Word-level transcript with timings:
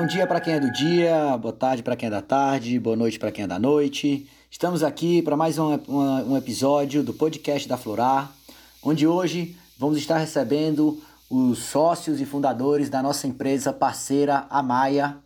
Bom, 0.00 0.06
dia 0.06 0.26
para 0.26 0.40
quem 0.40 0.54
é 0.54 0.58
do 0.60 0.72
dia, 0.72 1.36
boa 1.36 1.52
tarde 1.52 1.82
para 1.82 1.94
quem 1.94 2.06
é 2.06 2.10
da 2.10 2.22
tarde, 2.22 2.78
boa 2.78 2.96
noite 2.96 3.18
para 3.18 3.30
quem 3.30 3.44
é 3.44 3.46
da 3.46 3.58
noite. 3.58 4.26
Estamos 4.50 4.82
aqui 4.82 5.20
para 5.20 5.36
mais 5.36 5.58
um, 5.58 5.74
um, 5.74 6.32
um, 6.32 6.36
episódio 6.38 7.02
do 7.02 7.12
podcast 7.12 7.68
da 7.68 7.76
Florar, 7.76 8.34
onde 8.82 9.06
hoje 9.06 9.54
vamos 9.76 9.98
estar 9.98 10.16
recebendo 10.16 10.98
os 11.28 11.58
sócios 11.58 12.18
e 12.18 12.24
fundadores 12.24 12.88
da 12.88 13.02
nossa 13.02 13.26
empresa 13.26 13.74
parceira 13.74 14.46
Amaia, 14.48 15.18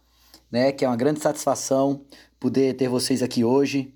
né, 0.51 0.73
que 0.73 0.85
é 0.85 0.89
uma 0.89 0.97
grande 0.97 1.21
satisfação 1.21 2.01
poder 2.41 2.75
ter 2.75 2.89
vocês 2.89 3.23
aqui 3.23 3.45
hoje. 3.45 3.95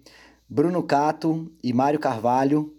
Bruno 0.48 0.80
Cato 0.84 1.50
e 1.60 1.72
Mário 1.72 1.98
Carvalho, 1.98 2.72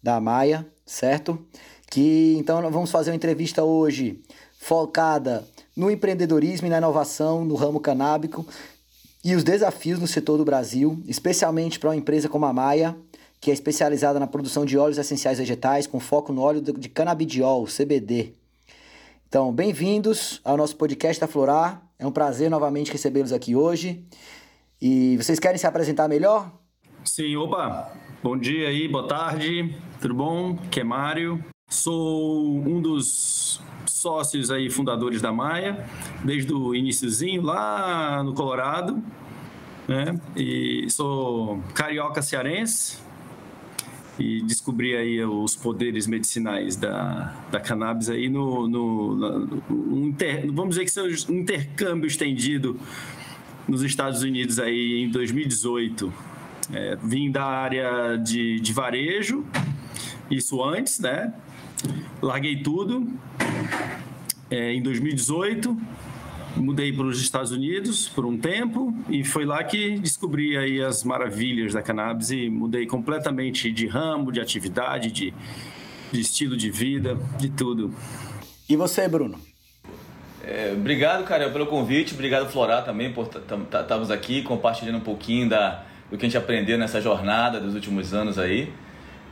da 0.00 0.14
Amaia, 0.14 0.64
certo? 0.86 1.44
Que 1.90 2.36
então 2.38 2.62
vamos 2.70 2.92
fazer 2.92 3.10
uma 3.10 3.16
entrevista 3.16 3.64
hoje 3.64 4.22
focada 4.56 5.44
no 5.76 5.90
empreendedorismo 5.90 6.66
e 6.66 6.70
na 6.70 6.78
inovação 6.78 7.44
no 7.44 7.54
ramo 7.54 7.80
canábico 7.80 8.46
e 9.24 9.34
os 9.34 9.44
desafios 9.44 9.98
no 9.98 10.06
setor 10.06 10.38
do 10.38 10.44
Brasil, 10.44 11.02
especialmente 11.06 11.78
para 11.78 11.90
uma 11.90 11.96
empresa 11.96 12.28
como 12.28 12.46
a 12.46 12.52
Maia, 12.52 12.96
que 13.40 13.50
é 13.50 13.54
especializada 13.54 14.18
na 14.18 14.26
produção 14.26 14.64
de 14.64 14.76
óleos 14.76 14.98
essenciais 14.98 15.38
vegetais 15.38 15.86
com 15.86 16.00
foco 16.00 16.32
no 16.32 16.42
óleo 16.42 16.60
de 16.60 16.88
canabidiol, 16.88 17.66
CBD. 17.66 18.34
Então, 19.28 19.52
bem-vindos 19.52 20.40
ao 20.44 20.56
nosso 20.56 20.76
podcast 20.76 21.20
da 21.20 21.28
Florar. 21.28 21.82
É 21.98 22.06
um 22.06 22.10
prazer 22.10 22.50
novamente 22.50 22.90
recebê-los 22.90 23.32
aqui 23.32 23.54
hoje. 23.54 24.04
E 24.80 25.16
vocês 25.16 25.38
querem 25.38 25.58
se 25.58 25.66
apresentar 25.66 26.08
melhor? 26.08 26.50
Sim, 27.04 27.36
opa. 27.36 27.92
Bom 28.22 28.36
dia 28.36 28.68
aí, 28.68 28.88
boa 28.88 29.06
tarde. 29.06 29.74
Tudo 30.00 30.14
bom? 30.14 30.56
Que 30.70 30.80
é 30.80 30.84
Mário. 30.84 31.42
Sou 31.70 32.58
um 32.66 32.82
dos 32.82 33.60
sócios 33.86 34.50
aí 34.50 34.68
fundadores 34.68 35.22
da 35.22 35.32
Maia, 35.32 35.86
desde 36.24 36.52
o 36.52 36.74
iníciozinho 36.74 37.42
lá 37.42 38.24
no 38.24 38.34
Colorado, 38.34 39.00
né? 39.86 40.20
E 40.36 40.90
sou 40.90 41.62
carioca 41.72 42.22
cearense 42.22 42.98
e 44.18 44.42
descobri 44.42 44.96
aí 44.96 45.24
os 45.24 45.54
poderes 45.54 46.08
medicinais 46.08 46.74
da, 46.74 47.36
da 47.52 47.60
cannabis 47.60 48.10
aí 48.10 48.28
no, 48.28 48.66
no, 48.66 49.14
no 49.14 49.62
um 49.70 50.08
inter, 50.08 50.50
vamos 50.52 50.70
dizer 50.70 50.84
que 50.84 50.90
seja 50.90 51.30
um 51.30 51.36
intercâmbio 51.36 52.08
estendido 52.08 52.80
nos 53.68 53.84
Estados 53.84 54.22
Unidos 54.22 54.58
aí 54.58 55.04
em 55.04 55.08
2018. 55.08 56.12
É, 56.72 56.96
vim 57.00 57.30
da 57.30 57.44
área 57.44 58.16
de, 58.16 58.58
de 58.58 58.72
varejo, 58.72 59.44
isso 60.28 60.64
antes, 60.64 60.98
né? 60.98 61.32
Larguei 62.22 62.62
tudo 62.62 63.08
é, 64.50 64.72
em 64.72 64.82
2018, 64.82 65.76
mudei 66.56 66.92
para 66.92 67.04
os 67.04 67.20
Estados 67.20 67.52
Unidos 67.52 68.08
por 68.08 68.26
um 68.26 68.36
tempo 68.36 68.94
e 69.08 69.24
foi 69.24 69.44
lá 69.44 69.62
que 69.62 69.98
descobri 69.98 70.56
aí 70.56 70.82
as 70.82 71.04
maravilhas 71.04 71.72
da 71.72 71.82
cannabis 71.82 72.30
e 72.30 72.50
mudei 72.50 72.86
completamente 72.86 73.70
de 73.70 73.86
ramo, 73.86 74.32
de 74.32 74.40
atividade, 74.40 75.10
de, 75.10 75.32
de 76.12 76.20
estilo 76.20 76.56
de 76.56 76.70
vida, 76.70 77.16
de 77.38 77.48
tudo. 77.48 77.94
E 78.68 78.76
você, 78.76 79.08
Bruno? 79.08 79.38
É, 80.42 80.72
obrigado, 80.76 81.24
cara, 81.24 81.48
pelo 81.50 81.66
convite. 81.66 82.14
Obrigado, 82.14 82.50
Florar, 82.50 82.84
também, 82.84 83.12
por 83.12 83.28
estarmos 83.28 84.10
aqui 84.10 84.42
compartilhando 84.42 84.96
um 84.96 85.02
pouquinho 85.02 85.48
da, 85.48 85.84
do 86.10 86.16
que 86.16 86.24
a 86.24 86.28
gente 86.28 86.36
aprendeu 86.36 86.78
nessa 86.78 87.00
jornada 87.00 87.60
dos 87.60 87.74
últimos 87.74 88.12
anos 88.14 88.38
aí. 88.38 88.72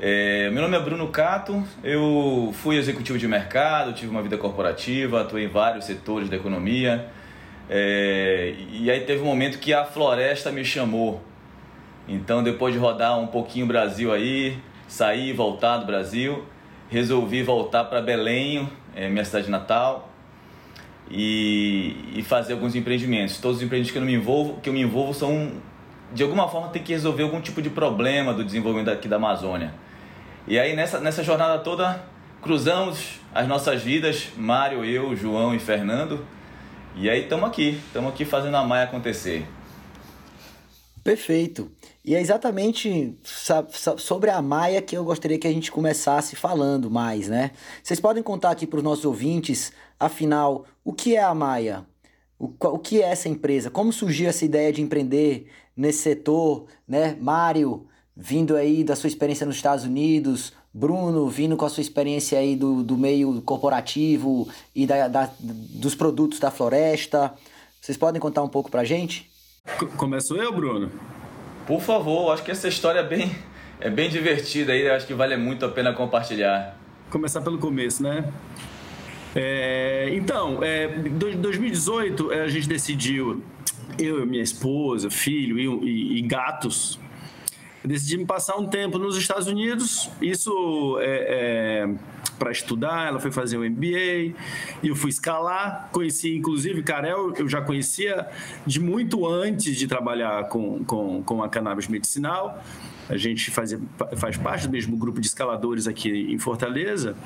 É, 0.00 0.48
meu 0.50 0.62
nome 0.62 0.76
é 0.76 0.80
Bruno 0.80 1.08
Cato, 1.08 1.60
eu 1.82 2.54
fui 2.62 2.76
executivo 2.76 3.18
de 3.18 3.26
mercado, 3.26 3.92
tive 3.92 4.08
uma 4.08 4.22
vida 4.22 4.38
corporativa, 4.38 5.22
atuei 5.22 5.46
em 5.46 5.48
vários 5.48 5.86
setores 5.86 6.28
da 6.28 6.36
economia. 6.36 7.08
É, 7.68 8.54
e 8.70 8.88
aí 8.92 9.00
teve 9.00 9.22
um 9.22 9.24
momento 9.24 9.58
que 9.58 9.74
a 9.74 9.84
floresta 9.84 10.52
me 10.52 10.64
chamou. 10.64 11.20
Então, 12.06 12.44
depois 12.44 12.72
de 12.72 12.78
rodar 12.78 13.18
um 13.18 13.26
pouquinho 13.26 13.64
o 13.64 13.68
Brasil 13.68 14.12
aí, 14.12 14.56
sair 14.86 15.30
e 15.30 15.32
voltar 15.32 15.78
do 15.78 15.86
Brasil, 15.86 16.44
resolvi 16.88 17.42
voltar 17.42 17.82
para 17.84 18.00
Belém, 18.00 18.70
é, 18.94 19.08
minha 19.08 19.24
cidade 19.24 19.50
natal, 19.50 20.12
e, 21.10 22.14
e, 22.14 22.22
fazer 22.22 22.52
alguns 22.52 22.76
empreendimentos. 22.76 23.38
Todos 23.38 23.56
os 23.56 23.62
empreendimentos 23.64 23.90
que 23.90 23.98
eu 23.98 24.02
me 24.02 24.14
envolvo, 24.14 24.60
que 24.60 24.68
eu 24.68 24.72
me 24.72 24.80
envolvo 24.80 25.12
são 25.12 25.54
de 26.12 26.22
alguma 26.22 26.48
forma 26.48 26.68
tem 26.68 26.82
que 26.82 26.92
resolver 26.92 27.24
algum 27.24 27.40
tipo 27.40 27.60
de 27.60 27.68
problema 27.68 28.32
do 28.32 28.44
desenvolvimento 28.44 28.90
aqui 28.90 29.08
da 29.08 29.16
Amazônia. 29.16 29.74
E 30.48 30.58
aí 30.58 30.74
nessa, 30.74 30.98
nessa 30.98 31.22
jornada 31.22 31.62
toda 31.62 32.02
cruzamos 32.40 33.20
as 33.34 33.46
nossas 33.46 33.82
vidas, 33.82 34.30
Mário, 34.34 34.82
eu, 34.82 35.14
João 35.14 35.54
e 35.54 35.58
Fernando. 35.58 36.24
E 36.96 37.10
aí 37.10 37.24
estamos 37.24 37.46
aqui, 37.46 37.78
estamos 37.86 38.10
aqui 38.10 38.24
fazendo 38.24 38.56
a 38.56 38.64
Maia 38.64 38.84
acontecer. 38.84 39.46
Perfeito. 41.04 41.70
E 42.02 42.14
é 42.14 42.20
exatamente 42.20 43.14
sobre 43.98 44.30
a 44.30 44.40
Maia 44.40 44.80
que 44.80 44.96
eu 44.96 45.04
gostaria 45.04 45.38
que 45.38 45.46
a 45.46 45.52
gente 45.52 45.70
começasse 45.70 46.34
falando 46.34 46.90
mais, 46.90 47.28
né? 47.28 47.50
Vocês 47.82 48.00
podem 48.00 48.22
contar 48.22 48.50
aqui 48.50 48.66
para 48.66 48.78
os 48.78 48.82
nossos 48.82 49.04
ouvintes, 49.04 49.70
afinal, 50.00 50.64
o 50.82 50.94
que 50.94 51.14
é 51.14 51.22
a 51.22 51.34
Maia? 51.34 51.84
O, 52.38 52.50
o 52.58 52.78
que 52.78 53.02
é 53.02 53.10
essa 53.10 53.28
empresa? 53.28 53.68
Como 53.68 53.92
surgiu 53.92 54.30
essa 54.30 54.46
ideia 54.46 54.72
de 54.72 54.80
empreender 54.80 55.50
nesse 55.76 55.98
setor, 55.98 56.64
né? 56.86 57.18
Mário, 57.20 57.86
vindo 58.20 58.56
aí 58.56 58.82
da 58.82 58.96
sua 58.96 59.06
experiência 59.06 59.46
nos 59.46 59.54
Estados 59.54 59.84
Unidos, 59.84 60.52
Bruno, 60.74 61.28
vindo 61.28 61.56
com 61.56 61.64
a 61.64 61.68
sua 61.68 61.80
experiência 61.80 62.36
aí 62.36 62.56
do, 62.56 62.82
do 62.82 62.98
meio 62.98 63.40
corporativo 63.42 64.48
e 64.74 64.88
da, 64.88 65.06
da, 65.06 65.30
dos 65.38 65.94
produtos 65.94 66.40
da 66.40 66.50
floresta. 66.50 67.32
Vocês 67.80 67.96
podem 67.96 68.20
contar 68.20 68.42
um 68.42 68.48
pouco 68.48 68.72
pra 68.72 68.82
gente? 68.82 69.30
Começo 69.96 70.34
eu, 70.34 70.52
Bruno? 70.52 70.90
Por 71.64 71.80
favor, 71.80 72.32
acho 72.32 72.42
que 72.42 72.50
essa 72.50 72.66
história 72.66 73.00
é 73.00 73.06
bem, 73.06 73.30
é 73.78 73.88
bem 73.88 74.10
divertida 74.10 74.72
aí, 74.72 74.90
acho 74.90 75.06
que 75.06 75.14
vale 75.14 75.36
muito 75.36 75.64
a 75.64 75.68
pena 75.68 75.92
compartilhar. 75.92 76.76
Começar 77.10 77.40
pelo 77.40 77.58
começo, 77.58 78.02
né? 78.02 78.32
É, 79.36 80.08
então, 80.12 80.62
é, 80.62 80.88
2018 80.88 82.32
a 82.32 82.48
gente 82.48 82.68
decidiu, 82.68 83.44
eu, 83.96 84.26
minha 84.26 84.42
esposa, 84.42 85.08
filho 85.08 85.58
e, 85.58 85.88
e, 85.88 86.18
e 86.18 86.22
gatos, 86.22 86.98
decidi 87.84 88.24
passar 88.24 88.56
um 88.56 88.66
tempo 88.66 88.98
nos 88.98 89.16
Estados 89.16 89.46
Unidos, 89.46 90.10
isso 90.20 90.98
é, 91.00 91.86
é 91.86 91.88
para 92.38 92.52
estudar, 92.52 93.08
ela 93.08 93.20
foi 93.20 93.30
fazer 93.30 93.56
o 93.56 93.62
um 93.62 93.68
MBA, 93.68 94.34
e 94.82 94.88
eu 94.88 94.94
fui 94.94 95.10
escalar, 95.10 95.88
conheci 95.92 96.36
inclusive 96.36 96.82
Carel, 96.82 97.32
eu 97.36 97.48
já 97.48 97.60
conhecia 97.60 98.26
de 98.66 98.80
muito 98.80 99.26
antes 99.26 99.76
de 99.76 99.86
trabalhar 99.86 100.48
com, 100.48 100.84
com, 100.84 101.22
com 101.22 101.42
a 101.42 101.48
cannabis 101.48 101.88
medicinal, 101.88 102.62
a 103.08 103.16
gente 103.16 103.50
fazia, 103.50 103.80
faz 104.16 104.36
parte 104.36 104.66
do 104.66 104.72
mesmo 104.72 104.96
grupo 104.96 105.20
de 105.20 105.26
escaladores 105.26 105.88
aqui 105.88 106.10
em 106.10 106.38
Fortaleza, 106.38 107.16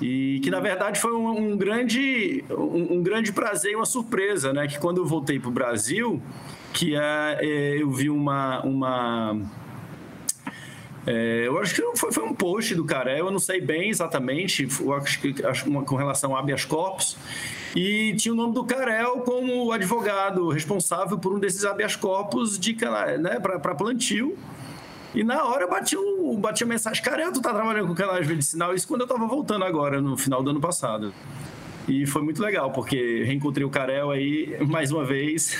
e 0.00 0.40
que 0.42 0.50
na 0.50 0.60
verdade 0.60 1.00
foi 1.00 1.12
um, 1.12 1.52
um 1.52 1.56
grande, 1.56 2.44
um, 2.50 2.96
um, 2.96 3.02
grande 3.02 3.32
prazer 3.32 3.72
e 3.72 3.76
uma 3.76 3.86
surpresa, 3.86 4.52
né? 4.52 4.66
Que 4.66 4.78
quando 4.78 4.98
eu 4.98 5.06
voltei 5.06 5.38
para 5.38 5.48
o 5.48 5.52
Brasil, 5.52 6.20
que 6.72 6.96
é, 6.96 7.38
é, 7.40 7.80
eu 7.80 7.90
vi 7.90 8.10
uma, 8.10 8.60
uma 8.62 9.40
é, 11.06 11.46
eu 11.46 11.58
acho 11.58 11.74
que 11.74 11.82
foi, 11.96 12.12
foi, 12.12 12.24
um 12.24 12.34
post 12.34 12.74
do 12.74 12.84
Carel, 12.84 13.26
eu 13.26 13.30
não 13.30 13.38
sei 13.38 13.60
bem 13.60 13.90
exatamente, 13.90 14.66
acho 14.96 15.20
que 15.20 15.44
acho 15.44 15.68
uma, 15.68 15.82
com 15.82 15.96
relação 15.96 16.34
a 16.34 16.40
habeas 16.40 16.64
corpus, 16.64 17.16
e 17.76 18.14
tinha 18.16 18.32
o 18.32 18.36
nome 18.36 18.54
do 18.54 18.64
Carel 18.64 19.20
como 19.20 19.70
advogado 19.72 20.48
responsável 20.48 21.18
por 21.18 21.34
um 21.34 21.38
desses 21.38 21.64
habeas 21.64 21.96
corpus 21.96 22.58
de, 22.58 22.76
né, 23.20 23.40
para 23.40 23.74
plantio. 23.74 24.36
E 25.14 25.22
na 25.22 25.44
hora 25.44 25.64
eu 25.64 25.70
bati, 25.70 25.96
um, 25.96 26.40
bati 26.40 26.64
a 26.64 26.66
mensagem, 26.66 27.02
Carel, 27.02 27.32
tu 27.32 27.40
tá 27.40 27.52
trabalhando 27.52 27.86
com 27.86 27.94
canais 27.94 28.26
medicinal? 28.26 28.74
Isso 28.74 28.86
quando 28.88 29.02
eu 29.02 29.06
tava 29.06 29.26
voltando 29.26 29.64
agora, 29.64 30.00
no 30.00 30.16
final 30.16 30.42
do 30.42 30.50
ano 30.50 30.60
passado. 30.60 31.14
E 31.86 32.06
foi 32.06 32.22
muito 32.22 32.42
legal, 32.42 32.70
porque 32.70 33.22
reencontrei 33.24 33.64
o 33.64 33.70
Carel 33.70 34.10
aí 34.10 34.56
mais 34.66 34.90
uma 34.90 35.04
vez 35.04 35.56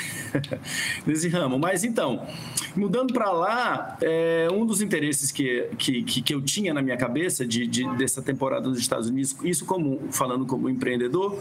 nesse 1.07 1.29
ramo. 1.29 1.59
Mas 1.59 1.85
então, 1.85 2.27
mudando 2.75 3.13
para 3.13 3.31
lá, 3.31 3.99
é, 4.01 4.49
um 4.51 4.65
dos 4.65 4.81
interesses 4.81 5.31
que, 5.31 5.69
que, 5.77 6.03
que, 6.03 6.35
eu 6.35 6.41
tinha 6.41 6.73
na 6.73 6.81
minha 6.81 6.97
cabeça 6.97 7.47
de, 7.47 7.67
de, 7.67 7.87
dessa 7.97 8.23
temporada 8.23 8.69
nos 8.69 8.79
Estados 8.79 9.09
Unidos, 9.09 9.37
isso 9.43 9.67
como 9.67 10.01
falando 10.11 10.47
como 10.47 10.69
empreendedor, 10.71 11.39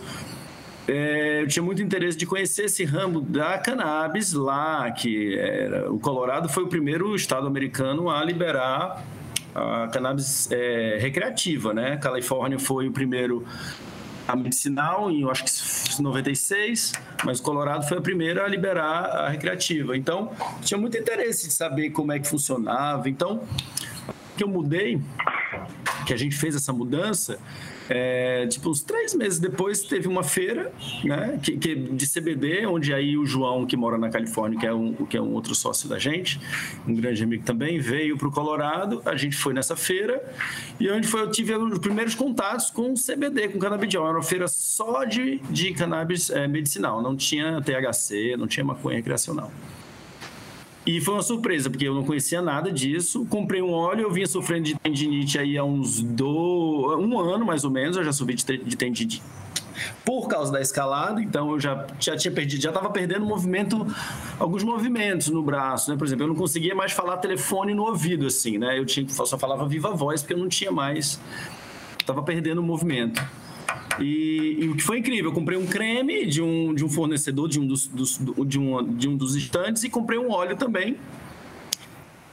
é, 0.86 1.42
eu 1.42 1.48
tinha 1.48 1.64
muito 1.64 1.82
interesse 1.82 2.18
de 2.18 2.26
conhecer 2.26 2.66
esse 2.66 2.84
ramo 2.84 3.22
da 3.22 3.58
cannabis 3.58 4.34
lá, 4.34 4.92
que 4.92 5.38
era, 5.38 5.90
o 5.92 5.98
Colorado 5.98 6.50
foi 6.50 6.64
o 6.64 6.68
primeiro 6.68 7.16
estado 7.16 7.48
americano 7.48 8.10
a 8.10 8.22
liberar 8.24 9.02
a 9.56 9.88
cannabis 9.88 10.52
é, 10.52 10.98
recreativa, 11.00 11.74
né? 11.74 11.98
Califórnia 11.98 12.60
foi 12.60 12.88
o 12.88 12.92
primeiro 12.92 13.46
a 14.28 14.36
medicinal 14.36 15.12
em, 15.12 15.22
eu 15.22 15.32
acho 15.32 15.44
que 15.44 16.02
96, 16.02 16.94
mas 17.24 17.40
o 17.40 17.44
Colorado 17.44 17.88
foi 17.88 17.98
a 17.98 18.02
primeira 18.02 18.46
a 18.46 18.48
liberar 18.48 19.06
a 19.06 19.30
recreativa. 19.30 19.96
Então, 19.98 20.32
tinha 20.62 20.78
muito 20.78 20.98
interesse 20.98 21.48
de 21.48 21.54
saber 21.54 21.90
como 21.92 22.12
é 22.12 22.20
que 22.20 22.28
funcionava. 22.28 23.10
Então, 23.10 23.44
que 24.38 24.44
eu 24.44 24.48
mudei, 24.48 25.00
que 26.06 26.14
a 26.14 26.18
gente 26.18 26.36
fez 26.36 26.56
essa 26.56 26.74
mudança, 26.74 27.40
É, 27.90 28.48
tipo, 28.48 28.70
uns 28.70 28.82
três 28.82 29.14
meses 29.14 29.40
depois 29.40 29.82
teve 29.82 30.08
uma 30.08 30.24
feira 30.24 30.72
né, 31.04 31.40
que, 31.42 31.58
que, 31.58 31.76
de 31.76 32.08
CBD, 32.08 32.66
onde 32.66 32.94
aí 32.94 33.18
o 33.18 33.26
João, 33.26 33.66
que 33.66 33.76
mora 33.76 33.98
na 33.98 34.10
Califórnia, 34.10 34.60
que 34.60 34.66
é, 34.66 34.74
um, 34.74 34.94
que 34.94 35.18
é 35.18 35.22
um 35.22 35.34
outro 35.34 35.54
sócio 35.54 35.90
da 35.90 36.00
gente, 36.00 36.40
um 36.88 36.94
grande 36.94 37.24
amigo 37.24 37.44
também, 37.44 37.80
veio 37.80 38.18
para 38.18 38.28
o 38.28 38.32
Colorado. 38.32 39.02
A 39.06 39.16
gente 39.16 39.36
foi 39.36 39.54
nessa 39.54 39.76
feira 39.76 40.24
e 40.80 40.90
onde 40.90 41.08
foi, 41.08 41.22
eu 41.22 41.32
tive 41.32 41.56
os 41.56 41.80
primeiros 41.80 42.16
contatos 42.16 42.70
com 42.70 42.94
CBD, 42.94 43.50
com 43.50 43.60
canabidiol. 43.60 44.08
Era 44.08 44.18
uma 44.18 44.24
feira 44.24 44.48
só 44.48 45.04
de, 45.04 45.40
de 45.50 45.74
cannabis 45.74 46.30
é, 46.30 46.48
medicinal, 46.48 47.02
não 47.02 47.16
tinha 47.16 47.62
THC, 47.62 48.38
não 48.38 48.48
tinha 48.48 48.64
maconha 48.64 48.98
recreacional. 48.98 49.52
E 50.86 51.00
foi 51.00 51.14
uma 51.14 51.24
surpresa, 51.24 51.70
porque 51.70 51.88
eu 51.88 51.94
não 51.94 52.04
conhecia 52.04 52.42
nada 52.42 52.72
disso. 52.72 53.26
Comprei 53.30 53.62
um 53.62 53.72
óleo, 53.72 54.02
eu 54.02 54.12
vinha 54.12 54.28
sofrendo 54.28 54.66
de 54.66 54.76
tendinite 54.76 55.40
aí 55.40 55.58
há 55.58 55.64
uns 55.64 56.02
do... 56.02 56.98
um 57.00 57.20
ano, 57.20 57.46
mais 57.46 57.64
ou 57.64 57.72
menos. 57.72 57.96
Eu 57.96 58.04
já 58.04 58.12
sofri 58.12 58.36
de 58.36 58.76
tendinite 58.76 59.22
por 60.06 60.28
causa 60.28 60.52
da 60.52 60.62
escalada, 60.62 61.22
então 61.22 61.52
eu 61.52 61.60
já, 61.60 61.88
já 62.00 62.16
tinha 62.16 62.32
perdido, 62.32 62.62
já 62.62 62.70
estava 62.70 62.90
perdendo 62.90 63.26
movimento, 63.26 63.86
alguns 64.40 64.64
movimentos 64.64 65.30
no 65.30 65.42
braço, 65.42 65.90
né? 65.90 65.98
Por 65.98 66.06
exemplo, 66.06 66.26
eu 66.26 66.28
não 66.28 66.36
conseguia 66.36 66.76
mais 66.76 66.92
falar 66.92 67.18
telefone 67.18 67.74
no 67.74 67.84
ouvido, 67.84 68.28
assim, 68.28 68.58
né? 68.58 68.78
Eu 68.78 68.86
tinha, 68.86 69.08
só 69.10 69.38
falava 69.38 69.68
viva 69.68 69.92
voz, 69.92 70.22
porque 70.22 70.34
eu 70.34 70.38
não 70.38 70.50
tinha 70.50 70.72
mais, 70.72 71.20
estava 72.00 72.22
perdendo 72.22 72.60
o 72.60 72.64
movimento. 72.64 73.22
E, 74.00 74.58
e, 74.62 74.70
o 74.70 74.76
que 74.76 74.84
foi 74.84 75.00
incrível, 75.00 75.26
eu 75.26 75.34
comprei 75.34 75.58
um 75.58 75.66
creme 75.66 76.26
de 76.26 76.42
um, 76.42 76.74
de 76.74 76.84
um 76.84 76.90
fornecedor 76.90 77.48
de 77.48 77.60
um 77.60 77.68
dos, 77.68 77.88
dos, 77.88 78.20
de, 78.46 78.60
um, 78.60 78.84
de 78.84 79.08
um 79.08 79.16
dos 79.16 79.36
estantes 79.36 79.84
e 79.84 79.90
comprei 79.90 80.18
um 80.18 80.32
óleo 80.32 80.56
também. 80.56 80.98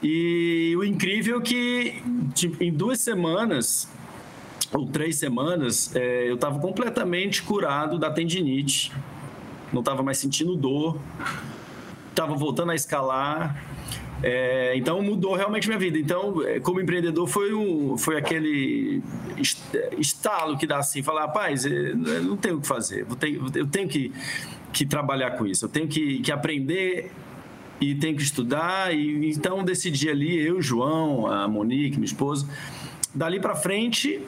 E 0.03 0.75
o 0.79 0.85
incrível 0.85 1.39
é 1.39 1.43
que 1.43 2.03
tipo, 2.35 2.63
em 2.63 2.73
duas 2.73 3.01
semanas 3.01 3.89
ou 4.73 4.87
três 4.87 5.17
semanas 5.17 5.95
é, 5.95 6.31
eu 6.31 6.37
estava 6.37 6.59
completamente 6.59 7.43
curado 7.43 7.99
da 7.99 8.11
tendinite, 8.11 8.93
não 9.73 9.81
estava 9.81 10.03
mais 10.03 10.19
sentindo 10.19 10.57
dor, 10.57 10.99
estava 12.09 12.35
voltando 12.35 12.71
a 12.73 12.75
escalar 12.75 13.70
é, 14.23 14.77
então 14.77 15.01
mudou 15.03 15.35
realmente 15.35 15.67
minha 15.67 15.79
vida. 15.79 15.99
Então, 15.99 16.43
é, 16.43 16.61
como 16.61 16.81
empreendedor, 16.81 17.27
foi, 17.27 17.55
um, 17.55 17.97
foi 17.97 18.17
aquele 18.17 19.03
estalo 19.99 20.59
que 20.59 20.67
dá 20.67 20.79
assim, 20.79 21.03
falar, 21.03 21.23
rapaz, 21.23 21.65
é, 21.65 21.71
eu 21.71 22.23
não 22.23 22.37
tenho 22.37 22.59
o 22.59 22.61
que 22.61 22.67
fazer, 22.67 23.07
eu 23.09 23.17
tenho, 23.17 23.47
eu 23.55 23.67
tenho 23.67 23.89
que, 23.89 24.13
que 24.73 24.85
trabalhar 24.85 25.33
com 25.33 25.47
isso, 25.47 25.65
eu 25.65 25.69
tenho 25.69 25.89
que, 25.89 26.19
que 26.21 26.31
aprender 26.31 27.11
e 27.81 27.95
tenho 27.95 28.17
que 28.17 28.23
estudar. 28.23 28.95
E 28.95 29.31
então 29.31 29.65
decidi 29.65 30.09
ali, 30.09 30.39
eu, 30.39 30.61
João, 30.61 31.27
a 31.27 31.49
Monique, 31.49 31.97
minha 31.97 32.05
esposa, 32.05 32.47
dali 33.15 33.41
para 33.41 33.57
frente 33.57 34.21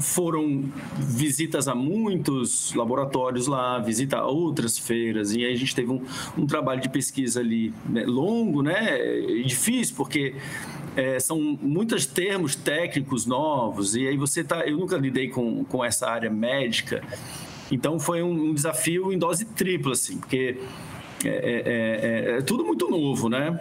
foram 0.00 0.64
visitas 0.96 1.68
a 1.68 1.74
muitos 1.74 2.74
laboratórios 2.74 3.46
lá, 3.46 3.78
visita 3.78 4.18
a 4.18 4.26
outras 4.26 4.78
feiras, 4.78 5.32
e 5.32 5.44
aí 5.44 5.52
a 5.52 5.56
gente 5.56 5.74
teve 5.74 5.90
um, 5.90 6.02
um 6.36 6.46
trabalho 6.46 6.80
de 6.80 6.88
pesquisa 6.88 7.40
ali 7.40 7.72
né, 7.88 8.04
longo, 8.04 8.62
né, 8.62 8.98
difícil, 9.44 9.94
porque 9.96 10.34
é, 10.96 11.18
são 11.20 11.38
muitos 11.60 12.06
termos 12.06 12.54
técnicos 12.54 13.26
novos, 13.26 13.94
e 13.94 14.06
aí 14.06 14.16
você 14.16 14.42
tá. 14.42 14.66
Eu 14.66 14.76
nunca 14.76 14.96
lidei 14.96 15.28
com, 15.28 15.64
com 15.64 15.84
essa 15.84 16.08
área 16.08 16.30
médica, 16.30 17.02
então 17.70 17.98
foi 18.00 18.22
um, 18.22 18.50
um 18.50 18.54
desafio 18.54 19.12
em 19.12 19.18
dose 19.18 19.44
tripla, 19.44 19.92
assim, 19.92 20.18
porque 20.18 20.58
é, 21.24 21.28
é, 21.28 22.34
é, 22.34 22.38
é 22.38 22.42
tudo 22.42 22.64
muito 22.64 22.88
novo, 22.88 23.28
né? 23.28 23.60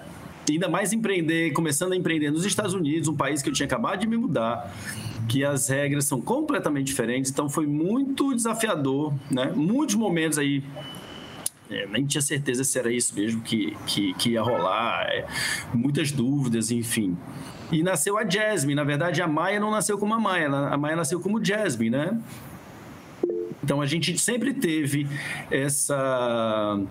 ainda 0.51 0.68
mais 0.68 0.94
empreender, 0.94 1.51
começando 1.53 1.94
a 1.94 1.95
empreender 1.95 2.31
nos 2.31 2.45
Estados 2.45 2.74
Unidos, 2.74 3.07
um 3.07 3.15
país 3.15 3.42
que 3.42 3.50
eu 3.50 3.53
tinha 3.53 3.65
acabado 3.65 4.00
de 4.00 4.07
me 4.07 4.18
mudar 4.18 4.74
que 5.29 5.45
as 5.45 5.69
regras 5.69 6.05
são 6.05 6.19
completamente 6.19 6.87
diferentes, 6.87 7.31
então 7.31 7.47
foi 7.47 7.67
muito 7.67 8.33
desafiador, 8.35 9.13
né? 9.29 9.53
Muitos 9.55 9.95
momentos 9.95 10.39
aí 10.39 10.63
é, 11.69 11.85
nem 11.85 12.03
tinha 12.03 12.21
certeza 12.21 12.63
se 12.63 12.79
era 12.79 12.91
isso 12.91 13.13
mesmo 13.13 13.41
que, 13.41 13.77
que, 13.85 14.13
que 14.15 14.31
ia 14.31 14.41
rolar, 14.41 15.03
é, 15.03 15.27
muitas 15.71 16.11
dúvidas, 16.11 16.71
enfim. 16.71 17.15
E 17.71 17.83
nasceu 17.83 18.17
a 18.17 18.27
Jasmine, 18.27 18.73
na 18.73 18.83
verdade 18.83 19.21
a 19.21 19.27
Maia 19.27 19.59
não 19.59 19.69
nasceu 19.69 19.97
como 19.99 20.15
a 20.15 20.19
Maia, 20.19 20.47
a 20.49 20.77
Maia 20.77 20.95
nasceu 20.95 21.19
como 21.19 21.43
Jasmine, 21.43 21.91
né? 21.91 22.19
Então 23.63 23.81
a 23.81 23.85
gente 23.85 24.17
sempre 24.17 24.51
teve 24.51 25.07
essa 25.51 26.81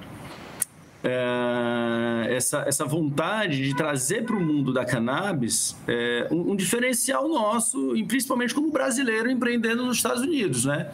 é, 1.02 2.34
essa, 2.34 2.64
essa 2.66 2.84
vontade 2.84 3.62
de 3.62 3.74
trazer 3.74 4.24
para 4.24 4.36
o 4.36 4.40
mundo 4.40 4.72
da 4.72 4.84
cannabis 4.84 5.76
é, 5.86 6.26
um, 6.30 6.52
um, 6.52 6.56
diferencial 6.56 7.28
nosso, 7.28 7.96
e 7.96 8.04
principalmente 8.04 8.54
como 8.54 8.70
brasileiro 8.70 9.30
empreendendo 9.30 9.84
nos 9.84 9.98
Estados 9.98 10.22
Unidos, 10.22 10.64
né? 10.64 10.90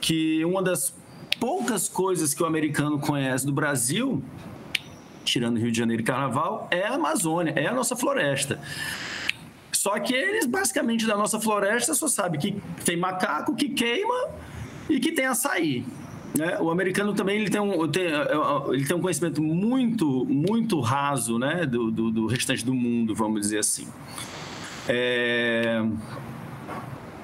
Que 0.00 0.44
uma 0.44 0.62
das 0.62 0.94
poucas 1.38 1.88
coisas 1.88 2.32
que 2.32 2.42
o 2.42 2.46
americano 2.46 2.98
conhece 2.98 3.44
do 3.44 3.52
Brasil, 3.52 4.22
tirando 5.24 5.58
Rio 5.58 5.70
de 5.70 5.78
Janeiro 5.78 6.02
e 6.02 6.04
Carnaval, 6.04 6.68
é 6.70 6.86
a 6.86 6.94
Amazônia, 6.94 7.52
é 7.56 7.66
a 7.66 7.74
nossa 7.74 7.94
floresta. 7.94 8.58
Só 9.70 9.98
que 10.00 10.14
eles, 10.14 10.46
basicamente, 10.46 11.06
da 11.06 11.16
nossa 11.16 11.38
floresta, 11.38 11.94
só 11.94 12.08
sabem 12.08 12.40
que 12.40 12.62
tem 12.84 12.96
macaco 12.96 13.54
que 13.54 13.68
queima 13.68 14.30
e 14.88 14.98
que 14.98 15.12
tem 15.12 15.26
açaí. 15.26 15.84
Né? 16.34 16.58
O 16.60 16.70
americano 16.70 17.14
também 17.14 17.40
ele 17.40 17.50
tem, 17.50 17.60
um, 17.60 17.88
tem, 17.88 18.04
é, 18.04 18.08
é, 18.08 18.74
ele 18.74 18.84
tem 18.84 18.96
um 18.96 19.00
conhecimento 19.00 19.42
muito, 19.42 20.24
muito 20.26 20.80
raso 20.80 21.38
né? 21.38 21.64
do, 21.66 21.90
do, 21.90 22.10
do 22.10 22.26
restante 22.26 22.64
do 22.64 22.74
mundo, 22.74 23.14
vamos 23.14 23.40
dizer 23.40 23.58
assim. 23.58 23.86
É... 24.88 25.82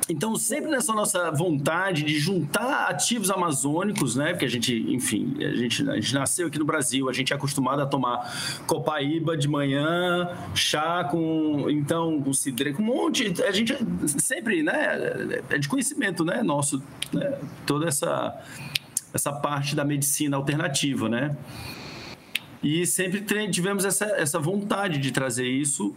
Então, 0.09 0.37
sempre 0.37 0.71
nessa 0.71 0.93
nossa 0.93 1.31
vontade 1.31 2.03
de 2.03 2.19
juntar 2.19 2.89
ativos 2.89 3.31
amazônicos, 3.31 4.17
né? 4.17 4.31
Porque 4.31 4.45
a 4.45 4.49
gente, 4.49 4.75
enfim, 4.93 5.37
a 5.39 5.55
gente, 5.55 5.89
a 5.89 5.95
gente 5.95 6.15
nasceu 6.15 6.49
aqui 6.49 6.59
no 6.59 6.65
Brasil, 6.65 7.09
a 7.09 7.13
gente 7.13 7.33
é 7.33 7.37
acostumado 7.37 7.81
a 7.81 7.87
tomar 7.87 8.63
copaíba 8.67 9.37
de 9.37 9.49
manhã, 9.49 10.29
chá 10.55 11.05
com, 11.05 11.67
então, 11.71 12.21
com 12.21 12.33
cidre, 12.33 12.73
com 12.73 12.83
um 12.83 12.87
monte. 12.87 13.33
A 13.43 13.53
gente 13.53 13.75
sempre, 14.19 14.63
né? 14.63 15.43
É 15.49 15.57
de 15.57 15.69
conhecimento, 15.69 16.25
né? 16.25 16.43
Nosso, 16.43 16.83
né? 17.13 17.39
toda 17.65 17.89
essa 17.89 18.37
essa 19.13 19.33
parte 19.33 19.75
da 19.75 19.85
medicina 19.85 20.37
alternativa, 20.37 21.09
né? 21.09 21.37
E 22.63 22.87
sempre 22.87 23.21
tivemos 23.51 23.85
essa, 23.85 24.05
essa 24.05 24.39
vontade 24.39 24.99
de 24.99 25.11
trazer 25.11 25.49
isso 25.49 25.93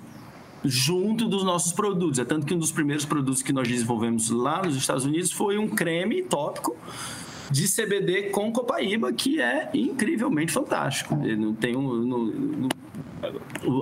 junto 0.63 1.27
dos 1.27 1.43
nossos 1.43 1.71
produtos. 1.71 2.17
É 2.17 2.25
tanto 2.25 2.45
que 2.45 2.53
um 2.53 2.57
dos 2.57 2.71
primeiros 2.71 3.05
produtos 3.05 3.43
que 3.43 3.53
nós 3.53 3.67
desenvolvemos 3.67 4.29
lá 4.29 4.63
nos 4.63 4.75
Estados 4.75 5.05
Unidos 5.05 5.31
foi 5.31 5.57
um 5.57 5.67
creme 5.69 6.23
tópico 6.23 6.75
de 7.51 7.67
CBD 7.67 8.29
com 8.29 8.51
copaíba, 8.51 9.13
que 9.13 9.39
é 9.39 9.69
incrivelmente 9.73 10.51
fantástico. 10.51 11.15
Tem 11.59 11.75
um, 11.75 11.81
no, 11.81 12.25
no, 12.25 12.44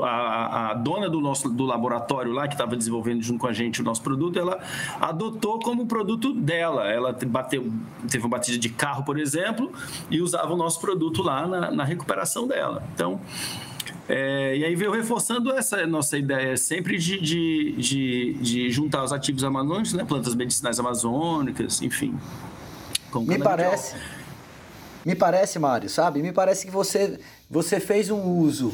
a, 0.04 0.72
a, 0.72 0.74
dona 0.74 1.10
do 1.10 1.20
nosso 1.20 1.50
do 1.50 1.66
laboratório 1.66 2.32
lá 2.32 2.48
que 2.48 2.54
estava 2.54 2.76
desenvolvendo 2.76 3.22
junto 3.22 3.40
com 3.40 3.48
a 3.48 3.54
gente 3.54 3.82
o 3.82 3.84
nosso 3.84 4.02
produto, 4.02 4.40
ela 4.40 4.60
adotou 5.00 5.60
como 5.60 5.86
produto 5.86 6.34
dela. 6.34 6.88
Ela 6.90 7.16
bateu, 7.26 7.72
teve 8.10 8.24
uma 8.24 8.30
batida 8.30 8.58
de 8.58 8.70
carro, 8.70 9.04
por 9.04 9.20
exemplo, 9.20 9.72
e 10.10 10.22
usava 10.22 10.54
o 10.54 10.58
nosso 10.58 10.80
produto 10.80 11.22
lá 11.22 11.48
na, 11.48 11.72
na 11.72 11.84
recuperação 11.84 12.48
dela. 12.48 12.84
Então, 12.94 13.20
é, 14.08 14.58
e 14.58 14.66
aí 14.66 14.76
veio 14.76 14.92
reforçando 14.92 15.52
essa 15.52 15.86
nossa 15.88 16.18
ideia 16.18 16.58
sempre 16.58 16.98
de, 16.98 17.20
de, 17.22 17.72
de, 17.78 18.34
de 18.42 18.70
juntar 18.70 19.04
os 19.04 19.14
ativos 19.14 19.44
amazônicos, 19.44 19.94
né, 19.94 20.04
plantas 20.04 20.36
medicinais 20.36 20.80
amazônicas, 20.80 21.82
enfim. 21.82 22.18
Me 23.16 23.38
parece, 23.38 23.96
me 25.06 25.16
parece, 25.16 25.60
Mário, 25.60 25.90
sabe? 25.90 26.22
Me 26.22 26.34
parece 26.34 26.66
que 26.66 26.72
você, 26.72 27.20
você 27.50 27.80
fez 27.80 28.10
um 28.10 28.22
uso 28.22 28.74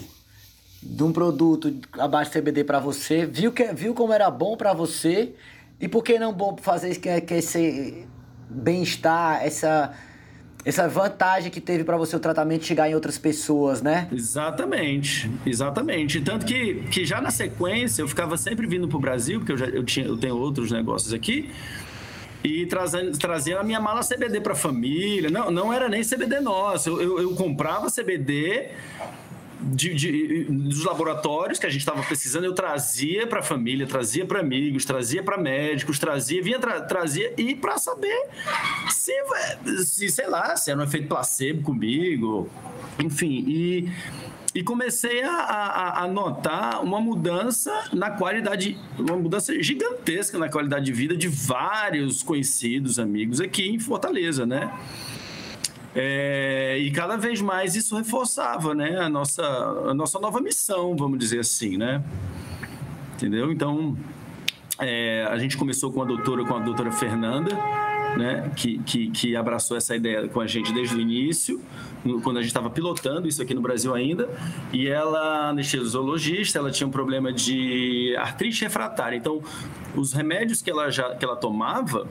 de 0.82 1.04
um 1.04 1.12
produto 1.12 1.74
abaixo 1.94 2.32
de 2.32 2.40
CBD 2.40 2.64
para 2.64 2.80
você, 2.80 3.26
viu, 3.26 3.52
que, 3.52 3.74
viu 3.74 3.94
como 3.94 4.14
era 4.14 4.30
bom 4.30 4.56
para 4.56 4.74
você 4.74 5.34
e 5.80 5.88
por 5.88 6.04
que 6.04 6.18
não 6.18 6.34
bom 6.34 6.58
fazer 6.58 6.96
que, 6.96 7.22
que 7.22 7.34
esse 7.36 8.08
bem-estar, 8.50 9.44
essa 9.44 9.94
essa 10.66 10.90
vantagem 10.90 11.50
que 11.50 11.62
teve 11.62 11.86
para 11.86 11.96
você 11.96 12.16
o 12.16 12.20
tratamento 12.20 12.66
chegar 12.66 12.90
em 12.90 12.94
outras 12.94 13.18
pessoas, 13.18 13.82
né? 13.82 14.10
Exatamente, 14.12 15.32
exatamente. 15.46 16.20
Tanto 16.20 16.46
que, 16.46 16.84
que 16.92 17.06
já 17.06 17.22
na 17.22 17.32
sequência 17.32 18.02
eu 18.02 18.08
ficava 18.08 18.36
sempre 18.36 18.68
vindo 18.68 18.88
para 18.88 18.98
o 18.98 19.00
Brasil, 19.00 19.40
porque 19.40 19.54
eu, 19.54 19.58
já, 19.58 19.66
eu, 19.68 19.84
tinha, 19.84 20.06
eu 20.06 20.18
tenho 20.18 20.36
outros 20.36 20.70
negócios 20.70 21.14
aqui, 21.14 21.50
e 22.44 22.66
trazendo, 22.66 23.18
trazendo 23.18 23.60
a 23.60 23.64
minha 23.64 23.80
mala 23.80 24.02
CBD 24.02 24.42
para 24.42 24.54
a 24.54 24.56
família. 24.56 25.30
Não, 25.30 25.50
não 25.50 25.74
era 25.74 25.88
nem 25.88 26.02
CBD 26.02 26.42
nosso, 26.42 26.90
eu, 26.90 27.02
eu, 27.02 27.22
eu 27.22 27.36
comprava 27.36 27.88
CBD 27.90 28.70
de, 29.62 29.94
de, 29.94 30.44
dos 30.46 30.86
laboratórios 30.86 31.60
que 31.60 31.66
a 31.66 31.70
gente 31.70 31.82
estava 31.82 32.02
precisando, 32.04 32.46
eu 32.46 32.54
trazia 32.54 33.28
para 33.28 33.40
a 33.40 33.44
família, 33.44 33.86
trazia 33.86 34.26
para 34.26 34.40
amigos, 34.40 34.86
trazia 34.86 35.22
para 35.22 35.38
médicos, 35.38 36.00
trazia, 36.00 36.42
vinha 36.42 36.60
tra, 36.60 36.82
trazia 36.82 37.34
e 37.38 37.56
para 37.56 37.78
saber 37.78 38.28
se, 38.90 39.14
se, 39.86 40.10
sei 40.10 40.28
lá, 40.28 40.56
se 40.56 40.72
era 40.72 40.80
um 40.80 40.84
efeito 40.84 41.08
placebo 41.08 41.62
comigo, 41.64 42.50
enfim. 43.00 43.44
E, 43.48 43.90
e 44.56 44.64
comecei 44.64 45.22
a, 45.24 45.32
a, 45.32 46.04
a, 46.04 46.08
notar 46.08 46.84
uma 46.84 47.00
mudança 47.00 47.72
na 47.94 48.12
qualidade, 48.12 48.78
uma 48.98 49.18
mudança 49.18 49.62
gigantesca 49.62 50.38
na 50.38 50.50
qualidade 50.50 50.86
de 50.86 50.94
vida 50.94 51.16
de 51.16 51.28
vários 51.28 52.24
conhecidos, 52.24 52.98
amigos 52.98 53.40
aqui 53.40 53.68
em 53.70 53.80
Fortaleza, 53.80 54.46
né? 54.46 54.72
É, 55.96 56.78
e 56.78 56.92
cada 56.92 57.18
vez 57.18 57.42
mais 57.42 57.76
isso 57.76 57.96
reforçava, 57.96 58.76
né, 58.76 59.00
a 59.00 59.10
nossa, 59.10 59.44
a 59.44 59.94
nossa 59.94 60.20
nova 60.20 60.40
missão, 60.40 60.96
vamos 60.96 61.18
dizer 61.18 61.40
assim, 61.40 61.78
né? 61.78 62.04
Entendeu? 63.16 63.52
Então, 63.52 63.98
é, 64.80 65.28
a 65.30 65.38
gente 65.38 65.58
começou 65.58 65.92
com 65.92 66.02
a 66.02 66.06
doutora, 66.06 66.46
com 66.46 66.56
a 66.56 66.60
doutora 66.60 66.92
Fernanda, 66.92 67.56
né, 68.18 68.52
que, 68.56 68.80
que, 68.80 69.12
que, 69.12 69.36
abraçou 69.36 69.78
essa 69.78 69.96
ideia 69.96 70.28
com 70.28 70.40
a 70.42 70.48
gente 70.48 70.74
desde 70.74 70.96
o 70.96 71.00
início, 71.00 71.62
quando 72.24 72.38
a 72.38 72.42
gente 72.42 72.50
estava 72.50 72.70
pilotando 72.70 73.28
isso 73.28 73.42
aqui 73.42 73.54
no 73.54 73.62
Brasil 73.62 73.94
ainda, 73.94 74.30
e 74.72 74.88
ela, 74.88 75.50
anestesiologista, 75.50 76.60
ela 76.60 76.72
tinha 76.72 76.88
um 76.88 76.92
problema 76.92 77.32
de 77.32 78.16
artrite 78.18 78.64
refratária. 78.64 79.18
Então, 79.18 79.42
os 79.96 80.14
remédios 80.14 80.62
que 80.62 80.70
ela 80.72 80.90
já 80.90 81.16
que 81.16 81.26
ela 81.26 81.36
tomava 81.36 82.08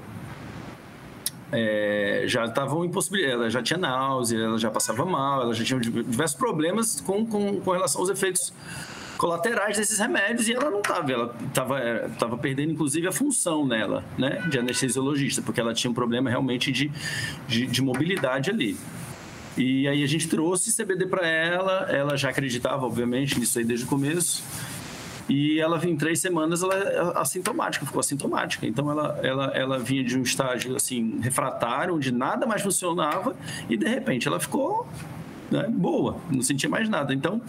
é, 1.53 2.25
já 2.27 2.45
estavam 2.45 2.85
impossibilitados, 2.85 3.41
ela 3.41 3.51
já 3.51 3.63
tinha 3.63 3.79
náusea, 3.79 4.39
ela 4.39 4.59
já 4.59 4.71
passava 4.71 5.05
mal, 5.05 5.43
ela 5.43 5.55
já 5.55 5.65
tinha 5.65 5.81
diversos 5.81 6.37
problemas 6.37 7.01
com, 7.01 7.27
com, 7.27 7.61
com 7.61 7.71
relação 7.71 8.01
aos 8.01 8.11
efeitos 8.11 8.53
colaterais 9.17 9.77
desses 9.77 9.99
remédios 9.99 10.49
e 10.49 10.53
ela 10.53 10.71
não 10.71 10.79
estava, 10.79 11.11
ela 11.11 11.37
estava 11.47 11.81
tava 12.19 12.39
perdendo 12.39 12.73
inclusive 12.73 13.07
a 13.09 13.13
função 13.13 13.67
nela, 13.67 14.05
né, 14.17 14.45
de 14.49 14.59
anestesiologista, 14.59 15.43
porque 15.43 15.61
ela 15.61 15.75
tinha 15.75 15.91
um 15.91 15.95
problema 15.95 16.31
realmente 16.31 16.71
de, 16.71 16.91
de, 17.47 17.67
de 17.67 17.83
mobilidade 17.83 18.51
ali. 18.51 18.77
E 19.57 19.89
aí 19.89 20.05
a 20.05 20.07
gente 20.07 20.29
trouxe 20.29 20.73
CBD 20.73 21.07
para 21.07 21.27
ela, 21.27 21.89
ela 21.91 22.17
já 22.17 22.31
acreditava, 22.31 22.87
obviamente, 22.87 23.41
nisso 23.41 23.59
aí 23.59 23.65
desde 23.65 23.85
o 23.85 23.89
começo. 23.89 24.45
E 25.29 25.61
ela 25.61 25.79
em 25.87 25.97
três 25.97 26.21
semanas 26.21 26.63
ela 26.63 26.75
é 26.75 27.21
assintomática, 27.21 27.85
ficou 27.85 28.01
assintomática. 28.01 28.67
Então 28.67 28.91
ela, 28.91 29.21
ela, 29.23 29.47
ela 29.55 29.79
vinha 29.79 30.03
de 30.03 30.19
um 30.19 30.23
estágio 30.23 30.75
assim 30.75 31.21
refratário, 31.21 31.95
onde 31.95 32.11
nada 32.11 32.47
mais 32.47 32.63
funcionava, 32.63 33.37
e 33.69 33.77
de 33.77 33.87
repente 33.87 34.27
ela 34.27 34.41
ficou 34.41 34.89
né, 35.51 35.67
boa, 35.69 36.17
não 36.31 36.43
sentia 36.43 36.69
mais 36.69 36.89
nada. 36.89 37.13
Então 37.13 37.43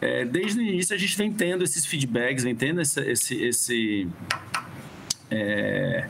é, 0.00 0.24
desde 0.24 0.58
o 0.58 0.62
início 0.62 0.94
a 0.94 0.98
gente 0.98 1.16
vem 1.16 1.30
tendo 1.30 1.62
esses 1.62 1.84
feedbacks, 1.84 2.42
vem 2.42 2.56
tendo 2.56 2.80
esse. 2.80 3.00
esse, 3.00 3.34
esse 3.42 4.08
é, 5.30 6.08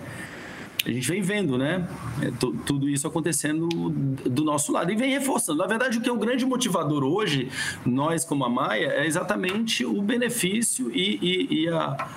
a 0.87 0.93
gente 0.93 1.07
vem 1.07 1.21
vendo, 1.21 1.59
né? 1.59 1.87
É, 2.23 2.31
tudo 2.65 2.89
isso 2.89 3.07
acontecendo 3.07 3.69
do 3.69 4.45
nosso 4.45 4.73
lado 4.73 4.91
e 4.91 4.97
vem 4.97 5.11
reforçando. 5.11 5.59
Na 5.59 5.67
verdade, 5.67 5.99
o 5.99 6.01
que 6.01 6.09
é 6.09 6.13
o 6.13 6.19
grande 6.19 6.47
motivador 6.47 7.05
hoje, 7.05 7.49
nós 7.85 8.25
como 8.25 8.45
a 8.45 8.49
Maia, 8.49 8.87
é 8.87 9.07
exatamente 9.07 9.85
o 9.85 10.01
benefício 10.01 10.91
e, 10.95 11.19
e, 11.21 11.63
e 11.63 11.69
a, 11.69 12.09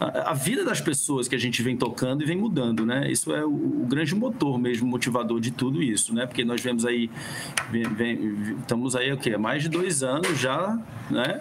a, 0.00 0.34
vida 0.34 0.64
das 0.64 0.80
pessoas 0.80 1.28
que 1.28 1.34
a 1.34 1.38
gente 1.38 1.62
vem 1.62 1.76
tocando 1.76 2.22
e 2.22 2.26
vem 2.26 2.36
mudando, 2.36 2.84
né? 2.84 3.10
Isso 3.10 3.32
é 3.34 3.44
o, 3.44 3.82
o 3.82 3.86
grande 3.88 4.14
motor 4.14 4.58
mesmo, 4.58 4.86
motivador 4.86 5.40
de 5.40 5.50
tudo 5.50 5.82
isso, 5.82 6.14
né? 6.14 6.26
Porque 6.26 6.44
nós 6.44 6.60
vemos 6.60 6.84
aí, 6.84 7.10
vem, 7.70 7.82
vem, 7.82 8.56
estamos 8.60 8.94
aí 8.96 9.12
o 9.12 9.16
quê? 9.16 9.36
Mais 9.36 9.62
de 9.62 9.68
dois 9.68 10.02
anos 10.02 10.38
já, 10.38 10.78
né? 11.10 11.40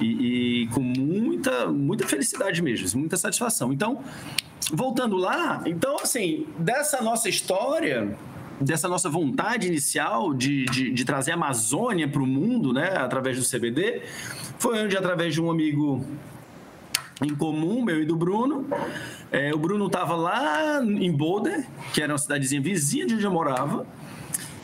E, 0.00 0.62
e, 0.62 0.66
com 0.68 0.80
muita, 0.80 1.66
muita 1.66 2.06
felicidade 2.06 2.62
mesmo, 2.62 2.98
muita 2.98 3.16
satisfação. 3.16 3.72
Então, 3.72 4.02
voltando 4.72 5.16
lá, 5.16 5.62
então 5.66 5.96
assim, 6.00 6.46
dessa 6.58 7.02
nossa 7.02 7.28
história, 7.28 8.16
dessa 8.60 8.88
nossa 8.88 9.08
vontade 9.08 9.66
inicial 9.66 10.34
de, 10.34 10.64
de, 10.66 10.90
de 10.90 11.04
trazer 11.04 11.32
a 11.32 11.34
Amazônia 11.34 12.08
para 12.08 12.22
o 12.22 12.26
mundo, 12.26 12.72
né, 12.72 12.96
através 12.96 13.38
do 13.38 13.58
CBD, 13.58 14.02
foi 14.58 14.84
onde, 14.84 14.96
através 14.96 15.34
de 15.34 15.40
um 15.40 15.50
amigo 15.50 16.04
em 17.22 17.34
comum, 17.34 17.82
meu 17.82 18.00
e 18.00 18.04
do 18.04 18.16
Bruno. 18.16 18.66
É, 19.30 19.52
o 19.54 19.58
Bruno 19.58 19.86
estava 19.86 20.14
lá 20.14 20.82
em 20.82 21.10
Boulder, 21.10 21.66
que 21.92 22.02
era 22.02 22.12
uma 22.12 22.18
cidadezinha 22.18 22.60
vizinha 22.60 23.06
de 23.06 23.14
onde 23.14 23.24
eu 23.24 23.30
morava, 23.30 23.86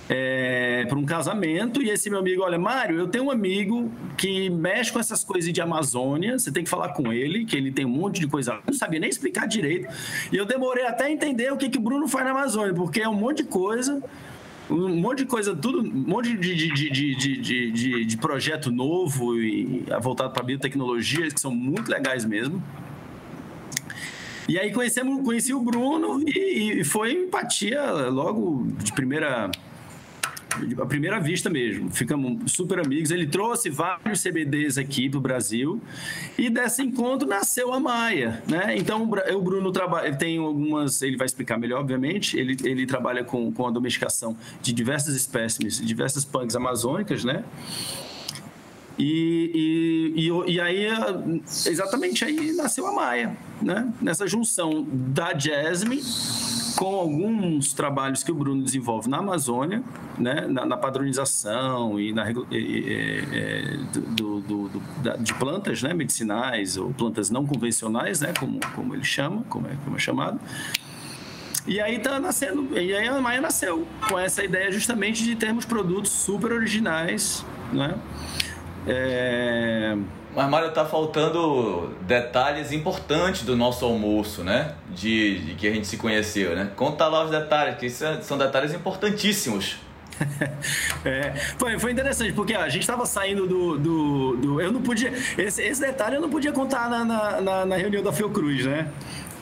é, 0.09 0.85
para 0.89 0.99
um 0.99 1.05
casamento. 1.05 1.83
E 1.83 1.91
esse 1.91 2.11
meu 2.11 2.19
amigo, 2.19 2.43
olha, 2.43 2.59
Mário, 2.59 2.99
eu 2.99 3.09
tenho 3.09 3.25
um 3.25 3.31
amigo 3.31 3.91
que 4.17 4.51
mexe 4.51 4.93
com 4.93 4.99
essas 4.99 5.25
coisas 5.25 5.53
de 5.53 5.61
Amazônia, 5.61 6.39
você 6.39 6.53
tem 6.53 6.65
que 6.65 6.71
falar 6.71 6.91
com 6.91 7.13
ele, 7.13 7.45
que 7.45 7.57
ele 7.57 7.73
tem 7.73 7.85
um 7.85 7.91
monte 7.91 8.21
de 8.21 8.27
coisa. 8.27 8.53
Eu 8.53 8.63
não 8.67 8.75
sabia 8.75 9.01
nem 9.01 9.09
explicar 9.09 9.47
direito. 9.47 9.89
E 10.33 10.37
eu 10.37 10.45
demorei 10.45 10.87
até 10.87 11.11
entender 11.11 11.53
o 11.53 11.57
que, 11.57 11.69
que 11.69 11.79
o 11.79 11.81
Bruno 11.81 12.09
faz 12.09 12.25
na 12.25 12.33
Amazônia, 12.33 12.75
porque 12.75 13.01
é 13.01 13.09
um 13.09 13.15
monte 13.15 13.39
de 13.39 13.45
coisa 13.45 14.03
um 14.71 14.97
monte 14.97 15.19
de 15.19 15.27
coisa, 15.27 15.55
tudo, 15.55 15.81
um 15.81 16.09
monte 16.09 16.35
de, 16.37 16.55
de, 16.55 16.73
de, 16.73 17.15
de, 17.17 17.71
de, 17.71 18.05
de 18.07 18.17
projeto 18.17 18.71
novo 18.71 19.39
e 19.39 19.85
voltado 20.01 20.33
para 20.33 20.43
biotecnologias 20.43 21.35
que 21.35 21.41
são 21.41 21.55
muito 21.55 21.91
legais 21.91 22.25
mesmo. 22.25 22.63
E 24.49 24.59
aí 24.59 24.73
conhecemos, 24.73 25.23
conheci 25.25 25.55
o 25.55 25.61
Bruno 25.61 26.23
e, 26.27 26.81
e 26.81 26.85
foi 26.85 27.13
empatia 27.13 27.83
logo 28.09 28.67
de 28.83 28.93
primeira 28.93 29.51
à 30.81 30.87
primeira 30.87 31.19
vista 31.21 31.51
mesmo. 31.51 31.91
Ficamos 31.91 32.53
super 32.53 32.79
amigos. 32.79 33.11
Ele 33.11 33.27
trouxe 33.27 33.71
vários 33.71 34.23
CBDs 34.23 34.79
aqui 34.79 35.09
para 35.09 35.19
o 35.19 35.21
Brasil 35.21 35.81
e 36.39 36.49
desse 36.49 36.83
encontro 36.83 37.29
nasceu 37.29 37.73
a 37.73 37.81
Maia, 37.81 38.43
né? 38.49 38.77
Então 38.77 39.03
o 39.03 39.43
Bruno 39.43 39.73
trabalha, 39.73 40.15
tem 40.15 40.39
algumas, 40.39 41.03
ele 41.03 41.17
vai 41.17 41.27
explicar 41.27 41.59
melhor, 41.59 41.81
obviamente. 41.81 42.37
Ele, 42.37 42.57
ele 42.65 42.87
trabalha 42.87 43.25
com, 43.25 43.53
com 43.53 43.67
a 43.67 43.71
domesticação 43.71 44.37
de 44.63 44.73
diversas 44.73 45.15
espécimes, 45.15 45.85
diversas 45.85 46.25
punks 46.25 46.57
amazônicas, 46.57 47.25
né? 47.25 47.45
E, 48.97 50.13
e, 50.17 50.29
e, 50.29 50.53
e, 50.53 50.61
aí, 50.61 50.87
exatamente 51.67 52.25
aí 52.25 52.53
nasceu 52.53 52.87
a 52.87 52.93
Maia, 52.93 53.37
né? 53.61 53.93
Nessa 54.01 54.27
junção 54.27 54.87
da 54.89 55.37
Jasmine 55.37 56.01
com 56.77 56.95
alguns 56.95 57.73
trabalhos 57.73 58.23
que 58.23 58.33
o 58.33 58.35
Bruno 58.35 58.63
desenvolve 58.63 59.09
na 59.09 59.19
Amazônia, 59.19 59.83
né, 60.19 60.47
na, 60.49 60.65
na 60.65 60.77
padronização 60.77 61.99
e 62.01 62.13
na 62.13 62.31
e, 62.51 63.25
é, 63.33 63.77
do, 63.93 64.41
do, 64.41 64.69
do, 64.69 64.83
da, 65.03 65.17
de 65.17 65.33
plantas, 65.35 65.83
né, 65.83 65.95
medicinais 65.95 66.77
ou 66.77 66.93
plantas 66.93 67.31
não 67.31 67.47
convencionais, 67.47 68.21
né, 68.21 68.33
como, 68.39 68.59
como 68.75 68.95
ele 68.95 69.05
chama, 69.05 69.45
como 69.49 69.67
é, 69.67 69.77
como 69.85 69.97
é 69.97 69.99
chamado. 69.99 70.41
E 71.67 71.81
aí 71.81 71.99
tá 71.99 72.21
nascendo, 72.21 72.69
e 72.79 72.95
aí 72.95 73.09
a 73.09 73.21
Maia 73.21 73.41
nasceu 73.41 73.87
com 74.09 74.19
essa 74.19 74.45
ideia 74.45 74.71
justamente 74.71 75.25
de 75.25 75.35
termos 75.35 75.65
produtos 75.65 76.11
super 76.11 76.53
originais, 76.53 77.45
né? 77.73 77.95
É, 78.87 79.97
mas, 80.35 80.51
Mário, 80.51 80.73
tá 80.73 80.85
faltando 80.85 81.91
detalhes 82.03 82.73
importantes 82.73 83.43
do 83.43 83.57
nosso 83.57 83.85
almoço, 83.85 84.43
né? 84.43 84.75
De, 84.91 85.39
de 85.41 85.55
que 85.55 85.69
a 85.69 85.73
gente 85.73 85.87
se 85.87 85.97
conheceu, 85.97 86.57
né? 86.57 86.71
Conta 86.75 87.07
lá 87.07 87.25
os 87.25 87.31
detalhes, 87.31 87.77
que 87.79 87.89
são 87.89 88.37
detalhes 88.37 88.75
importantíssimos. 88.75 89.77
é, 91.05 91.33
foi, 91.59 91.79
foi 91.79 91.93
interessante, 91.93 92.33
porque 92.33 92.55
ó, 92.55 92.61
a 92.61 92.69
gente 92.69 92.83
estava 92.83 93.05
saindo 93.05 93.47
do, 93.47 93.79
do, 93.79 94.37
do, 94.37 94.61
Eu 94.61 94.73
não 94.73 94.83
podia. 94.83 95.13
Esse, 95.39 95.63
esse 95.63 95.81
detalhe 95.81 96.17
eu 96.17 96.21
não 96.21 96.31
podia 96.31 96.53
contar 96.53 96.89
na, 96.89 97.05
na, 97.05 97.41
na, 97.41 97.67
na 97.67 97.77
reunião 97.77 98.03
da 98.03 98.13
Fiocruz, 98.13 98.65
né? 98.65 98.89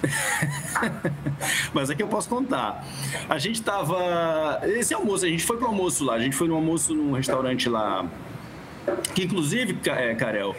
Mas 1.73 1.91
aqui 1.91 2.03
eu 2.03 2.09
posso 2.09 2.29
contar. 2.29 2.85
A 3.29 3.39
gente 3.39 3.57
estava. 3.57 4.61
Esse 4.65 4.93
almoço, 4.95 5.25
a 5.25 5.29
gente 5.29 5.45
foi 5.45 5.57
pro 5.57 5.67
almoço 5.67 6.05
lá. 6.05 6.15
A 6.15 6.19
gente 6.19 6.37
foi 6.37 6.49
no 6.49 6.55
almoço 6.55 6.95
num 6.95 7.13
restaurante 7.13 7.69
lá 7.69 8.07
que 9.15 9.25
inclusive, 9.25 9.79
é, 9.89 10.15
Karel, 10.15 10.57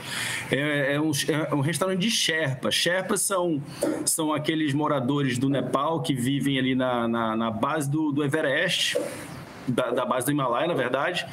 é, 0.51 0.93
é, 0.93 1.01
um, 1.01 1.11
é, 1.27 1.53
um, 1.53 1.59
restaurante 1.59 1.99
de 1.99 2.11
Sherpas. 2.11 2.73
Sherpas 2.75 3.21
são, 3.21 3.61
são 4.05 4.33
aqueles 4.33 4.73
moradores 4.73 5.37
do 5.37 5.49
Nepal 5.49 6.01
que 6.01 6.13
vivem 6.13 6.57
ali 6.57 6.75
na, 6.75 7.07
na, 7.07 7.35
na 7.35 7.51
base 7.51 7.89
do, 7.89 8.11
do 8.11 8.23
Everest, 8.23 8.97
da, 9.67 9.91
da, 9.91 10.05
base 10.05 10.25
do 10.25 10.31
Himalaia, 10.31 10.67
na 10.67 10.73
verdade, 10.73 11.25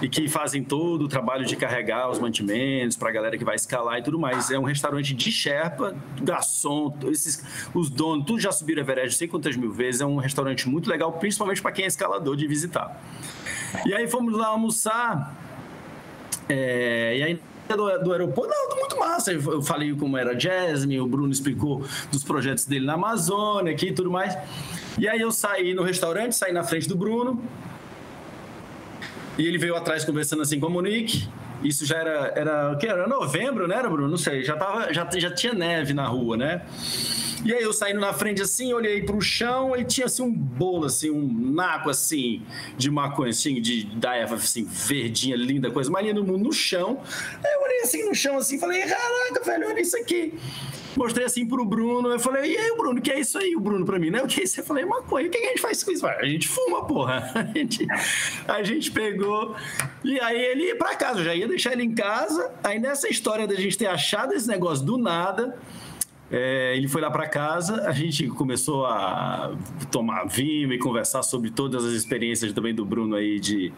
e 0.00 0.08
que 0.08 0.28
fazem 0.28 0.62
todo 0.62 1.06
o 1.06 1.08
trabalho 1.08 1.44
de 1.44 1.56
carregar 1.56 2.10
os 2.10 2.18
mantimentos 2.18 2.96
para 2.96 3.08
a 3.08 3.12
galera 3.12 3.38
que 3.38 3.44
vai 3.44 3.56
escalar 3.56 3.98
e 3.98 4.02
tudo 4.02 4.18
mais. 4.18 4.50
É 4.50 4.58
um 4.58 4.64
restaurante 4.64 5.14
de 5.14 5.32
Sherpa, 5.32 5.94
garçom, 6.22 6.96
esses, 7.10 7.44
os 7.74 7.90
donos, 7.90 8.26
tudo 8.26 8.40
já 8.40 8.52
subiram 8.52 8.82
Everest 8.82 9.14
não 9.14 9.18
sei 9.18 9.28
quantas 9.28 9.56
mil 9.56 9.72
vezes. 9.72 10.00
É 10.00 10.06
um 10.06 10.16
restaurante 10.16 10.68
muito 10.68 10.88
legal, 10.88 11.12
principalmente 11.12 11.60
para 11.60 11.72
quem 11.72 11.84
é 11.84 11.88
escalador 11.88 12.36
de 12.36 12.46
visitar. 12.46 13.00
E 13.86 13.94
aí 13.94 14.06
fomos 14.08 14.34
lá 14.34 14.48
almoçar 14.48 15.43
é, 16.48 17.16
e 17.16 17.22
aí 17.22 17.40
do, 17.68 17.98
do 17.98 18.12
aeroporto, 18.12 18.50
não, 18.50 18.76
muito 18.76 18.98
massa. 18.98 19.32
Eu 19.32 19.62
falei 19.62 19.94
como 19.94 20.16
era 20.16 20.38
Jasmine, 20.38 21.00
o 21.00 21.06
Bruno 21.06 21.32
explicou 21.32 21.84
dos 22.12 22.22
projetos 22.22 22.64
dele 22.66 22.84
na 22.84 22.94
Amazônia 22.94 23.72
aqui 23.72 23.88
e 23.88 23.92
tudo 23.92 24.10
mais. 24.10 24.36
E 24.98 25.08
aí 25.08 25.20
eu 25.20 25.30
saí 25.30 25.72
no 25.74 25.82
restaurante, 25.82 26.36
saí 26.36 26.52
na 26.52 26.62
frente 26.62 26.88
do 26.88 26.96
Bruno. 26.96 27.42
E 29.38 29.46
ele 29.46 29.58
veio 29.58 29.74
atrás 29.74 30.04
conversando 30.04 30.42
assim 30.42 30.60
com 30.60 30.66
a 30.66 30.70
Monique. 30.70 31.28
Isso 31.62 31.86
já 31.86 31.96
era, 31.96 32.32
era 32.36 32.72
o 32.72 32.78
que 32.78 32.86
era 32.86 33.06
novembro, 33.06 33.66
né, 33.66 33.82
Bruno? 33.82 34.08
Não 34.08 34.16
sei, 34.16 34.44
já 34.44 34.56
tava, 34.56 34.92
já, 34.92 35.08
já 35.14 35.30
tinha 35.30 35.52
neve 35.54 35.94
na 35.94 36.06
rua, 36.06 36.36
né? 36.36 36.62
E 37.44 37.52
aí 37.52 37.62
eu 37.62 37.74
saindo 37.74 38.00
na 38.00 38.12
frente 38.14 38.40
assim, 38.40 38.72
olhei 38.72 39.02
para 39.02 39.14
o 39.14 39.20
chão 39.20 39.76
e 39.76 39.84
tinha 39.84 40.06
assim 40.06 40.22
um 40.22 40.32
bolo 40.32 40.86
assim, 40.86 41.10
um 41.10 41.52
naco 41.52 41.90
assim 41.90 42.42
de 42.78 42.90
maconha 42.90 43.30
assim, 43.30 43.60
de 43.60 43.84
da 43.84 44.16
erva 44.16 44.36
assim, 44.36 44.64
verdinha, 44.64 45.36
linda, 45.36 45.70
coisa 45.70 45.90
mais 45.90 46.06
linda 46.06 46.22
do 46.22 46.26
mundo 46.26 46.44
no 46.44 46.52
chão. 46.52 47.02
Aí 47.44 47.52
eu 47.52 47.62
olhei 47.62 47.80
assim 47.82 48.02
no 48.08 48.14
chão 48.14 48.38
assim, 48.38 48.58
falei: 48.58 48.80
"Caraca, 48.80 49.44
velho, 49.44 49.68
olha 49.68 49.80
isso 49.80 49.94
aqui". 49.94 50.32
Mostrei 50.96 51.26
assim 51.26 51.46
pro 51.46 51.64
Bruno, 51.64 52.08
eu 52.08 52.20
falei, 52.20 52.52
e 52.52 52.56
aí, 52.56 52.76
Bruno, 52.76 53.00
que 53.00 53.10
é 53.10 53.20
isso 53.20 53.36
aí? 53.38 53.54
O 53.56 53.60
Bruno 53.60 53.84
pra 53.84 53.98
mim, 53.98 54.10
né? 54.10 54.22
O 54.22 54.26
que 54.26 54.40
é 54.40 54.44
isso? 54.44 54.60
Eu 54.60 54.64
falei, 54.64 54.84
maconha, 54.84 55.26
o 55.26 55.30
que, 55.30 55.38
é 55.38 55.40
que 55.40 55.46
a 55.46 55.50
gente 55.50 55.60
faz 55.60 55.82
com 55.82 55.90
isso? 55.90 56.06
A 56.06 56.24
gente 56.24 56.48
fuma, 56.48 56.84
porra. 56.86 57.32
A 57.34 57.58
gente, 57.58 57.86
a 58.48 58.62
gente 58.62 58.90
pegou, 58.90 59.54
e 60.02 60.20
aí 60.20 60.40
ele 60.40 60.64
ia 60.66 60.76
pra 60.76 60.96
casa, 60.96 61.20
eu 61.20 61.24
já 61.24 61.34
ia 61.34 61.46
deixar 61.46 61.72
ele 61.72 61.84
em 61.84 61.94
casa. 61.94 62.52
Aí 62.62 62.78
nessa 62.78 63.08
história 63.08 63.46
da 63.46 63.54
gente 63.54 63.78
ter 63.78 63.86
achado 63.86 64.32
esse 64.34 64.48
negócio 64.48 64.84
do 64.84 64.96
nada, 64.96 65.56
é, 66.36 66.76
ele 66.76 66.88
foi 66.88 67.00
lá 67.00 67.08
para 67.12 67.28
casa, 67.28 67.86
a 67.86 67.92
gente 67.92 68.26
começou 68.26 68.86
a 68.86 69.54
tomar 69.88 70.24
vinho 70.24 70.72
e 70.72 70.78
conversar 70.80 71.22
sobre 71.22 71.48
todas 71.48 71.84
as 71.84 71.92
experiências 71.92 72.52
também 72.52 72.74
do 72.74 72.84
Bruno 72.84 73.14
aí 73.14 73.38
de, 73.38 73.72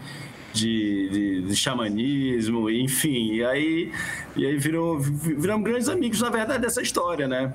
de, 0.55 1.09
de, 1.11 1.43
de 1.43 1.55
xamanismo, 1.55 2.71
enfim. 2.71 3.35
E 3.35 3.45
aí, 3.45 3.93
e 4.35 4.47
aí 4.47 4.57
virou, 4.57 4.99
viramos 4.99 5.69
grandes 5.69 5.87
amigos, 5.91 6.23
na 6.23 6.31
verdade, 6.31 6.63
dessa 6.63 6.81
história, 6.81 7.29
né? 7.29 7.55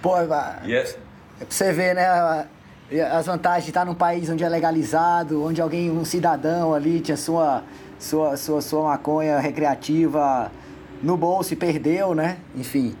Pô, 0.00 0.14
yes. 0.64 0.96
é 1.40 1.44
pra 1.44 1.46
você 1.50 1.72
ver, 1.72 1.96
né? 1.96 2.46
As 3.10 3.26
vantagens 3.26 3.64
de 3.64 3.70
estar 3.70 3.84
num 3.84 3.94
país 3.94 4.30
onde 4.30 4.44
é 4.44 4.48
legalizado, 4.48 5.42
onde 5.42 5.60
alguém, 5.60 5.90
um 5.90 6.04
cidadão 6.04 6.72
ali, 6.72 7.00
tinha 7.00 7.16
sua, 7.16 7.64
sua, 7.98 8.36
sua, 8.36 8.62
sua 8.62 8.84
maconha 8.84 9.40
recreativa 9.40 10.52
no 11.02 11.16
bolso 11.16 11.54
e 11.54 11.56
perdeu, 11.56 12.14
né? 12.14 12.36
Enfim. 12.54 12.94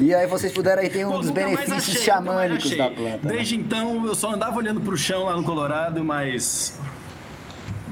E 0.00 0.14
aí 0.14 0.26
vocês 0.26 0.52
puderam 0.52 0.82
aí 0.82 0.88
ter 0.88 1.04
um 1.04 1.12
Pô, 1.12 1.18
dos 1.18 1.30
benefícios 1.30 1.88
achei, 1.88 2.02
xamânicos 2.02 2.76
da 2.76 2.88
planta. 2.88 3.26
Né? 3.26 3.34
Desde 3.34 3.56
né? 3.56 3.64
então 3.66 4.06
eu 4.06 4.14
só 4.14 4.32
andava 4.32 4.56
olhando 4.56 4.80
pro 4.80 4.96
chão 4.96 5.24
lá 5.24 5.36
no 5.36 5.42
Colorado, 5.42 6.04
mas 6.04 6.78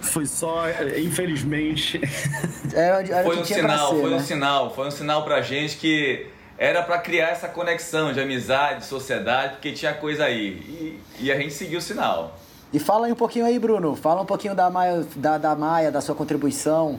foi 0.01 0.25
só, 0.25 0.65
infelizmente. 0.99 2.01
Era, 2.73 3.01
era 3.01 3.25
foi 3.25 3.39
um 3.39 3.45
sinal, 3.45 3.95
ser, 3.95 4.01
foi 4.01 4.11
né? 4.11 4.17
um 4.17 4.21
sinal, 4.21 4.75
foi 4.75 4.87
um 4.89 4.91
sinal 4.91 5.25
pra 5.25 5.41
gente 5.41 5.77
que 5.79 6.27
era 6.59 6.83
para 6.83 6.99
criar 6.99 7.29
essa 7.29 7.49
conexão 7.49 8.13
de 8.13 8.21
amizade, 8.21 8.81
de 8.81 8.87
sociedade, 8.87 9.55
porque 9.55 9.73
tinha 9.73 9.95
coisa 9.95 10.25
aí. 10.25 10.49
E, 10.69 11.01
e, 11.21 11.33
a 11.33 11.37
gente 11.37 11.55
seguiu 11.55 11.79
o 11.79 11.83
sinal. 11.83 12.39
E 12.73 12.79
fala 12.79 13.07
aí 13.07 13.13
um 13.13 13.17
pouquinho 13.17 13.47
aí, 13.47 13.59
Bruno. 13.59 13.95
Fala 13.97 14.21
um 14.21 14.27
pouquinho 14.27 14.55
da 14.55 14.69
Maia, 14.69 15.07
da, 15.17 15.39
da, 15.39 15.55
Maia, 15.55 15.91
da 15.91 16.01
sua 16.01 16.15
contribuição. 16.15 16.99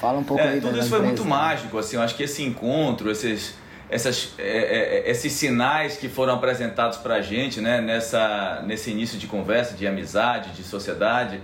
Fala 0.00 0.18
um 0.18 0.24
pouco 0.24 0.42
é, 0.42 0.50
aí 0.50 0.60
Tudo 0.60 0.78
isso 0.78 0.88
foi 0.88 1.02
muito 1.02 1.24
mágico, 1.24 1.76
assim. 1.76 1.96
Eu 1.96 2.02
acho 2.02 2.14
que 2.14 2.22
esse 2.22 2.42
encontro, 2.42 3.10
esses 3.10 3.54
essas, 3.90 4.34
é, 4.38 4.42
é, 4.42 4.98
é, 5.06 5.10
esses 5.10 5.32
sinais 5.32 5.96
que 5.96 6.08
foram 6.08 6.34
apresentados 6.34 6.98
para 6.98 7.16
a 7.16 7.22
gente 7.22 7.60
né, 7.60 7.80
nessa, 7.80 8.62
nesse 8.66 8.90
início 8.90 9.18
de 9.18 9.26
conversa, 9.26 9.74
de 9.74 9.86
amizade, 9.86 10.50
de 10.50 10.62
sociedade, 10.62 11.40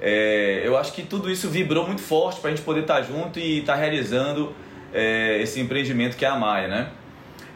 é, 0.00 0.62
eu 0.64 0.76
acho 0.76 0.92
que 0.92 1.02
tudo 1.02 1.30
isso 1.30 1.48
vibrou 1.48 1.86
muito 1.86 2.02
forte 2.02 2.40
para 2.40 2.50
a 2.50 2.54
gente 2.54 2.64
poder 2.64 2.80
estar 2.80 2.96
tá 2.96 3.02
junto 3.02 3.38
e 3.38 3.60
estar 3.60 3.74
tá 3.74 3.78
realizando 3.78 4.54
é, 4.92 5.40
esse 5.40 5.60
empreendimento 5.60 6.16
que 6.16 6.24
é 6.24 6.28
a 6.28 6.36
Maia. 6.36 6.68
Né? 6.68 6.88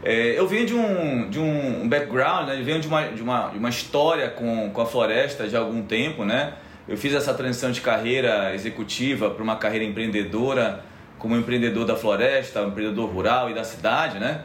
É, 0.03 0.39
eu 0.39 0.47
venho 0.47 0.67
de 0.67 0.75
um, 0.75 1.31
de 1.31 1.39
um 1.39 1.89
background, 1.89 2.49
né, 2.49 2.59
eu 2.59 2.65
venho 2.65 2.81
de 2.81 2.89
uma, 2.89 3.03
de 3.09 3.23
uma, 3.23 3.49
de 3.49 3.59
uma 3.59 3.69
história 3.69 4.29
com, 4.29 4.71
com 4.71 4.81
a 4.81 4.87
floresta 4.87 5.49
de 5.49 5.57
algum 5.57 5.83
tempo. 5.83 6.25
Né? 6.25 6.53
Eu 6.89 6.97
fiz 6.97 7.15
essa 7.15 7.33
transição 7.33 7.71
de 7.71 7.81
carreira 7.81 8.55
executiva 8.55 9.31
para 9.31 9.43
uma 9.43 9.57
carreira 9.57 9.85
empreendedora 9.85 10.85
como 11.27 11.37
empreendedor 11.37 11.85
da 11.85 11.97
floresta, 11.97 12.63
empreendedor 12.63 13.11
rural 13.11 13.51
e 13.51 13.55
da 13.55 13.65
cidade, 13.65 14.21
né? 14.21 14.43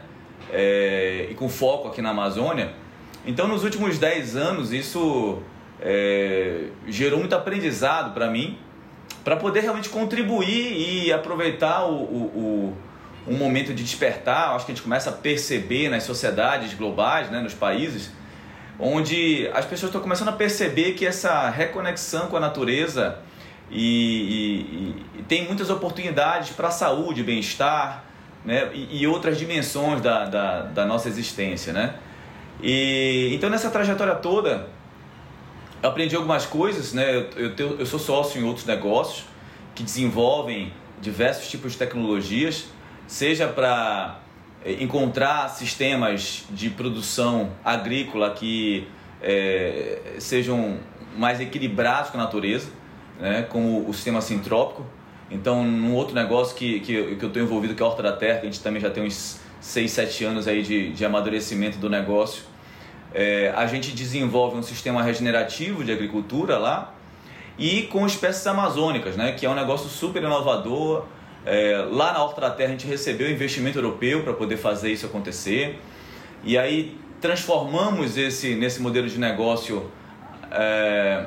É, 0.52 1.28
e 1.30 1.34
com 1.34 1.48
foco 1.48 1.86
aqui 1.86 2.02
na 2.02 2.10
Amazônia. 2.10 2.72
Então, 3.24 3.46
nos 3.46 3.62
últimos 3.62 3.98
10 3.98 4.34
anos, 4.34 4.72
isso 4.72 5.40
é, 5.80 6.64
gerou 6.88 7.20
muito 7.20 7.36
aprendizado 7.36 8.12
para 8.12 8.28
mim, 8.28 8.58
para 9.22 9.36
poder 9.36 9.60
realmente 9.60 9.88
contribuir 9.88 10.72
e 11.06 11.12
aproveitar 11.12 11.84
o, 11.84 11.94
o, 11.94 12.76
o, 13.28 13.32
um 13.32 13.36
momento 13.36 13.72
de 13.72 13.84
despertar. 13.84 14.56
Acho 14.56 14.66
que 14.66 14.72
a 14.72 14.74
gente 14.74 14.82
começa 14.82 15.10
a 15.10 15.12
perceber 15.12 15.88
nas 15.88 16.02
sociedades 16.02 16.74
globais, 16.74 17.30
né, 17.30 17.40
nos 17.40 17.54
países, 17.54 18.10
onde 18.76 19.48
as 19.54 19.64
pessoas 19.64 19.90
estão 19.90 20.00
começando 20.00 20.30
a 20.30 20.32
perceber 20.32 20.94
que 20.94 21.06
essa 21.06 21.48
reconexão 21.48 22.26
com 22.26 22.36
a 22.36 22.40
natureza 22.40 23.20
e, 23.72 25.04
e, 25.14 25.20
e 25.20 25.22
tem 25.22 25.46
muitas 25.46 25.70
oportunidades 25.70 26.50
para 26.50 26.68
a 26.68 26.70
saúde, 26.70 27.22
bem-estar 27.22 28.04
né? 28.44 28.70
e, 28.74 29.00
e, 29.00 29.06
outras 29.06 29.38
dimensões 29.38 30.02
da, 30.02 30.26
da, 30.26 30.62
da, 30.62 30.84
nossa 30.84 31.08
existência. 31.08 31.72
Né? 31.72 31.94
E, 32.62 33.30
então, 33.34 33.48
nessa 33.48 33.70
trajetória 33.70 34.14
toda, 34.16 34.68
eu 35.82 35.88
aprendi 35.88 36.14
algumas 36.14 36.44
coisas. 36.44 36.92
Né? 36.92 37.16
Eu, 37.34 37.54
eu, 37.56 37.78
eu 37.78 37.86
sou 37.86 37.98
sócio 37.98 38.38
em 38.38 38.44
outros 38.44 38.66
negócios 38.66 39.24
que 39.74 39.82
desenvolvem 39.82 40.70
diversos 41.00 41.48
tipos 41.48 41.72
de 41.72 41.78
tecnologias, 41.78 42.66
seja 43.06 43.48
para 43.48 44.20
encontrar 44.64 45.48
sistemas 45.48 46.44
de 46.50 46.68
produção 46.70 47.50
agrícola 47.64 48.30
que 48.30 48.86
é, 49.20 49.98
sejam 50.18 50.78
mais 51.16 51.40
equilibrados 51.40 52.10
com 52.10 52.18
a 52.18 52.22
natureza 52.22 52.68
né, 53.20 53.46
o 53.54 53.92
sistema 53.92 54.20
sintrópico. 54.20 54.84
Então, 55.30 55.64
num 55.64 55.94
outro 55.94 56.14
negócio 56.14 56.54
que, 56.54 56.80
que, 56.80 57.16
que 57.16 57.24
eu 57.24 57.28
estou 57.28 57.42
envolvido, 57.42 57.74
que 57.74 57.82
é 57.82 57.86
a 57.86 57.88
Horta 57.88 58.02
da 58.02 58.12
Terra, 58.12 58.40
que 58.40 58.46
a 58.46 58.50
gente 58.50 58.60
também 58.60 58.82
já 58.82 58.90
tem 58.90 59.02
uns 59.02 59.40
6, 59.60 59.90
7 59.90 60.24
anos 60.24 60.48
aí 60.48 60.62
de, 60.62 60.92
de 60.92 61.04
amadurecimento 61.04 61.78
do 61.78 61.88
negócio, 61.88 62.44
é, 63.14 63.52
a 63.56 63.66
gente 63.66 63.92
desenvolve 63.92 64.56
um 64.56 64.62
sistema 64.62 65.02
regenerativo 65.02 65.84
de 65.84 65.92
agricultura 65.92 66.58
lá 66.58 66.94
e 67.58 67.82
com 67.82 68.06
espécies 68.06 68.46
amazônicas, 68.46 69.16
né, 69.16 69.32
que 69.32 69.46
é 69.46 69.50
um 69.50 69.54
negócio 69.54 69.88
super 69.88 70.22
inovador. 70.22 71.04
É, 71.44 71.84
lá 71.90 72.12
na 72.12 72.22
Horta 72.22 72.40
da 72.42 72.50
Terra 72.50 72.70
a 72.70 72.72
gente 72.72 72.86
recebeu 72.86 73.30
investimento 73.30 73.78
europeu 73.78 74.22
para 74.22 74.32
poder 74.32 74.56
fazer 74.56 74.92
isso 74.92 75.06
acontecer. 75.06 75.78
E 76.44 76.58
aí 76.58 76.98
transformamos 77.20 78.16
esse 78.16 78.54
nesse 78.54 78.82
modelo 78.82 79.08
de 79.08 79.18
negócio 79.18 79.90
é, 80.50 81.26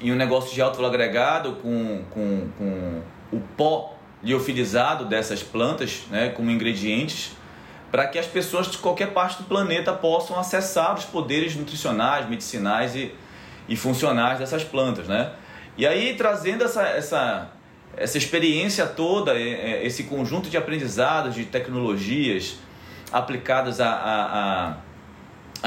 em 0.00 0.12
um 0.12 0.16
negócio 0.16 0.54
de 0.54 0.62
alto 0.62 0.76
valor 0.76 0.88
agregado 0.88 1.52
com, 1.62 2.04
com, 2.10 2.48
com 2.56 3.02
o 3.32 3.40
pó 3.56 3.96
liofilizado 4.22 5.04
dessas 5.04 5.42
plantas 5.42 6.02
né, 6.10 6.30
como 6.30 6.50
ingredientes 6.50 7.32
para 7.90 8.06
que 8.06 8.18
as 8.18 8.26
pessoas 8.26 8.70
de 8.70 8.78
qualquer 8.78 9.12
parte 9.12 9.38
do 9.38 9.44
planeta 9.44 9.92
possam 9.92 10.38
acessar 10.38 10.94
os 10.94 11.04
poderes 11.04 11.56
nutricionais, 11.56 12.28
medicinais 12.28 12.94
e, 12.94 13.12
e 13.68 13.76
funcionais 13.76 14.38
dessas 14.38 14.62
plantas. 14.62 15.08
Né? 15.08 15.32
E 15.76 15.86
aí, 15.86 16.14
trazendo 16.14 16.62
essa, 16.64 16.82
essa, 16.86 17.50
essa 17.96 18.16
experiência 18.16 18.86
toda, 18.86 19.36
esse 19.38 20.04
conjunto 20.04 20.48
de 20.48 20.56
aprendizados, 20.56 21.34
de 21.34 21.44
tecnologias 21.46 22.58
aplicadas 23.12 23.80
à, 23.80 23.90
à, 23.90 24.76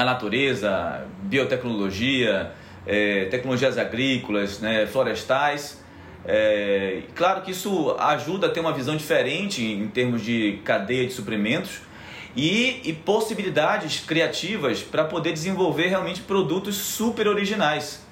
à 0.00 0.04
natureza, 0.04 1.06
biotecnologia, 1.22 2.52
é, 2.86 3.26
tecnologias 3.26 3.78
agrícolas, 3.78 4.60
né, 4.60 4.86
florestais. 4.86 5.82
É, 6.26 7.02
claro 7.14 7.42
que 7.42 7.50
isso 7.50 7.94
ajuda 7.98 8.46
a 8.46 8.50
ter 8.50 8.60
uma 8.60 8.72
visão 8.72 8.96
diferente 8.96 9.62
em 9.62 9.86
termos 9.88 10.22
de 10.22 10.60
cadeia 10.64 11.06
de 11.06 11.12
suprimentos 11.12 11.82
e, 12.34 12.80
e 12.84 12.92
possibilidades 12.92 14.00
criativas 14.00 14.82
para 14.82 15.04
poder 15.04 15.32
desenvolver 15.32 15.88
realmente 15.88 16.22
produtos 16.22 16.76
super 16.76 17.28
originais. 17.28 18.02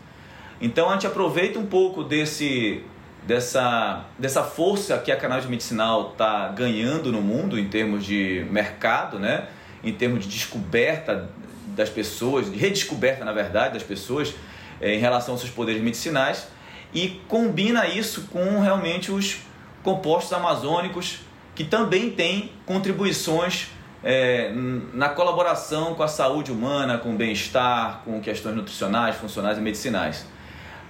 Então 0.61 0.91
a 0.91 0.93
gente 0.93 1.07
aproveita 1.07 1.59
um 1.59 1.67
pouco 1.67 2.05
desse, 2.05 2.83
dessa, 3.27 4.05
dessa 4.19 4.45
força 4.45 4.99
que 4.99 5.11
a 5.11 5.17
cannabis 5.17 5.47
medicinal 5.47 6.13
está 6.13 6.49
ganhando 6.49 7.11
no 7.11 7.21
mundo 7.21 7.59
em 7.59 7.69
termos 7.69 8.05
de 8.05 8.47
mercado, 8.51 9.19
né? 9.19 9.49
em 9.83 9.93
termos 9.93 10.25
de 10.25 10.29
descoberta 10.29 11.29
das 11.69 11.89
pessoas, 11.89 12.51
de 12.51 12.57
redescoberta, 12.57 13.25
na 13.25 13.33
verdade, 13.33 13.75
das 13.75 13.83
pessoas 13.83 14.35
é, 14.83 14.95
em 14.95 14.99
relação 14.99 15.35
aos 15.35 15.41
seus 15.41 15.53
poderes 15.53 15.81
medicinais 15.81 16.49
e 16.93 17.21
combina 17.29 17.87
isso 17.87 18.29
com 18.33 18.61
realmente 18.61 19.11
os 19.11 19.39
compostos 19.83 20.33
amazônicos 20.33 21.21
que 21.55 21.65
também 21.65 22.11
têm 22.11 22.53
contribuições 22.67 23.69
é, 24.05 24.53
na 24.93 25.09
colaboração 25.09 25.95
com 25.95 26.03
a 26.03 26.09
saúde 26.09 26.51
humana, 26.51 26.99
com 26.99 27.11
o 27.11 27.17
bem-estar, 27.17 28.03
com 28.05 28.21
questões 28.21 28.57
nutricionais, 28.57 29.17
funcionais 29.17 29.59
e 29.59 29.61
medicinais. 29.61 30.27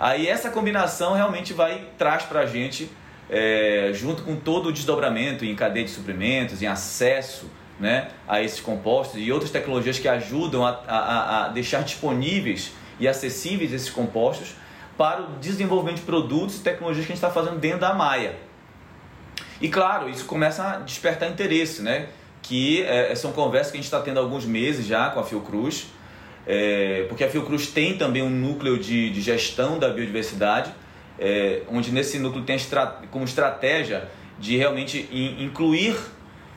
Aí 0.01 0.27
essa 0.27 0.51
combinação 0.51 1.13
realmente 1.13 1.53
vai 1.53 1.87
traz 1.99 2.25
para 2.25 2.41
a 2.41 2.47
gente, 2.47 2.91
é, 3.31 3.91
junto 3.93 4.23
com 4.23 4.35
todo 4.35 4.71
o 4.71 4.73
desdobramento 4.73 5.45
em 5.45 5.55
cadeia 5.55 5.85
de 5.85 5.91
suprimentos, 5.91 6.63
em 6.63 6.67
acesso 6.67 7.51
né, 7.79 8.09
a 8.29 8.43
esses 8.43 8.61
compostos 8.61 9.21
e 9.21 9.31
outras 9.31 9.51
tecnologias 9.51 9.99
que 9.99 10.09
ajudam 10.09 10.65
a, 10.65 10.81
a, 10.87 11.45
a 11.45 11.49
deixar 11.49 11.83
disponíveis 11.83 12.73
e 13.03 13.09
acessíveis 13.09 13.73
esses 13.73 13.91
compostos 13.91 14.55
para 14.97 15.23
o 15.23 15.27
desenvolvimento 15.41 15.97
de 15.97 16.03
produtos 16.03 16.61
e 16.61 16.61
tecnologias 16.61 17.05
que 17.05 17.13
a 17.13 17.17
gente 17.17 17.25
está 17.25 17.33
fazendo 17.33 17.59
dentro 17.59 17.81
da 17.81 17.93
Maia. 17.93 18.37
E 19.61 19.69
claro, 19.69 20.09
isso 20.09 20.25
começa 20.25 20.63
a 20.63 20.77
despertar 20.79 21.29
interesse, 21.29 21.83
né? 21.83 22.07
Que 22.41 22.85
é, 22.85 23.13
são 23.17 23.33
conversas 23.33 23.73
que 23.73 23.79
a 23.79 23.81
gente 23.81 23.87
está 23.87 24.01
tendo 24.01 24.19
há 24.19 24.21
alguns 24.21 24.45
meses 24.45 24.87
já 24.87 25.11
com 25.11 25.19
a 25.19 25.25
Fiocruz, 25.25 25.89
é, 26.47 27.07
porque 27.09 27.25
a 27.25 27.29
Fiocruz 27.29 27.67
tem 27.67 27.99
também 27.99 28.23
um 28.23 28.31
núcleo 28.31 28.79
de, 28.79 29.11
de 29.11 29.21
gestão 29.21 29.81
da 29.81 29.89
biodiversidade, 29.89 30.73
é, 31.19 31.63
onde 31.69 31.91
nesse 31.91 32.21
núcleo 32.21 32.45
tem 32.45 32.57
como 33.11 33.25
estratégia 33.25 34.09
de 34.39 34.57
realmente 34.57 35.09
incluir 35.41 35.97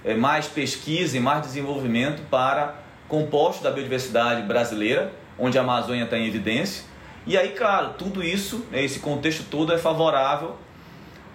é, 0.03 0.13
mais 0.13 0.45
pesquisa 0.45 1.17
e 1.17 1.19
mais 1.19 1.41
desenvolvimento 1.41 2.21
para 2.29 2.75
compostos 3.08 3.63
da 3.63 3.71
biodiversidade 3.71 4.43
brasileira, 4.43 5.12
onde 5.37 5.57
a 5.57 5.61
Amazônia 5.61 6.03
está 6.03 6.17
em 6.17 6.27
evidência. 6.27 6.83
E 7.27 7.37
aí, 7.37 7.49
claro, 7.49 7.93
tudo 7.97 8.23
isso, 8.23 8.65
né, 8.71 8.83
esse 8.83 8.99
contexto 8.99 9.43
todo 9.49 9.73
é 9.73 9.77
favorável 9.77 10.55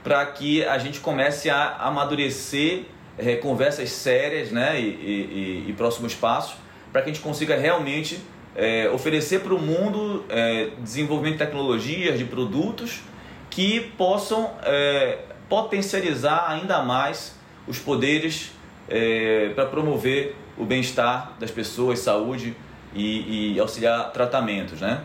para 0.02 0.24
que 0.26 0.64
a 0.64 0.78
gente 0.78 1.00
comece 1.00 1.50
a 1.50 1.76
amadurecer 1.78 2.84
é, 3.18 3.36
conversas 3.36 3.90
sérias 3.90 4.50
né, 4.50 4.80
e, 4.80 4.84
e, 4.84 5.64
e, 5.68 5.72
próximos 5.74 6.14
passos 6.14 6.56
para 6.92 7.02
que 7.02 7.10
a 7.10 7.12
gente 7.12 7.22
consiga 7.22 7.56
realmente 7.56 8.20
é, 8.56 8.88
oferecer 8.90 9.40
para 9.40 9.54
o 9.54 9.58
mundo 9.58 10.24
é, 10.28 10.70
desenvolvimento 10.78 11.34
de 11.34 11.44
tecnologias, 11.44 12.18
de 12.18 12.24
produtos 12.24 13.00
que 13.48 13.80
possam 13.98 14.52
é, 14.62 15.18
potencializar 15.48 16.48
ainda 16.48 16.82
mais 16.82 17.36
os 17.66 17.78
poderes 17.78 18.52
é, 18.88 19.50
para 19.54 19.66
promover 19.66 20.34
o 20.56 20.64
bem-estar 20.64 21.32
das 21.38 21.50
pessoas, 21.50 21.98
saúde 21.98 22.56
e, 22.94 23.54
e, 23.54 23.60
auxiliar 23.60 24.10
tratamentos. 24.12 24.80
Né? 24.80 25.00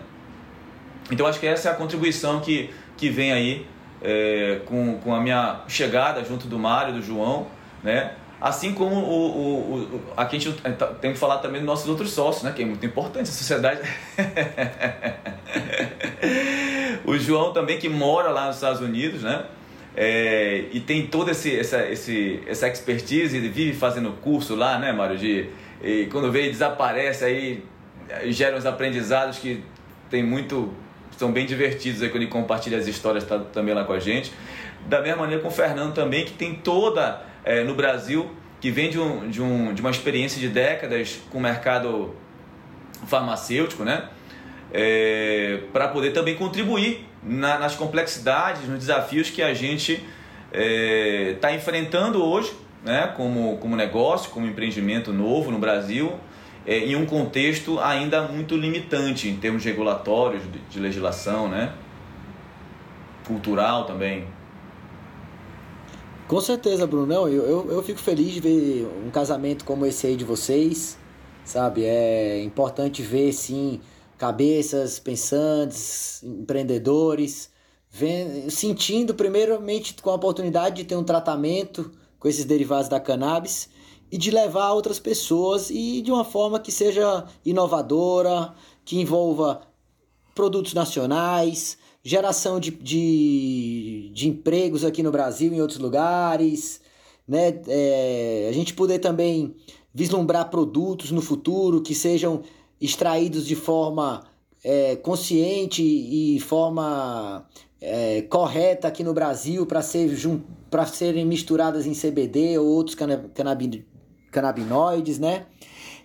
Então 1.11 1.27
acho 1.27 1.39
que 1.39 1.47
essa 1.47 1.69
é 1.69 1.71
a 1.71 1.75
contribuição 1.75 2.39
que, 2.39 2.69
que 2.97 3.09
vem 3.09 3.31
aí 3.31 3.67
é, 4.01 4.61
com, 4.65 4.97
com 4.99 5.13
a 5.13 5.21
minha 5.21 5.61
chegada 5.67 6.23
junto 6.23 6.47
do 6.47 6.59
Mário, 6.59 6.93
do 6.93 7.01
João, 7.01 7.47
né? 7.83 8.13
Assim 8.39 8.73
como 8.73 8.95
o, 8.95 8.99
o, 8.99 9.79
o, 9.79 10.01
aqui 10.17 10.35
a 10.35 10.39
gente 10.39 10.61
tá, 10.73 10.87
tem 10.87 11.13
que 11.13 11.17
falar 11.17 11.37
também 11.37 11.61
dos 11.61 11.65
nossos 11.65 11.87
outros 11.87 12.11
sócios, 12.11 12.43
né? 12.43 12.51
Que 12.53 12.63
é 12.63 12.65
muito 12.65 12.85
importante 12.85 13.29
a 13.29 13.33
sociedade. 13.33 13.79
o 17.05 17.17
João 17.17 17.53
também 17.53 17.79
que 17.79 17.87
mora 17.87 18.29
lá 18.29 18.47
nos 18.47 18.57
Estados 18.57 18.81
Unidos, 18.81 19.23
né? 19.23 19.45
É, 19.95 20.65
e 20.73 20.81
tem 20.81 21.07
toda 21.07 21.31
esse, 21.31 21.57
essa, 21.57 21.87
esse, 21.87 22.41
essa 22.45 22.67
expertise, 22.67 23.37
ele 23.37 23.47
vive 23.47 23.73
fazendo 23.73 24.11
curso 24.21 24.53
lá, 24.53 24.77
né, 24.77 24.91
Mário? 24.91 25.17
De, 25.17 25.49
e 25.81 26.07
quando 26.11 26.29
vê 26.31 26.49
desaparece 26.49 27.23
aí, 27.23 27.63
gera 28.27 28.57
uns 28.57 28.65
aprendizados 28.65 29.39
que 29.39 29.63
tem 30.09 30.23
muito 30.23 30.73
são 31.17 31.31
bem 31.31 31.45
divertidos 31.45 32.01
aí 32.01 32.09
quando 32.09 32.23
ele 32.23 32.31
compartilha 32.31 32.77
as 32.77 32.87
histórias 32.87 33.23
tá, 33.23 33.39
também 33.39 33.73
lá 33.73 33.83
com 33.83 33.93
a 33.93 33.99
gente. 33.99 34.31
Da 34.87 35.01
mesma 35.01 35.21
maneira 35.21 35.41
com 35.41 35.47
o 35.47 35.51
Fernando 35.51 35.93
também, 35.93 36.25
que 36.25 36.33
tem 36.33 36.55
toda 36.55 37.21
é, 37.43 37.63
no 37.63 37.73
Brasil, 37.73 38.29
que 38.59 38.69
vem 38.69 38.89
de, 38.89 38.99
um, 38.99 39.29
de, 39.29 39.41
um, 39.41 39.73
de 39.73 39.81
uma 39.81 39.91
experiência 39.91 40.39
de 40.39 40.49
décadas 40.49 41.19
com 41.29 41.37
o 41.37 41.41
mercado 41.41 42.13
farmacêutico, 43.07 43.83
né? 43.83 44.09
É, 44.73 45.59
para 45.71 45.87
poder 45.87 46.11
também 46.11 46.35
contribuir 46.35 47.07
na, 47.23 47.57
nas 47.57 47.75
complexidades, 47.75 48.67
nos 48.67 48.79
desafios 48.79 49.29
que 49.29 49.41
a 49.41 49.53
gente 49.53 50.03
está 50.51 51.51
é, 51.51 51.55
enfrentando 51.55 52.23
hoje, 52.23 52.53
né? 52.83 53.11
como, 53.15 53.57
como 53.57 53.75
negócio, 53.75 54.31
como 54.31 54.45
empreendimento 54.45 55.13
novo 55.13 55.51
no 55.51 55.59
Brasil, 55.59 56.13
é, 56.65 56.79
em 56.79 56.95
um 56.95 57.05
contexto 57.05 57.79
ainda 57.79 58.23
muito 58.23 58.55
limitante 58.55 59.27
em 59.29 59.37
termos 59.37 59.63
regulatórios, 59.63 60.43
de, 60.51 60.59
de 60.59 60.79
legislação, 60.79 61.47
né? 61.47 61.73
cultural 63.25 63.85
também. 63.85 64.27
Com 66.27 66.41
certeza, 66.41 66.87
Bruno. 66.87 67.05
Não, 67.05 67.27
eu, 67.27 67.43
eu, 67.43 67.71
eu 67.71 67.83
fico 67.83 67.99
feliz 67.99 68.33
de 68.33 68.39
ver 68.39 68.87
um 69.05 69.11
casamento 69.11 69.65
como 69.65 69.85
esse 69.85 70.07
aí 70.07 70.15
de 70.15 70.23
vocês, 70.23 70.97
sabe? 71.43 71.83
É 71.83 72.41
importante 72.43 73.01
ver, 73.01 73.31
sim, 73.33 73.79
cabeças 74.17 74.97
pensantes, 74.97 76.23
empreendedores, 76.23 77.51
vendo, 77.91 78.49
sentindo 78.49 79.13
primeiramente 79.13 79.95
com 80.01 80.09
a 80.09 80.15
oportunidade 80.15 80.77
de 80.77 80.85
ter 80.85 80.95
um 80.95 81.03
tratamento 81.03 81.91
com 82.19 82.27
esses 82.27 82.45
derivados 82.45 82.89
da 82.89 82.99
cannabis 82.99 83.69
e 84.15 84.17
de 84.17 84.31
levar 84.31 84.71
outras 84.71 84.97
pessoas 84.97 85.69
e 85.69 86.01
de 86.01 86.09
uma 86.09 86.23
forma 86.23 86.57
que 86.57 86.71
seja 86.71 87.25
inovadora, 87.45 88.53
que 88.85 88.97
envolva 88.97 89.63
produtos 90.33 90.73
nacionais, 90.73 91.77
geração 92.01 92.57
de, 92.57 92.71
de, 92.71 94.09
de 94.13 94.29
empregos 94.29 94.85
aqui 94.85 95.03
no 95.03 95.11
Brasil 95.11 95.51
e 95.51 95.57
em 95.57 95.61
outros 95.61 95.79
lugares, 95.79 96.79
né? 97.27 97.59
É, 97.67 98.47
a 98.49 98.53
gente 98.53 98.73
poder 98.73 98.99
também 98.99 99.53
vislumbrar 99.93 100.49
produtos 100.49 101.11
no 101.11 101.21
futuro 101.21 101.81
que 101.81 101.93
sejam 101.93 102.41
extraídos 102.79 103.45
de 103.45 103.55
forma 103.55 104.23
é, 104.63 104.95
consciente 104.95 105.83
e 105.83 106.39
forma 106.39 107.45
é, 107.81 108.21
correta 108.21 108.87
aqui 108.87 109.03
no 109.03 109.13
Brasil 109.13 109.65
para 109.65 109.81
ser, 109.81 110.09
serem 110.87 111.25
misturadas 111.25 111.85
em 111.85 111.93
CBD 111.93 112.57
ou 112.57 112.65
outros 112.65 112.95
cannabinoides 112.95 113.94
canabinoides, 114.35 115.17
né? 115.17 115.45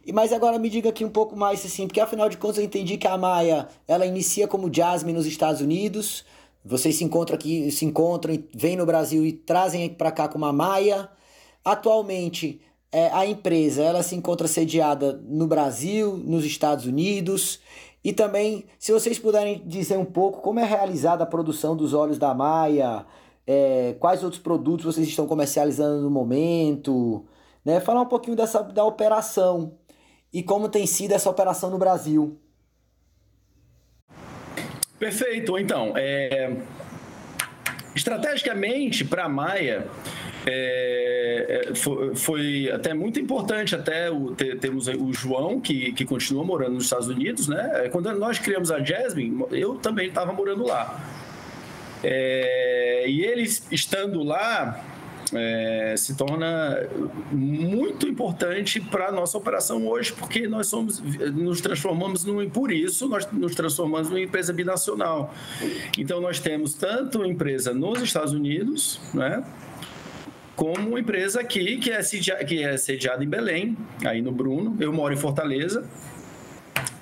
E 0.06 0.12
mas 0.12 0.32
agora 0.32 0.58
me 0.58 0.70
diga 0.70 0.88
aqui 0.88 1.04
um 1.04 1.10
pouco 1.10 1.36
mais 1.36 1.64
assim, 1.66 1.86
porque 1.86 2.00
afinal 2.00 2.28
de 2.28 2.36
contas 2.36 2.58
eu 2.58 2.64
entendi 2.64 2.96
que 2.96 3.06
a 3.06 3.18
Maia, 3.18 3.68
ela 3.86 4.06
inicia 4.06 4.46
como 4.46 4.72
Jasmine 4.72 5.18
nos 5.18 5.26
Estados 5.26 5.60
Unidos. 5.60 6.24
Vocês 6.64 6.96
se 6.96 7.04
encontram 7.04 7.34
aqui, 7.34 7.70
se 7.70 7.84
encontram 7.84 8.32
e 8.32 8.48
vêm 8.54 8.76
no 8.76 8.86
Brasil 8.86 9.26
e 9.26 9.32
trazem 9.32 9.88
para 9.88 10.12
cá 10.12 10.28
com 10.28 10.38
uma 10.38 10.52
Maia. 10.52 11.08
Atualmente, 11.64 12.60
é, 12.92 13.10
a 13.12 13.26
empresa, 13.26 13.82
ela 13.82 14.02
se 14.02 14.14
encontra 14.14 14.46
sediada 14.46 15.20
no 15.26 15.46
Brasil, 15.46 16.16
nos 16.16 16.44
Estados 16.44 16.86
Unidos. 16.86 17.60
E 18.02 18.12
também, 18.12 18.64
se 18.78 18.92
vocês 18.92 19.18
puderem 19.18 19.62
dizer 19.66 19.98
um 19.98 20.04
pouco 20.04 20.40
como 20.40 20.60
é 20.60 20.64
realizada 20.64 21.24
a 21.24 21.26
produção 21.26 21.76
dos 21.76 21.92
óleos 21.92 22.18
da 22.18 22.32
Maia, 22.32 23.04
é, 23.46 23.96
quais 23.98 24.22
outros 24.22 24.40
produtos 24.40 24.86
vocês 24.86 25.06
estão 25.08 25.26
comercializando 25.26 26.02
no 26.02 26.10
momento, 26.10 27.24
né? 27.64 27.80
Falar 27.80 28.02
um 28.02 28.06
pouquinho 28.06 28.36
dessa, 28.36 28.62
da 28.62 28.84
operação 28.84 29.78
e 30.32 30.42
como 30.42 30.68
tem 30.68 30.86
sido 30.86 31.12
essa 31.12 31.28
operação 31.28 31.70
no 31.70 31.78
Brasil. 31.78 32.38
Perfeito. 34.98 35.58
Então, 35.58 35.92
é... 35.96 36.56
estrategicamente 37.94 39.04
para 39.04 39.24
a 39.24 39.28
Maia 39.28 39.88
é, 40.46 41.66
é, 41.68 41.74
foi, 41.74 42.14
foi, 42.14 42.70
até 42.72 42.94
muito 42.94 43.20
importante 43.20 43.74
até 43.74 44.10
o, 44.10 44.34
ter, 44.34 44.58
temos 44.58 44.88
o 44.88 45.12
João 45.12 45.60
que, 45.60 45.92
que 45.92 46.04
continua 46.04 46.44
morando 46.44 46.74
nos 46.74 46.84
Estados 46.84 47.08
Unidos, 47.08 47.46
né? 47.46 47.84
É, 47.84 47.88
quando 47.88 48.10
nós 48.14 48.38
criamos 48.38 48.70
a 48.70 48.82
Jasmine, 48.82 49.44
eu 49.50 49.74
também 49.76 50.08
estava 50.08 50.32
morando 50.32 50.66
lá. 50.66 50.98
É, 52.02 53.04
e 53.06 53.22
eles 53.22 53.66
estando 53.70 54.22
lá, 54.22 54.82
é, 55.34 55.94
se 55.96 56.14
torna 56.14 56.78
muito 57.32 58.06
importante 58.08 58.80
para 58.80 59.08
a 59.08 59.12
nossa 59.12 59.38
operação 59.38 59.86
hoje, 59.86 60.12
porque 60.12 60.46
nós 60.46 60.66
somos, 60.66 61.00
nos 61.00 61.60
transformamos 61.60 62.24
num, 62.24 62.48
por 62.48 62.72
isso 62.72 63.08
nós 63.08 63.26
nos 63.32 63.54
transformamos 63.54 64.08
numa 64.08 64.20
empresa 64.20 64.52
binacional. 64.52 65.32
Então 65.96 66.20
nós 66.20 66.40
temos 66.40 66.74
tanto 66.74 67.24
empresa 67.24 67.72
nos 67.72 68.00
Estados 68.02 68.32
Unidos, 68.32 69.00
né? 69.14 69.44
Como 70.56 70.88
uma 70.88 71.00
empresa 71.00 71.40
aqui 71.40 71.78
que 71.78 71.90
é, 71.90 72.02
que 72.44 72.62
é 72.62 72.76
sediada 72.76 73.24
em 73.24 73.28
Belém, 73.28 73.76
aí 74.04 74.20
no 74.20 74.30
Bruno. 74.30 74.76
Eu 74.78 74.92
moro 74.92 75.14
em 75.14 75.16
Fortaleza, 75.16 75.88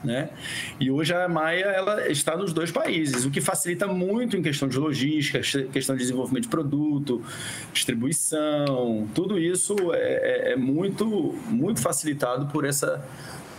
né? 0.03 0.31
E 0.79 0.91
hoje 0.91 1.13
a 1.15 1.29
Maia 1.29 1.65
ela 1.65 2.09
está 2.09 2.37
nos 2.37 2.53
dois 2.53 2.71
países, 2.71 3.25
o 3.25 3.31
que 3.31 3.41
facilita 3.41 3.87
muito 3.87 4.37
em 4.37 4.43
questão 4.43 4.69
de 4.69 4.79
logística, 4.79 5.41
questão 5.73 5.97
de 5.97 6.03
desenvolvimento 6.03 6.45
de 6.45 6.49
produto, 6.49 7.23
distribuição, 7.73 9.09
tudo 9.15 9.39
isso 9.39 9.77
é, 9.93 10.51
é, 10.51 10.53
é 10.53 10.57
muito, 10.57 11.07
muito 11.47 11.81
facilitado 11.81 12.47
por 12.47 12.65
essa, 12.65 13.05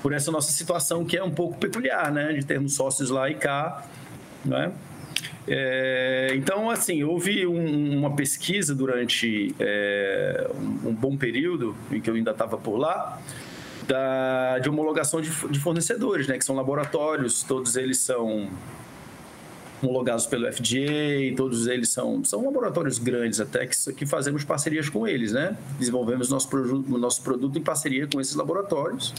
por 0.01 0.13
essa 0.13 0.31
nossa 0.31 0.51
situação 0.51 1.05
que 1.05 1.17
é 1.17 1.23
um 1.23 1.31
pouco 1.31 1.57
peculiar, 1.57 2.11
né? 2.11 2.33
De 2.33 2.45
termos 2.45 2.73
sócios 2.73 3.09
lá 3.09 3.29
e 3.29 3.35
cá, 3.35 3.85
né? 4.45 4.71
É, 5.47 6.31
então, 6.35 6.69
assim, 6.69 7.03
houve 7.03 7.47
um, 7.47 7.97
uma 7.97 8.15
pesquisa 8.15 8.75
durante 8.75 9.53
é, 9.59 10.47
um, 10.55 10.89
um 10.89 10.93
bom 10.93 11.17
período 11.17 11.75
em 11.91 11.99
que 11.99 12.09
eu 12.09 12.13
ainda 12.13 12.31
estava 12.31 12.55
por 12.55 12.77
lá, 12.77 13.19
da, 13.89 14.59
de 14.59 14.69
homologação 14.69 15.19
de, 15.19 15.31
de 15.49 15.59
fornecedores, 15.59 16.27
né? 16.27 16.37
Que 16.37 16.45
são 16.45 16.55
laboratórios, 16.55 17.41
todos 17.41 17.75
eles 17.75 17.97
são 17.97 18.47
homologados 19.81 20.27
pelo 20.27 20.45
FDA, 20.51 21.35
todos 21.35 21.65
eles 21.65 21.89
são, 21.89 22.23
são 22.23 22.45
laboratórios 22.45 22.99
grandes 22.99 23.39
até 23.39 23.65
que, 23.65 23.93
que 23.93 24.05
fazemos 24.05 24.43
parcerias 24.43 24.89
com 24.89 25.07
eles, 25.07 25.31
né? 25.31 25.57
Desenvolvemos 25.79 26.29
nosso, 26.29 26.47
nosso 26.87 27.23
produto 27.23 27.57
em 27.57 27.63
parceria 27.63 28.05
com 28.05 28.21
esses 28.21 28.35
laboratórios. 28.35 29.13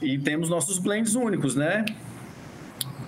E 0.00 0.16
temos 0.16 0.48
nossos 0.48 0.78
blends 0.78 1.16
únicos, 1.16 1.56
né? 1.56 1.84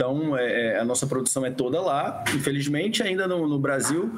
Então, 0.01 0.35
é, 0.35 0.69
é, 0.69 0.79
a 0.79 0.85
nossa 0.85 1.07
produção 1.07 1.45
é 1.45 1.51
toda 1.51 1.79
lá. 1.79 2.25
Infelizmente, 2.35 3.03
ainda 3.03 3.29
no, 3.29 3.47
no 3.47 3.59
Brasil, 3.59 4.11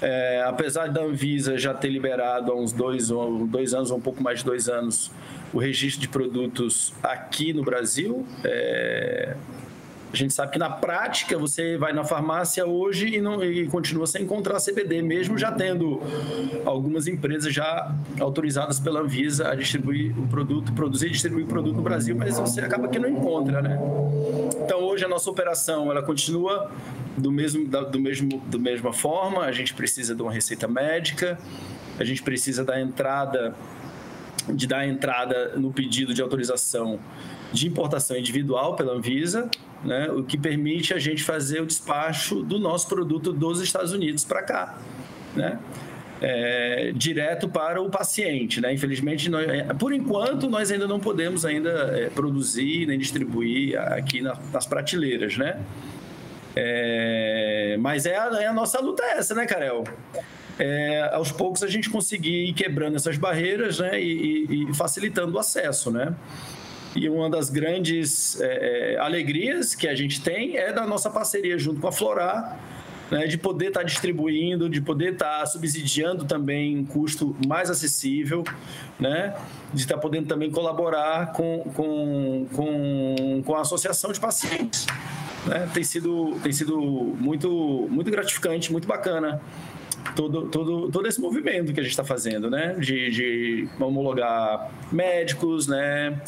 é, 0.00 0.42
apesar 0.46 0.88
da 0.88 1.02
Anvisa 1.02 1.58
já 1.58 1.74
ter 1.74 1.90
liberado 1.90 2.50
há 2.50 2.54
uns 2.54 2.72
dois, 2.72 3.10
dois 3.46 3.74
anos, 3.74 3.90
um 3.90 4.00
pouco 4.00 4.22
mais 4.22 4.38
de 4.38 4.46
dois 4.46 4.70
anos, 4.70 5.10
o 5.52 5.58
registro 5.58 6.00
de 6.00 6.08
produtos 6.08 6.94
aqui 7.02 7.52
no 7.52 7.62
Brasil, 7.62 8.26
é, 8.42 9.36
a 10.12 10.16
gente 10.16 10.32
sabe 10.32 10.52
que 10.52 10.58
na 10.58 10.70
prática 10.70 11.36
você 11.36 11.76
vai 11.76 11.92
na 11.92 12.02
farmácia 12.02 12.64
hoje 12.66 13.16
e, 13.16 13.20
não, 13.20 13.44
e 13.44 13.66
continua 13.66 14.06
sem 14.06 14.22
encontrar 14.22 14.58
CBD, 14.58 15.02
mesmo 15.02 15.36
já 15.36 15.52
tendo 15.52 16.00
algumas 16.64 17.06
empresas 17.06 17.52
já 17.52 17.94
autorizadas 18.18 18.80
pela 18.80 19.00
Anvisa 19.00 19.50
a 19.50 19.54
distribuir 19.54 20.18
o 20.18 20.26
produto, 20.26 20.72
produzir 20.72 21.08
e 21.08 21.10
distribuir 21.10 21.44
o 21.44 21.48
produto 21.48 21.76
no 21.76 21.82
Brasil, 21.82 22.16
mas 22.16 22.38
você 22.38 22.60
acaba 22.62 22.88
que 22.88 22.98
não 22.98 23.08
encontra, 23.08 23.60
né? 23.60 23.78
Então 24.64 24.80
hoje 24.80 25.04
a 25.04 25.08
nossa 25.08 25.30
operação 25.30 25.90
ela 25.90 26.02
continua 26.02 26.70
do 27.16 27.30
mesmo, 27.30 27.68
da, 27.68 27.82
do 27.82 28.00
mesmo, 28.00 28.42
da 28.46 28.58
mesma 28.58 28.92
forma. 28.92 29.42
A 29.42 29.52
gente 29.52 29.74
precisa 29.74 30.14
de 30.14 30.22
uma 30.22 30.32
receita 30.32 30.66
médica, 30.66 31.38
a 31.98 32.04
gente 32.04 32.22
precisa 32.22 32.64
da 32.64 32.80
entrada 32.80 33.54
de 34.48 34.66
dar 34.66 34.86
entrada 34.86 35.52
no 35.56 35.70
pedido 35.70 36.14
de 36.14 36.22
autorização 36.22 36.98
de 37.52 37.66
importação 37.66 38.16
individual 38.16 38.76
pela 38.76 38.92
Anvisa, 38.94 39.50
né, 39.84 40.10
o 40.10 40.22
que 40.22 40.36
permite 40.36 40.92
a 40.92 40.98
gente 40.98 41.22
fazer 41.22 41.60
o 41.60 41.66
despacho 41.66 42.42
do 42.42 42.58
nosso 42.58 42.88
produto 42.88 43.32
dos 43.32 43.60
Estados 43.60 43.92
Unidos 43.92 44.24
para 44.24 44.42
cá, 44.42 44.78
né, 45.34 45.58
é, 46.20 46.92
direto 46.94 47.48
para 47.48 47.80
o 47.80 47.90
paciente. 47.90 48.60
Né? 48.60 48.72
Infelizmente, 48.72 49.28
nós, 49.28 49.48
é, 49.48 49.62
por 49.74 49.92
enquanto, 49.92 50.48
nós 50.48 50.70
ainda 50.70 50.86
não 50.86 50.98
podemos 50.98 51.44
ainda 51.44 51.70
é, 51.96 52.10
produzir 52.10 52.86
nem 52.86 52.98
distribuir 52.98 53.78
aqui 53.78 54.20
na, 54.20 54.36
nas 54.52 54.66
prateleiras, 54.66 55.36
né? 55.36 55.60
É, 56.56 57.76
mas 57.78 58.04
é 58.04 58.16
a, 58.16 58.42
é 58.42 58.46
a, 58.46 58.52
nossa 58.52 58.80
luta 58.80 59.04
é 59.04 59.18
essa, 59.18 59.34
né, 59.34 59.46
Karel? 59.46 59.84
É, 60.58 61.08
aos 61.12 61.30
poucos 61.30 61.62
a 61.62 61.68
gente 61.68 61.88
conseguir 61.88 62.48
ir 62.48 62.52
quebrando 62.52 62.96
essas 62.96 63.16
barreiras 63.16 63.78
né, 63.78 64.00
e, 64.02 64.44
e, 64.50 64.70
e 64.70 64.74
facilitando 64.74 65.36
o 65.36 65.38
acesso, 65.38 65.92
né? 65.92 66.16
E 66.98 67.08
uma 67.08 67.30
das 67.30 67.48
grandes 67.48 68.40
é, 68.40 68.94
é, 68.94 68.98
alegrias 68.98 69.72
que 69.72 69.86
a 69.86 69.94
gente 69.94 70.20
tem 70.20 70.56
é 70.56 70.72
da 70.72 70.84
nossa 70.84 71.08
parceria 71.08 71.56
junto 71.56 71.80
com 71.80 71.86
a 71.86 71.92
Florar, 71.92 72.58
né, 73.08 73.26
de 73.28 73.38
poder 73.38 73.68
estar 73.68 73.80
tá 73.80 73.86
distribuindo, 73.86 74.68
de 74.68 74.80
poder 74.80 75.12
estar 75.12 75.40
tá 75.40 75.46
subsidiando 75.46 76.24
também 76.24 76.76
um 76.76 76.84
custo 76.84 77.36
mais 77.46 77.70
acessível, 77.70 78.42
né, 78.98 79.34
de 79.72 79.82
estar 79.82 79.94
tá 79.94 80.00
podendo 80.00 80.26
também 80.26 80.50
colaborar 80.50 81.32
com, 81.32 81.60
com, 81.72 82.46
com, 82.52 83.42
com 83.46 83.54
a 83.54 83.60
associação 83.60 84.10
de 84.10 84.18
pacientes. 84.18 84.84
Né? 85.46 85.70
Tem, 85.72 85.84
sido, 85.84 86.36
tem 86.42 86.50
sido 86.50 86.76
muito, 86.80 87.86
muito 87.88 88.10
gratificante, 88.10 88.72
muito 88.72 88.88
bacana 88.88 89.40
todo, 90.14 90.46
todo, 90.48 90.90
todo 90.90 91.06
esse 91.06 91.20
movimento 91.20 91.72
que 91.72 91.80
a 91.80 91.82
gente 91.82 91.92
está 91.92 92.04
fazendo, 92.04 92.50
né? 92.50 92.74
De, 92.78 93.10
de 93.10 93.68
homologar 93.78 94.70
médicos, 94.90 95.66
né? 95.66 96.20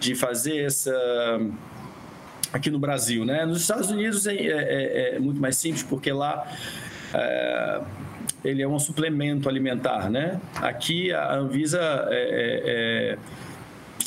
De 0.00 0.14
fazer 0.14 0.64
essa 0.64 0.92
aqui 2.52 2.70
no 2.70 2.78
Brasil, 2.78 3.24
né? 3.24 3.44
Nos 3.44 3.60
Estados 3.60 3.90
Unidos 3.90 4.26
é, 4.26 4.34
é, 4.34 4.46
é, 4.46 5.16
é 5.16 5.18
muito 5.18 5.40
mais 5.40 5.56
simples 5.56 5.82
porque 5.82 6.12
lá 6.12 6.46
é, 7.12 7.80
ele 8.44 8.62
é 8.62 8.68
um 8.68 8.78
suplemento 8.78 9.48
alimentar, 9.48 10.08
né? 10.10 10.40
Aqui 10.56 11.12
a 11.12 11.34
Anvisa 11.34 12.08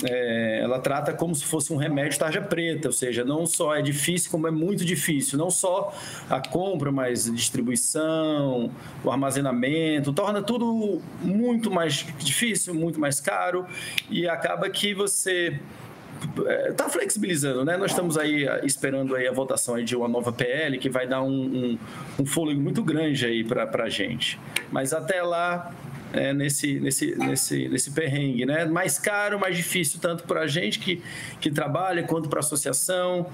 é, 0.04 0.60
ela 0.62 0.80
trata 0.80 1.14
como 1.14 1.36
se 1.36 1.46
fosse 1.46 1.74
um 1.74 1.76
remédio 1.76 2.18
tarja 2.18 2.42
preta, 2.42 2.88
ou 2.88 2.94
seja, 2.94 3.24
não 3.24 3.46
só 3.46 3.76
é 3.76 3.82
difícil, 3.82 4.32
como 4.32 4.48
é 4.48 4.52
muito 4.52 4.86
difícil. 4.86 5.38
Não 5.38 5.50
só 5.50 5.94
a 6.30 6.40
compra, 6.40 6.92
mas 6.92 7.28
a 7.28 7.34
distribuição, 7.34 8.72
o 9.04 9.12
armazenamento, 9.12 10.14
torna 10.14 10.42
tudo 10.42 11.02
muito 11.22 11.72
mais 11.72 12.06
difícil, 12.18 12.74
muito 12.74 13.00
mais 13.00 13.20
caro 13.20 13.66
e 14.10 14.28
acaba 14.28 14.70
que 14.70 14.94
você 14.94 15.60
está 16.70 16.86
é, 16.86 16.90
flexibilizando, 16.90 17.64
né? 17.64 17.78
Nós 17.78 17.92
estamos 17.92 18.18
aí 18.18 18.48
ah, 18.48 18.62
esperando 18.64 19.16
aí 19.16 19.28
a 19.28 19.32
votação 19.32 19.76
aí 19.76 19.84
de 19.84 19.96
uma 19.96 20.08
nova 20.08 20.32
PL 20.32 20.78
que 20.78 20.90
vai 20.90 21.08
dar 21.08 21.22
um, 21.22 21.30
um, 21.30 21.80
um 22.20 22.26
fôlego 22.26 22.60
muito 22.60 22.84
grande 22.84 23.26
aí 23.26 23.44
para 23.44 23.84
a 23.84 23.90
gente. 23.90 24.40
Mas 24.72 24.94
até 24.94 25.22
lá, 25.22 25.74
é, 26.14 26.34
nesse, 26.34 26.80
nesse, 26.80 27.16
nesse, 27.16 27.68
nesse 27.68 27.92
perrengue, 27.92 28.46
né? 28.46 28.66
Mais 28.66 28.98
caro, 28.98 29.40
mais 29.40 29.56
difícil, 29.56 30.00
tanto 30.00 30.24
para 30.24 30.42
a 30.42 30.48
gente 30.48 30.80
que, 30.80 31.02
que 31.40 31.52
trabalha, 31.52 32.04
quanto 32.04 32.30
para 32.30 32.40
a 32.40 32.42
associação 32.42 33.28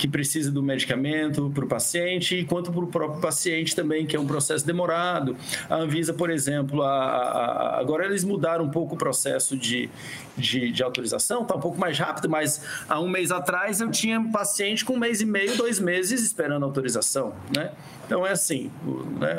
que 0.00 0.08
precisa 0.08 0.50
do 0.50 0.62
medicamento 0.62 1.52
para 1.54 1.62
o 1.62 1.68
paciente, 1.68 2.42
quanto 2.48 2.72
para 2.72 2.80
o 2.80 2.86
próprio 2.86 3.20
paciente 3.20 3.76
também, 3.76 4.06
que 4.06 4.16
é 4.16 4.20
um 4.20 4.26
processo 4.26 4.66
demorado. 4.66 5.36
A 5.68 5.76
Anvisa, 5.76 6.14
por 6.14 6.30
exemplo, 6.30 6.82
a, 6.82 6.88
a, 6.88 7.78
agora 7.78 8.06
eles 8.06 8.24
mudaram 8.24 8.64
um 8.64 8.70
pouco 8.70 8.94
o 8.94 8.98
processo 8.98 9.58
de, 9.58 9.90
de, 10.38 10.72
de 10.72 10.82
autorização, 10.82 11.42
está 11.42 11.54
um 11.54 11.60
pouco 11.60 11.78
mais 11.78 11.98
rápido, 11.98 12.30
mas 12.30 12.64
há 12.88 12.98
um 12.98 13.10
mês 13.10 13.30
atrás 13.30 13.82
eu 13.82 13.90
tinha 13.90 14.18
paciente 14.32 14.86
com 14.86 14.94
um 14.94 14.98
mês 14.98 15.20
e 15.20 15.26
meio, 15.26 15.54
dois 15.58 15.78
meses 15.78 16.22
esperando 16.22 16.64
autorização, 16.64 17.34
né? 17.54 17.70
Então 18.10 18.26
é 18.26 18.32
assim, 18.32 18.72
o, 18.84 19.20
né, 19.20 19.36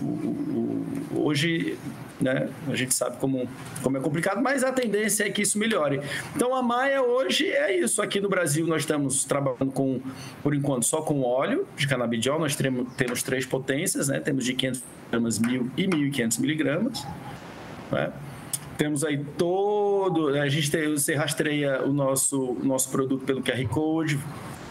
o, 0.00 0.04
o, 0.04 1.26
hoje 1.26 1.78
né? 2.20 2.48
A 2.68 2.74
gente 2.74 2.92
sabe 2.92 3.18
como, 3.18 3.48
como 3.82 3.96
é 3.96 4.00
complicado, 4.00 4.42
mas 4.42 4.64
a 4.64 4.72
tendência 4.72 5.24
é 5.24 5.30
que 5.30 5.42
isso 5.42 5.58
melhore. 5.58 6.00
Então 6.34 6.52
a 6.52 6.60
Maia 6.60 7.02
hoje 7.02 7.46
é 7.46 7.78
isso. 7.78 8.02
Aqui 8.02 8.20
no 8.20 8.28
Brasil 8.28 8.66
nós 8.66 8.82
estamos 8.82 9.24
trabalhando 9.24 9.70
com, 9.72 10.00
por 10.42 10.54
enquanto, 10.54 10.86
só 10.86 11.02
com 11.02 11.22
óleo 11.22 11.68
de 11.76 11.86
canabidiol. 11.86 12.40
Nós 12.40 12.56
temos, 12.56 12.92
temos 12.94 13.22
três 13.22 13.46
potências, 13.46 14.08
né? 14.08 14.18
Temos 14.18 14.44
de 14.44 14.54
500 14.54 14.82
gramas, 15.12 15.38
1000 15.38 15.70
e 15.76 15.86
1500 15.86 16.38
miligramas. 16.38 17.06
Né? 17.92 18.12
Temos 18.76 19.04
aí 19.04 19.24
todo. 19.38 20.30
A 20.30 20.48
gente 20.48 20.68
tem, 20.68 20.90
você 20.90 21.14
rastreia 21.14 21.84
o 21.84 21.92
nosso, 21.92 22.40
o 22.40 22.64
nosso 22.64 22.90
produto 22.90 23.24
pelo 23.24 23.40
QR 23.40 23.68
Code, 23.68 24.18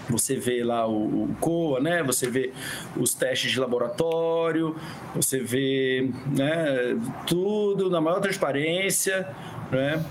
você 0.09 0.35
vê 0.35 0.63
lá 0.63 0.87
o, 0.87 1.23
o, 1.23 1.35
COA, 1.39 1.79
né? 1.79 2.03
Você 2.03 2.29
vê 2.29 2.51
os 2.97 3.13
testes 3.13 3.51
de 3.51 3.59
laboratório, 3.59 4.75
você 5.15 5.39
vê 5.39 6.09
né, 6.27 6.97
tudo 7.27 7.89
na 7.89 8.01
maior 8.01 8.19
transparência, 8.19 9.27
né? 9.71 10.03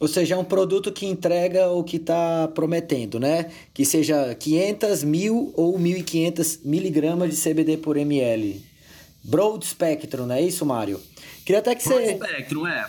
Ou 0.00 0.08
seja, 0.08 0.34
é 0.34 0.38
um 0.38 0.44
produto 0.44 0.90
que 0.90 1.06
entrega 1.06 1.68
o 1.68 1.84
que 1.84 1.96
está 1.96 2.48
prometendo, 2.48 3.20
né? 3.20 3.52
Que 3.72 3.84
seja 3.84 4.34
500, 4.34 5.04
mil 5.04 5.52
ou 5.56 5.78
1.500 5.78 6.60
miligramas 6.64 7.30
de 7.30 7.40
CBD 7.40 7.76
por 7.76 7.96
ml. 7.96 8.60
Broad 9.22 9.64
Spectrum, 9.64 10.26
não 10.26 10.34
é 10.34 10.42
isso, 10.42 10.66
Mário? 10.66 11.00
Queria 11.44 11.60
até 11.60 11.76
que 11.76 11.88
Broad 11.88 12.04
você... 12.04 12.14
Spectrum, 12.16 12.66
é. 12.66 12.84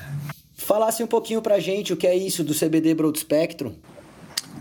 Falasse 0.56 1.04
um 1.04 1.08
pouquinho 1.08 1.40
pra 1.40 1.60
gente 1.60 1.94
o 1.94 1.98
que 1.98 2.08
é 2.08 2.16
isso 2.16 2.44
do 2.44 2.56
CBD 2.56 2.96
Broad 2.96 3.20
Spectrum. 3.20 3.74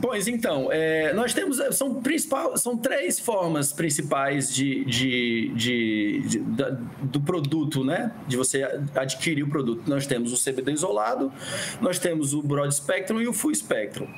Pois 0.00 0.26
então, 0.26 0.68
é, 0.72 1.12
nós 1.12 1.32
temos 1.32 1.58
são 1.76 2.02
principal, 2.02 2.56
são 2.56 2.76
três 2.76 3.20
formas 3.20 3.72
principais 3.72 4.52
de, 4.52 4.84
de, 4.84 5.52
de, 5.54 6.22
de 6.26 6.38
da, 6.40 6.70
do 7.02 7.20
produto, 7.20 7.84
né? 7.84 8.12
De 8.26 8.36
você 8.36 8.62
adquirir 8.94 9.44
o 9.44 9.48
produto. 9.48 9.88
Nós 9.88 10.06
temos 10.06 10.32
o 10.32 10.44
CBD 10.44 10.72
isolado, 10.72 11.32
nós 11.80 11.98
temos 11.98 12.34
o 12.34 12.42
broad 12.42 12.74
spectrum 12.74 13.20
e 13.20 13.28
o 13.28 13.32
full 13.32 13.54
spectrum. 13.54 14.08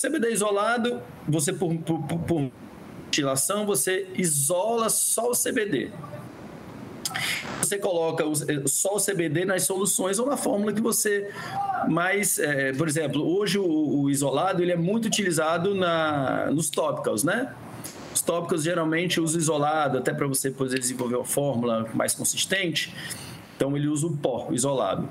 CBD 0.00 0.30
isolado, 0.30 1.02
você 1.28 1.52
por, 1.52 1.74
por, 1.76 2.00
por, 2.02 2.50
ventilação, 3.10 3.66
você 3.66 4.06
isola 4.14 4.88
só 4.88 5.30
o 5.30 5.32
CBD. 5.32 5.90
Você 7.58 7.76
coloca 7.76 8.24
só 8.66 8.94
o 8.94 9.00
CBD 9.00 9.44
nas 9.44 9.64
soluções 9.64 10.20
ou 10.20 10.26
na 10.26 10.36
fórmula 10.36 10.72
que 10.72 10.80
você 10.80 11.28
mais, 11.88 12.38
é, 12.38 12.72
por 12.72 12.88
exemplo, 12.88 13.22
hoje 13.38 13.58
o, 13.58 14.02
o, 14.02 14.10
isolado 14.10 14.62
ele 14.62 14.72
é 14.72 14.76
muito 14.76 15.06
utilizado 15.06 15.74
na, 15.74 16.50
nos 16.50 16.70
tópicos, 16.70 17.24
né? 17.24 17.54
Os 18.14 18.20
tópicos 18.20 18.62
geralmente 18.62 19.20
usam 19.20 19.40
isolado 19.40 19.98
até 19.98 20.12
para 20.12 20.26
você 20.26 20.50
poder 20.50 20.78
desenvolver 20.78 21.16
uma 21.16 21.24
fórmula 21.24 21.88
mais 21.94 22.14
consistente. 22.14 22.94
Então 23.56 23.76
ele 23.76 23.88
usa 23.88 24.06
o 24.06 24.16
pó 24.16 24.48
isolado. 24.50 25.08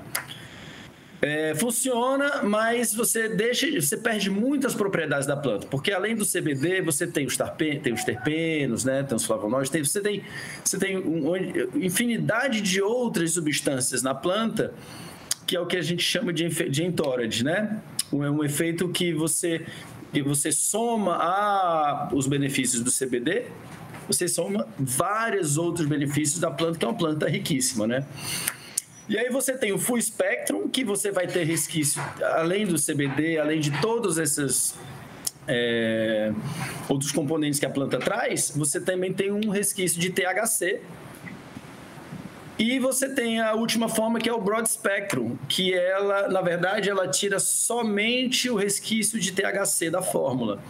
É, 1.22 1.54
funciona, 1.54 2.42
mas 2.42 2.94
você 2.94 3.28
deixa, 3.28 3.70
você 3.78 3.94
perde 3.94 4.30
muitas 4.30 4.74
propriedades 4.74 5.26
da 5.26 5.36
planta, 5.36 5.66
porque 5.66 5.92
além 5.92 6.16
do 6.16 6.24
CBD 6.24 6.80
você 6.80 7.06
tem 7.06 7.26
os, 7.26 7.36
tarpen, 7.36 7.78
tem 7.78 7.92
os 7.92 8.02
terpenos, 8.04 8.86
né, 8.86 9.02
tem 9.02 9.14
os 9.14 9.26
flavonoides, 9.26 9.68
tem, 9.68 9.84
você 9.84 10.00
tem, 10.00 10.24
você 10.64 10.78
tem 10.78 10.96
uma 10.96 11.38
infinidade 11.74 12.62
de 12.62 12.80
outras 12.80 13.32
substâncias 13.32 14.02
na 14.02 14.14
planta 14.14 14.72
que 15.50 15.56
é 15.56 15.60
o 15.60 15.66
que 15.66 15.76
a 15.76 15.82
gente 15.82 16.00
chama 16.00 16.32
de, 16.32 16.48
de 16.48 17.42
né? 17.42 17.80
Um, 18.12 18.18
um 18.18 18.44
efeito 18.44 18.88
que 18.88 19.12
você 19.12 19.66
que 20.12 20.22
você 20.22 20.52
soma 20.52 21.16
a 21.16 22.08
os 22.12 22.28
benefícios 22.28 22.84
do 22.84 22.90
CBD, 22.92 23.46
você 24.06 24.28
soma 24.28 24.68
vários 24.78 25.58
outros 25.58 25.88
benefícios 25.88 26.38
da 26.38 26.52
planta, 26.52 26.78
que 26.78 26.84
é 26.84 26.88
uma 26.88 26.96
planta 26.96 27.28
riquíssima, 27.28 27.84
né? 27.84 28.06
E 29.08 29.18
aí 29.18 29.28
você 29.28 29.58
tem 29.58 29.72
o 29.72 29.78
full 29.78 30.00
spectrum, 30.00 30.68
que 30.68 30.84
você 30.84 31.10
vai 31.10 31.26
ter 31.26 31.42
resquício, 31.42 32.00
além 32.36 32.64
do 32.64 32.76
CBD, 32.76 33.36
além 33.40 33.58
de 33.58 33.72
todos 33.80 34.18
esses 34.18 34.76
é, 35.48 36.32
outros 36.88 37.10
componentes 37.10 37.58
que 37.58 37.66
a 37.66 37.70
planta 37.70 37.98
traz, 37.98 38.52
você 38.54 38.80
também 38.80 39.12
tem 39.12 39.32
um 39.32 39.50
resquício 39.50 40.00
de 40.00 40.10
THC. 40.10 40.80
E 42.60 42.78
você 42.78 43.08
tem 43.08 43.40
a 43.40 43.54
última 43.54 43.88
forma 43.88 44.20
que 44.20 44.28
é 44.28 44.32
o 44.34 44.38
broad 44.38 44.68
spectrum, 44.68 45.34
que 45.48 45.72
ela, 45.72 46.28
na 46.28 46.42
verdade, 46.42 46.90
ela 46.90 47.08
tira 47.08 47.38
somente 47.38 48.50
o 48.50 48.54
resquício 48.54 49.18
de 49.18 49.32
THC 49.32 49.88
da 49.88 50.02
fórmula. 50.02 50.62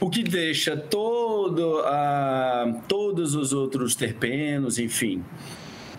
O 0.00 0.08
que 0.08 0.22
deixa 0.22 0.74
todo 0.74 1.80
a, 1.80 2.80
todos 2.88 3.34
os 3.34 3.52
outros 3.52 3.94
terpenos, 3.94 4.78
enfim, 4.78 5.22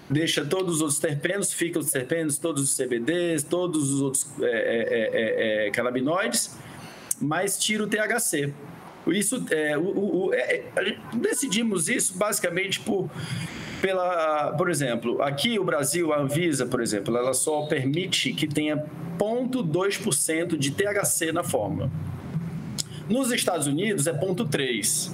deixa 0.10 0.44
todos 0.44 0.78
os 0.78 0.82
outros 0.82 1.00
terpenos, 1.00 1.54
fica 1.54 1.78
os 1.78 1.92
terpenos, 1.92 2.40
todos 2.40 2.64
os 2.64 2.76
CBDs, 2.76 3.44
todos 3.44 3.92
os 3.94 4.02
outros 4.02 4.28
é, 4.42 4.46
é, 4.46 5.66
é, 5.66 5.68
é 5.68 5.72
canabinoides, 5.72 6.58
mas 7.22 7.60
tira 7.60 7.84
o 7.84 7.88
THC. 7.88 8.52
Isso, 9.06 9.46
é, 9.52 9.78
o, 9.78 9.84
o, 9.84 10.34
é, 10.34 10.56
é 10.76 10.98
decidimos 11.14 11.88
isso 11.88 12.18
basicamente 12.18 12.80
por, 12.80 13.12
pela, 13.82 14.54
por 14.58 14.70
exemplo, 14.70 15.22
aqui 15.22 15.60
o 15.60 15.64
Brasil, 15.64 16.14
a 16.14 16.20
Anvisa, 16.20 16.66
por 16.66 16.82
exemplo, 16.82 17.16
ela 17.16 17.34
só 17.34 17.64
permite 17.64 18.34
que 18.34 18.48
tenha 18.48 18.78
0,2% 19.18 20.58
de 20.58 20.72
THC 20.72 21.32
na 21.32 21.44
fórmula. 21.44 21.90
Nos 23.10 23.32
Estados 23.32 23.68
Unidos 23.68 24.06
é 24.06 24.14
0,3%. 24.14 25.12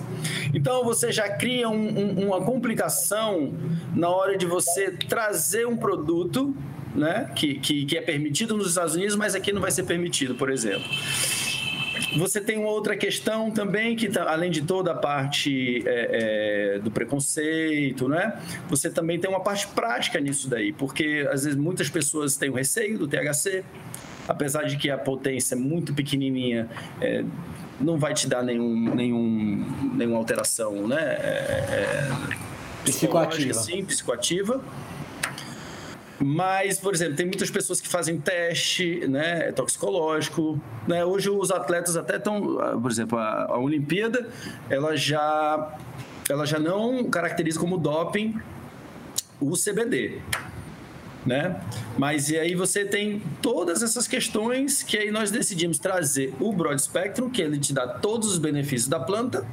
Então 0.54 0.84
você 0.84 1.12
já 1.12 1.30
cria 1.30 1.70
um, 1.70 2.00
um, 2.00 2.28
uma 2.28 2.42
complicação 2.42 3.54
na 3.96 4.10
hora 4.10 4.38
de 4.38 4.46
você 4.46 4.92
trazer 4.92 5.68
um 5.68 5.78
produto 5.78 6.56
né, 6.96 7.32
que, 7.36 7.56
que, 7.56 7.86
que 7.86 7.98
é 7.98 8.02
permitido 8.02 8.56
nos 8.56 8.70
Estados 8.70 8.96
Unidos, 8.96 9.16
mas 9.16 9.36
aqui 9.36 9.52
não 9.52 9.62
vai 9.62 9.72
ser 9.72 9.84
permitido, 9.84 10.36
por 10.36 10.52
exemplo. 10.52 10.88
Você 12.18 12.40
tem 12.40 12.58
uma 12.58 12.70
outra 12.70 12.96
questão 12.96 13.50
também, 13.50 13.96
que 13.96 14.10
tá, 14.10 14.32
além 14.32 14.52
de 14.52 14.62
toda 14.62 14.92
a 14.92 14.96
parte 14.96 15.84
é, 15.86 16.76
é, 16.76 16.80
do 16.80 16.92
preconceito, 16.92 18.08
né? 18.08 18.40
Você 18.70 18.90
também 18.90 19.20
tem 19.20 19.30
uma 19.30 19.40
parte 19.40 19.68
prática 19.68 20.20
nisso 20.20 20.50
daí, 20.50 20.72
porque 20.74 21.28
às 21.32 21.44
vezes 21.44 21.58
muitas 21.58 21.90
pessoas 21.90 22.36
têm 22.36 22.50
o 22.50 22.54
receio 22.54 22.98
do 22.98 23.08
THC, 23.08 23.64
apesar 24.28 24.64
de 24.64 24.78
que 24.78 24.90
a 24.90 24.98
potência 24.98 25.56
é 25.56 25.58
muito 25.58 25.94
pequenininha, 25.94 26.70
é, 27.02 27.24
não 27.80 27.98
vai 27.98 28.14
te 28.14 28.28
dar 28.28 28.44
nenhum, 28.44 28.94
nenhum, 28.94 29.92
nenhuma 29.96 30.18
alteração, 30.18 30.88
né? 30.88 31.02
É, 31.02 31.66
é 31.72 32.12
psicoativa. 32.84 33.54
Sim, 33.54 33.84
psicoativa. 33.86 34.62
Mas, 36.20 36.80
por 36.80 36.94
exemplo, 36.94 37.16
tem 37.16 37.26
muitas 37.26 37.50
pessoas 37.50 37.82
que 37.82 37.88
fazem 37.88 38.20
teste 38.20 39.08
né, 39.08 39.52
toxicológico. 39.52 40.62
Né? 40.88 41.04
Hoje 41.04 41.30
os 41.30 41.52
atletas 41.52 41.98
até 41.98 42.18
estão, 42.18 42.58
por 42.82 42.92
exemplo, 42.92 43.18
a, 43.18 43.46
a 43.50 43.58
Olimpíada, 43.58 44.28
ela 44.70 44.96
já, 44.96 45.76
ela 46.30 46.46
já 46.46 46.60
não 46.60 47.04
caracteriza 47.06 47.60
como 47.60 47.78
doping 47.78 48.40
o 49.40 49.54
CBD. 49.54 50.20
Né? 51.26 51.60
Mas 51.98 52.30
e 52.30 52.38
aí 52.38 52.54
você 52.54 52.86
tem 52.86 53.22
todas 53.42 53.82
essas 53.82 54.08
questões 54.08 54.84
que 54.84 54.98
aí 54.98 55.10
nós 55.10 55.32
decidimos 55.32 55.80
trazer 55.80 56.34
o 56.40 56.52
Broad 56.52 56.82
Spectrum, 56.82 57.30
que 57.30 57.42
ele 57.42 57.58
te 57.58 57.74
dá 57.74 57.88
todos 57.88 58.30
os 58.30 58.38
benefícios 58.38 58.90
da 58.90 59.00
planta, 59.00 59.46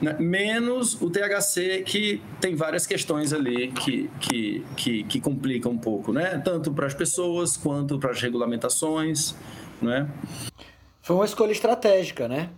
né? 0.00 0.16
menos 0.18 1.00
o 1.00 1.10
THC, 1.10 1.82
que 1.84 2.22
tem 2.40 2.54
várias 2.54 2.86
questões 2.86 3.32
ali 3.32 3.72
que, 3.72 4.10
que, 4.20 4.64
que, 4.76 5.04
que 5.04 5.20
complicam 5.20 5.72
um 5.72 5.78
pouco, 5.78 6.12
né? 6.12 6.40
Tanto 6.44 6.72
para 6.72 6.86
as 6.86 6.94
pessoas 6.94 7.56
quanto 7.56 7.98
para 7.98 8.10
as 8.10 8.20
regulamentações, 8.20 9.34
né? 9.82 10.08
Foi 11.02 11.16
uma 11.16 11.24
escolha 11.24 11.52
estratégica, 11.52 12.28
né? 12.28 12.50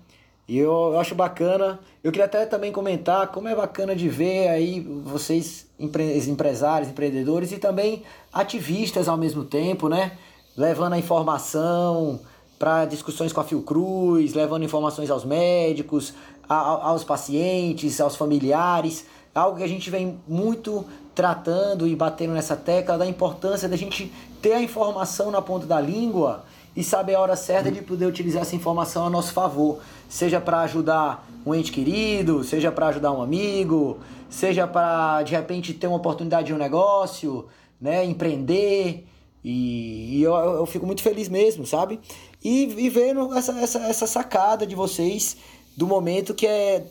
E 0.48 0.58
eu 0.58 0.98
acho 0.98 1.14
bacana. 1.14 1.78
Eu 2.02 2.10
queria 2.10 2.24
até 2.24 2.44
também 2.44 2.72
comentar 2.72 3.28
como 3.28 3.46
é 3.46 3.54
bacana 3.54 3.94
de 3.94 4.08
ver 4.08 4.48
aí 4.48 4.80
vocês, 4.80 5.68
empresários, 5.78 6.90
empreendedores 6.90 7.52
e 7.52 7.58
também 7.58 8.02
ativistas 8.32 9.06
ao 9.06 9.16
mesmo 9.16 9.44
tempo, 9.44 9.88
né? 9.88 10.18
Levando 10.56 10.94
a 10.94 10.98
informação 10.98 12.20
para 12.58 12.84
discussões 12.84 13.32
com 13.32 13.40
a 13.40 13.44
Fiocruz, 13.44 14.34
levando 14.34 14.64
informações 14.64 15.08
aos 15.08 15.24
médicos, 15.24 16.12
a, 16.50 16.88
aos 16.88 17.04
pacientes, 17.04 18.00
aos 18.00 18.16
familiares, 18.16 19.06
algo 19.32 19.58
que 19.58 19.62
a 19.62 19.68
gente 19.68 19.88
vem 19.88 20.18
muito 20.26 20.84
tratando 21.14 21.86
e 21.86 21.94
batendo 21.94 22.32
nessa 22.32 22.56
tecla 22.56 22.98
da 22.98 23.06
importância 23.06 23.68
da 23.68 23.76
gente 23.76 24.12
ter 24.42 24.54
a 24.54 24.60
informação 24.60 25.30
na 25.30 25.40
ponta 25.40 25.64
da 25.64 25.80
língua 25.80 26.44
e 26.74 26.82
saber 26.82 27.14
a 27.14 27.20
hora 27.20 27.36
certa 27.36 27.70
de 27.70 27.80
poder 27.82 28.06
utilizar 28.06 28.42
essa 28.42 28.56
informação 28.56 29.06
a 29.06 29.10
nosso 29.10 29.32
favor, 29.32 29.78
seja 30.08 30.40
para 30.40 30.62
ajudar 30.62 31.28
um 31.46 31.54
ente 31.54 31.70
querido, 31.70 32.42
seja 32.42 32.72
para 32.72 32.88
ajudar 32.88 33.12
um 33.12 33.22
amigo, 33.22 33.98
seja 34.28 34.66
para 34.66 35.22
de 35.22 35.32
repente 35.32 35.72
ter 35.72 35.86
uma 35.86 35.98
oportunidade 35.98 36.48
de 36.48 36.54
um 36.54 36.58
negócio, 36.58 37.46
né, 37.80 38.04
empreender. 38.04 39.06
E, 39.44 40.18
e 40.18 40.22
eu, 40.22 40.34
eu 40.34 40.66
fico 40.66 40.84
muito 40.84 41.02
feliz 41.02 41.28
mesmo, 41.28 41.64
sabe? 41.66 41.98
E, 42.44 42.64
e 42.64 42.88
vendo 42.88 43.34
essa, 43.34 43.52
essa, 43.58 43.78
essa 43.80 44.06
sacada 44.06 44.66
de 44.66 44.74
vocês 44.74 45.36
do 45.80 45.86
momento 45.86 46.34
que 46.34 46.46
é 46.46 46.84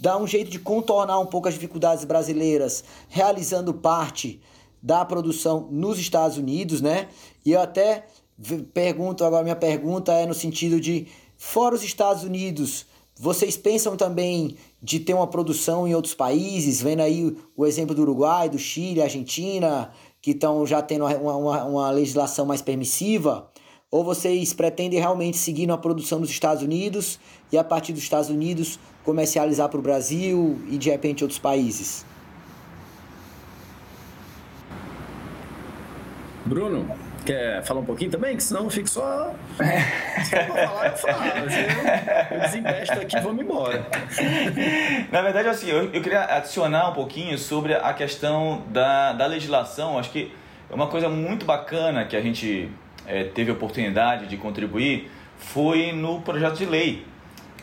dar 0.00 0.16
um 0.16 0.26
jeito 0.26 0.50
de 0.50 0.58
contornar 0.58 1.18
um 1.20 1.26
pouco 1.26 1.48
as 1.48 1.52
dificuldades 1.52 2.02
brasileiras, 2.06 2.82
realizando 3.10 3.74
parte 3.74 4.40
da 4.82 5.04
produção 5.04 5.68
nos 5.70 5.98
Estados 5.98 6.38
Unidos, 6.38 6.80
né? 6.80 7.10
E 7.44 7.52
eu 7.52 7.60
até 7.60 8.06
pergunto 8.72 9.22
agora 9.22 9.42
minha 9.42 9.54
pergunta 9.54 10.14
é 10.14 10.24
no 10.24 10.32
sentido 10.32 10.80
de 10.80 11.08
fora 11.36 11.74
os 11.74 11.84
Estados 11.84 12.24
Unidos, 12.24 12.86
vocês 13.20 13.58
pensam 13.58 13.98
também 13.98 14.56
de 14.82 14.98
ter 14.98 15.12
uma 15.12 15.26
produção 15.26 15.86
em 15.86 15.94
outros 15.94 16.14
países, 16.14 16.80
vendo 16.80 17.00
aí 17.00 17.36
o 17.54 17.66
exemplo 17.66 17.94
do 17.94 18.00
Uruguai, 18.00 18.48
do 18.48 18.58
Chile, 18.58 19.02
Argentina, 19.02 19.92
que 20.22 20.30
estão 20.30 20.66
já 20.66 20.80
tendo 20.80 21.04
uma, 21.04 21.36
uma, 21.36 21.64
uma 21.64 21.90
legislação 21.90 22.46
mais 22.46 22.62
permissiva? 22.62 23.50
Ou 23.90 24.02
vocês 24.02 24.54
pretendem 24.54 24.98
realmente 24.98 25.36
seguir 25.36 25.66
na 25.66 25.76
produção 25.76 26.18
dos 26.18 26.30
Estados 26.30 26.62
Unidos 26.62 27.18
e 27.52 27.58
a 27.58 27.62
partir 27.62 27.92
dos 27.92 28.02
Estados 28.02 28.30
Unidos 28.30 28.80
comercializar 29.04 29.68
para 29.68 29.78
o 29.78 29.82
Brasil 29.82 30.58
e 30.68 30.78
de 30.78 30.90
repente 30.90 31.22
outros 31.22 31.38
países? 31.38 32.04
Bruno, 36.44 36.86
quer 37.24 37.62
falar 37.62 37.80
um 37.80 37.84
pouquinho 37.84 38.10
também? 38.10 38.36
Que 38.36 38.42
senão 38.42 38.64
eu 38.64 38.70
fico 38.70 38.88
só. 38.88 39.34
Se 40.24 40.30
for 40.30 40.56
falar, 40.56 40.86
eu 40.86 40.96
falo. 40.96 41.24
Eu, 41.24 42.36
eu 42.36 42.40
desinvesto 42.40 43.00
aqui 43.00 43.16
e 43.16 43.20
vou 43.20 43.32
me 43.32 43.42
embora. 43.42 43.86
Na 45.10 45.22
verdade, 45.22 45.48
assim, 45.48 45.68
eu, 45.68 45.84
eu 45.92 46.02
queria 46.02 46.24
adicionar 46.24 46.90
um 46.90 46.94
pouquinho 46.94 47.38
sobre 47.38 47.74
a 47.74 47.92
questão 47.92 48.62
da, 48.68 49.12
da 49.12 49.26
legislação. 49.26 49.98
Acho 49.98 50.10
que 50.10 50.32
é 50.70 50.74
uma 50.74 50.88
coisa 50.88 51.08
muito 51.08 51.44
bacana 51.44 52.04
que 52.04 52.16
a 52.16 52.20
gente 52.20 52.68
é, 53.06 53.24
teve 53.24 53.50
a 53.50 53.54
oportunidade 53.54 54.26
de 54.26 54.36
contribuir 54.36 55.10
foi 55.38 55.92
no 55.92 56.20
projeto 56.20 56.56
de 56.56 56.64
lei. 56.64 57.04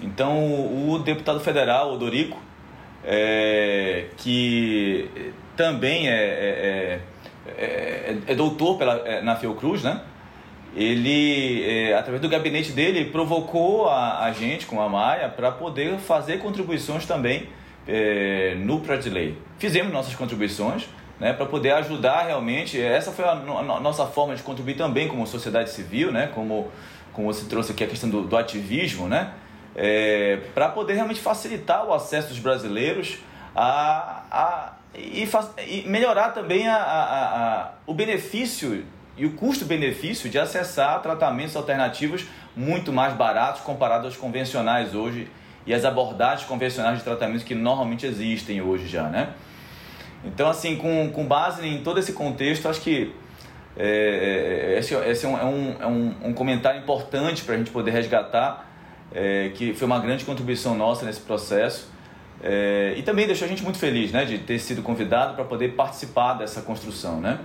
Então, 0.02 0.92
o 0.92 1.00
deputado 1.00 1.40
federal, 1.40 1.94
Odorico, 1.94 2.40
é, 3.04 4.06
que 4.18 5.10
também 5.56 6.08
é, 6.08 6.14
é, 6.14 7.02
é, 7.48 7.52
é, 7.58 8.18
é 8.28 8.36
doutor 8.36 8.78
pela, 8.78 8.96
é, 9.06 9.22
na 9.22 9.36
Fiocruz, 9.36 9.84
né? 9.84 10.02
ele, 10.76 11.94
através 11.94 12.22
do 12.22 12.30
gabinete 12.30 12.72
dele, 12.72 13.06
provocou 13.06 13.90
a, 13.90 14.26
a 14.26 14.32
gente, 14.32 14.68
com 14.68 14.80
a 14.82 14.88
Maia, 14.88 15.28
para 15.28 15.52
poder 15.52 15.98
fazer 15.98 16.38
contribuições 16.38 17.08
também 17.08 17.50
no 18.58 18.80
projeto 18.80 19.06
de 19.06 19.10
lei. 19.10 19.38
Fizemos 19.58 19.92
nossas 19.92 20.14
contribuições, 20.14 20.88
né, 21.20 21.34
para 21.34 21.46
poder 21.46 21.72
ajudar 21.72 22.28
realmente. 22.28 22.80
Essa 22.80 23.12
foi 23.12 23.26
a, 23.26 23.32
a, 23.32 23.80
nossa 23.80 24.06
forma 24.06 24.36
de 24.36 24.42
contribuir 24.42 24.76
também 24.76 25.08
como 25.08 25.26
sociedade 25.28 25.72
civil, 25.72 26.12
né, 26.12 26.30
como, 26.34 26.72
como 27.12 27.34
você 27.34 27.46
trouxe 27.46 27.72
aqui 27.72 27.84
a 27.84 27.88
questão 27.88 28.10
do, 28.10 28.22
do 28.22 28.38
ativismo, 28.38 29.08
né, 29.08 29.32
é, 29.76 30.40
para 30.54 30.70
poder 30.70 30.94
realmente 30.94 31.20
facilitar 31.20 31.86
o 31.86 31.94
acesso 31.94 32.30
dos 32.30 32.40
brasileiros 32.40 33.20
a, 33.56 34.24
a, 34.32 34.74
e, 34.96 35.28
e 35.68 35.84
melhorar 35.88 36.30
também 36.30 36.68
a, 36.68 36.76
a, 36.76 37.62
a, 37.62 37.72
o 37.86 37.94
benefício 37.94 38.86
e 39.18 39.26
o 39.26 39.32
custo-benefício 39.34 40.30
de 40.30 40.40
acessar 40.40 41.02
tratamentos 41.02 41.56
alternativos 41.56 42.26
muito 42.56 42.92
mais 42.92 43.14
baratos 43.14 43.62
comparados 43.62 44.06
aos 44.06 44.18
convencionais 44.18 44.96
hoje 44.96 45.30
e 45.66 45.74
as 45.74 45.86
abordagens 45.86 46.48
convencionais 46.48 47.00
de 47.00 47.04
tratamento 47.04 47.44
que 47.44 47.54
normalmente 47.54 48.06
existem 48.06 48.62
hoje 48.62 48.88
já, 48.88 49.04
né? 49.04 49.34
Então, 50.24 50.50
assim, 50.50 50.76
com, 50.76 51.10
com 51.12 51.26
base 51.26 51.66
em 51.68 51.82
todo 51.84 52.00
esse 52.00 52.14
contexto, 52.14 52.68
acho 52.68 52.82
que 52.82 53.14
é, 53.78 54.74
é 54.74 54.80
esse, 54.80 54.94
esse 54.94 55.26
é, 55.26 55.30
um, 55.30 55.38
é, 55.38 55.46
um, 55.46 55.76
é 55.80 55.88
um, 55.88 56.16
um 56.30 56.34
comentário 56.34 56.82
importante 56.82 57.44
para 57.44 57.56
a 57.56 57.58
gente 57.58 57.72
poder 57.72 57.92
resgatar, 57.92 58.69
é, 59.14 59.52
que 59.56 59.74
foi 59.74 59.86
uma 59.86 60.00
grande 60.00 60.26
contribuição 60.26 60.76
nossa 60.76 61.06
nesse 61.06 61.22
processo. 61.22 61.90
É, 62.42 62.94
e 62.96 63.04
também 63.04 63.28
deixou 63.28 63.46
a 63.46 63.50
gente 63.50 63.64
muito 63.64 63.78
feliz 63.78 64.12
né, 64.12 64.24
de 64.24 64.38
ter 64.38 64.60
sido 64.60 64.82
convidado 64.82 65.34
para 65.34 65.44
poder 65.44 65.76
participar 65.76 66.36
dessa 66.36 66.62
construção. 66.62 67.20
Né? 67.20 67.40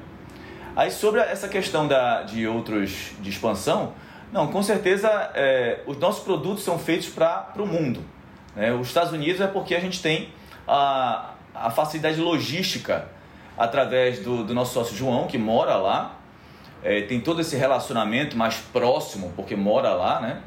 Aí, 0.76 0.90
sobre 0.90 1.20
essa 1.20 1.48
questão 1.48 1.88
da, 1.88 2.22
de 2.22 2.46
outros 2.46 3.12
de 3.20 3.30
expansão, 3.30 3.92
Não, 4.32 4.48
com 4.48 4.62
certeza 4.62 5.08
é, 5.34 5.80
os 5.86 5.96
nossos 5.98 6.24
produtos 6.24 6.64
são 6.64 6.76
feitos 6.76 7.08
para 7.08 7.52
o 7.56 7.66
mundo. 7.66 8.00
Né? 8.56 8.72
Os 8.72 8.88
Estados 8.88 9.12
Unidos 9.12 9.40
é 9.40 9.46
porque 9.46 9.74
a 9.76 9.80
gente 9.80 10.02
tem 10.02 10.28
a, 10.66 11.34
a 11.54 11.70
facilidade 11.70 12.20
logística 12.20 13.06
através 13.56 14.18
do, 14.20 14.42
do 14.42 14.52
nosso 14.52 14.74
sócio 14.74 14.96
João, 14.96 15.28
que 15.28 15.38
mora 15.38 15.76
lá, 15.76 16.16
é, 16.82 17.02
tem 17.02 17.20
todo 17.20 17.40
esse 17.40 17.56
relacionamento 17.56 18.36
mais 18.36 18.56
próximo, 18.56 19.32
porque 19.36 19.54
mora 19.54 19.94
lá, 19.94 20.20
né? 20.20 20.40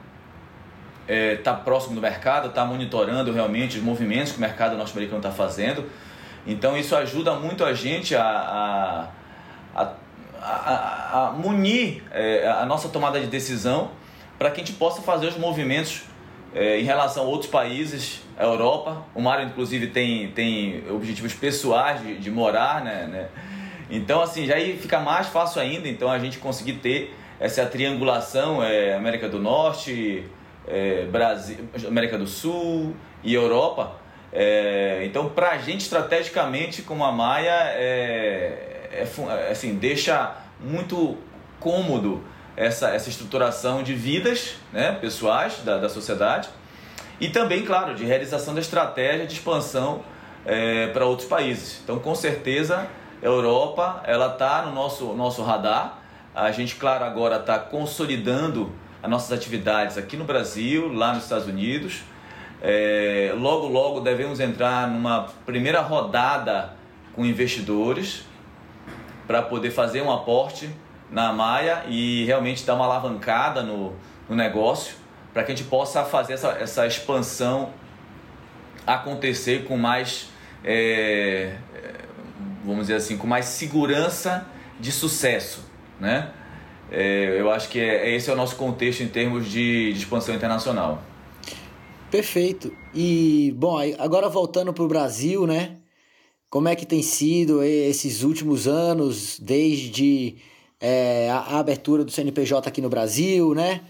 Está 1.08 1.14
é, 1.14 1.36
tá 1.38 1.54
próximo 1.54 1.96
do 1.96 2.02
mercado, 2.02 2.50
está 2.50 2.66
monitorando 2.66 3.32
realmente 3.32 3.78
os 3.78 3.84
movimentos 3.84 4.34
que 4.34 4.38
o 4.38 4.42
mercado 4.42 4.76
norte-americano 4.76 5.20
está 5.20 5.32
fazendo. 5.32 5.86
Então 6.46 6.78
isso 6.78 6.96
ajuda 6.96 7.34
muito 7.34 7.64
a 7.64 7.74
gente 7.74 8.16
a, 8.16 9.10
a, 9.74 9.94
a, 10.42 11.28
a, 11.28 11.32
munir 11.32 12.04
é, 12.12 12.48
a 12.48 12.66
nossa 12.66 12.90
tomada 12.90 13.20
de 13.20 13.28
decisão 13.28 13.92
para 14.38 14.52
que 14.52 14.62
a 14.62 14.64
gente 14.64 14.78
possa 14.78 15.02
fazer 15.02 15.28
os 15.28 15.38
movimentos 15.38 16.04
é, 16.54 16.80
em 16.80 16.84
relação 16.84 17.24
a 17.24 17.28
outros 17.28 17.50
países, 17.50 18.22
a 18.38 18.44
Europa. 18.44 19.04
O 19.14 19.22
Mário, 19.22 19.46
inclusive, 19.46 19.88
tem, 19.88 20.32
tem 20.32 20.84
objetivos 20.90 21.34
pessoais 21.34 22.02
de, 22.02 22.18
de 22.18 22.32
morar, 22.32 22.84
né, 22.84 23.08
né? 23.10 23.28
Então, 23.90 24.22
assim, 24.22 24.46
já 24.46 24.56
aí 24.56 24.78
fica 24.78 25.00
mais 25.00 25.28
fácil 25.28 25.62
ainda, 25.62 25.88
então, 25.88 26.12
a 26.12 26.20
gente 26.20 26.40
conseguir 26.40 26.74
ter 26.74 27.16
essa 27.40 27.66
triangulação 27.66 28.62
é, 28.64 28.94
América 28.94 29.30
do 29.30 29.40
Norte, 29.40 30.24
é, 30.68 31.06
Brasil, 31.06 31.58
América 31.88 32.18
do 32.18 32.28
Sul 32.28 32.96
e 33.24 33.34
Europa. 33.34 33.96
É, 34.32 35.04
então, 35.06 35.30
para 35.30 35.52
a 35.52 35.58
gente, 35.58 35.82
estrategicamente, 35.82 36.82
como 36.82 37.04
a 37.04 37.12
Maia, 37.12 37.72
é, 37.74 38.88
é, 38.92 39.08
é, 39.30 39.52
assim, 39.52 39.76
deixa 39.76 40.36
muito 40.60 41.18
cômodo 41.60 42.24
essa, 42.56 42.90
essa 42.90 43.10
estruturação 43.10 43.84
de 43.84 43.94
vidas 43.94 44.56
né, 44.74 44.92
pessoais 45.00 45.60
da, 45.64 45.78
da 45.78 45.90
sociedade 45.90 46.50
e 47.20 47.30
também, 47.30 47.64
claro, 47.64 47.96
de 47.96 48.06
realização 48.06 48.54
da 48.54 48.60
estratégia 48.60 49.26
de 49.26 49.34
expansão 49.34 50.04
é, 50.46 50.88
para 50.88 51.06
outros 51.06 51.28
países. 51.28 51.80
Então, 51.84 52.00
com 52.00 52.14
certeza, 52.14 52.88
a 53.22 53.26
Europa 53.26 54.02
ela 54.06 54.34
está 54.34 54.64
no 54.64 54.74
nosso, 54.74 55.14
nosso 55.14 55.42
radar. 55.44 56.00
A 56.36 56.52
gente, 56.52 56.76
claro, 56.76 57.04
agora 57.04 57.38
está 57.38 57.58
consolidando 57.58 58.72
as 59.02 59.10
nossas 59.10 59.32
atividades 59.32 59.98
aqui 59.98 60.18
no 60.18 60.24
Brasil, 60.24 60.92
lá 60.92 61.14
nos 61.14 61.24
Estados 61.24 61.48
Unidos. 61.48 62.04
É, 62.62 63.34
logo, 63.38 63.68
logo 63.68 64.00
devemos 64.00 64.40
entrar 64.40 64.88
numa 64.88 65.28
primeira 65.46 65.82
rodada 65.82 66.74
com 67.16 67.26
investidores 67.26 68.26
para 69.28 69.42
poder 69.42 69.72
fazer 69.72 70.02
um 70.02 70.12
aporte 70.12 70.70
na 71.12 71.32
Maia 71.32 71.84
e 71.88 72.26
realmente 72.26 72.66
dar 72.66 72.76
uma 72.76 72.86
alavancada 72.86 73.62
no, 73.62 73.94
no 74.28 74.36
negócio 74.36 74.96
para 75.34 75.44
que 75.44 75.52
a 75.52 75.56
gente 75.56 75.68
possa 75.68 76.04
fazer 76.04 76.34
essa, 76.34 76.50
essa 76.60 76.88
expansão 76.88 77.72
acontecer 78.86 79.66
com 79.66 79.78
mais, 79.78 80.30
é, 80.64 81.56
vamos 82.64 82.88
dizer 82.88 82.96
assim, 82.96 83.18
com 83.18 83.28
mais 83.28 83.46
segurança 83.46 84.48
de 84.80 84.92
sucesso, 84.92 85.64
né? 86.00 86.32
É, 86.92 87.40
eu 87.40 87.52
acho 87.52 87.70
que 87.70 87.80
é, 87.80 88.16
esse 88.16 88.30
é 88.30 88.34
o 88.34 88.36
nosso 88.36 88.56
contexto 88.56 89.02
em 89.02 89.08
termos 89.08 89.50
de, 89.50 89.94
de 89.94 90.00
expansão 90.00 90.34
internacional. 90.34 91.04
Perfeito. 92.10 92.72
E, 92.94 93.54
bom, 93.58 93.78
agora 93.98 94.30
voltando 94.30 94.74
para 94.74 94.84
o 94.84 94.88
Brasil, 94.88 95.46
né? 95.46 95.78
Como 96.50 96.70
é 96.70 96.76
que 96.76 96.86
tem 96.86 97.02
sido 97.02 97.62
esses 97.62 98.24
últimos 98.24 98.68
anos, 98.68 99.38
desde 99.40 100.38
é, 100.80 101.30
a, 101.30 101.40
a, 101.40 101.60
abertura 101.60 102.06
do 102.06 102.12
CNPJ 102.12 102.70
aqui 102.70 102.82
no 102.82 102.90
Brasil, 102.90 103.54
né? 103.54 103.82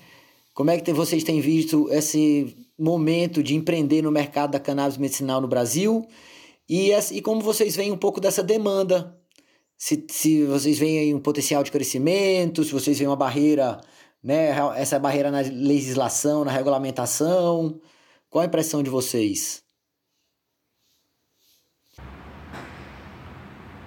Como 0.55 0.71
é 0.71 0.79
que 0.79 0.91
vocês 0.91 1.23
têm 1.23 1.39
visto 1.39 1.87
esse 1.91 2.55
momento 2.77 3.43
de 3.43 3.55
empreender 3.55 4.01
no 4.01 4.11
mercado 4.11 4.51
da 4.51 4.59
cannabis 4.59 4.97
medicinal 4.97 5.39
no 5.39 5.47
Brasil? 5.47 6.07
E, 6.67 6.91
e 6.91 7.21
como 7.21 7.41
vocês 7.41 7.75
veem 7.75 7.91
um 7.91 7.97
pouco 7.97 8.19
dessa 8.19 8.41
demanda? 8.41 9.16
Se, 9.77 10.05
se 10.09 10.43
vocês 10.45 10.79
veem 10.79 10.99
aí 10.99 11.13
um 11.13 11.19
potencial 11.19 11.63
de 11.63 11.71
crescimento, 11.71 12.63
se 12.63 12.71
vocês 12.71 12.97
veem 12.97 13.07
uma 13.07 13.15
barreira, 13.15 13.79
né? 14.23 14.49
Essa 14.75 14.97
barreira 14.97 15.29
na 15.29 15.41
legislação, 15.41 16.43
na 16.43 16.51
regulamentação. 16.51 17.79
Qual 18.29 18.41
a 18.41 18.47
impressão 18.47 18.81
de 18.81 18.89
vocês? 18.89 19.63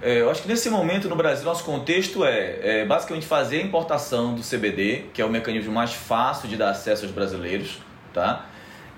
É, 0.02 0.22
eu 0.22 0.30
acho 0.30 0.42
que 0.42 0.48
nesse 0.48 0.70
momento 0.70 1.10
no 1.10 1.16
Brasil 1.16 1.44
nosso 1.44 1.62
contexto 1.62 2.24
é, 2.24 2.80
é, 2.80 2.86
basicamente 2.86 3.26
fazer 3.26 3.58
a 3.58 3.62
importação 3.62 4.34
do 4.34 4.40
CBD, 4.42 5.06
que 5.12 5.20
é 5.20 5.24
o 5.24 5.28
mecanismo 5.28 5.72
mais 5.72 5.92
fácil 5.92 6.48
de 6.48 6.56
dar 6.56 6.70
acesso 6.70 7.04
aos 7.04 7.12
brasileiros, 7.12 7.78
tá? 8.14 8.48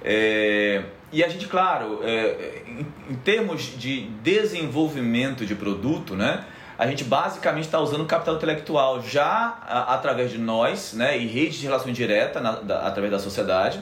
É, 0.05 0.85
e 1.11 1.25
a 1.25 1.29
gente, 1.29 1.49
claro, 1.49 2.01
é, 2.05 2.63
em, 2.67 2.87
em, 3.13 3.17
termos 3.17 3.77
de 3.77 4.03
desenvolvimento 4.23 5.45
de 5.45 5.57
produto, 5.57 6.15
né? 6.15 6.45
A 6.79 6.87
gente 6.87 7.05
basicamente 7.05 7.65
está 7.65 7.79
usando 7.79 8.05
capital 8.07 8.37
intelectual 8.37 9.03
já 9.03 9.59
a, 9.67 9.95
através 9.95 10.31
de 10.31 10.39
nós, 10.39 10.93
né? 10.95 11.19
E 11.19 11.27
redes 11.27 11.59
de 11.59 11.67
relação 11.67 11.93
direta 11.93 12.41
na, 12.41 12.53
da, 12.53 12.87
através 12.87 13.13
da 13.13 13.19
sociedade, 13.19 13.81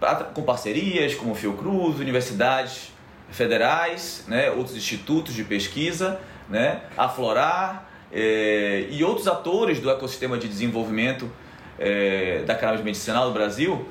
pra, 0.00 0.14
com 0.16 0.42
parcerias 0.42 1.14
como 1.14 1.34
Fiocruz, 1.34 2.00
universidades 2.00 2.92
federais, 3.30 4.24
né? 4.28 4.50
Outros 4.50 4.76
institutos 4.76 5.34
de 5.34 5.44
pesquisa 5.44 6.18
né, 6.48 6.82
aflorar 6.96 7.90
é, 8.12 8.86
e 8.90 9.02
outros 9.02 9.26
atores 9.26 9.80
do 9.80 9.90
ecossistema 9.90 10.38
de 10.38 10.48
desenvolvimento 10.48 11.30
é, 11.78 12.42
da 12.46 12.54
cannabis 12.54 12.82
medicinal 12.82 13.26
do 13.26 13.32
Brasil 13.32 13.86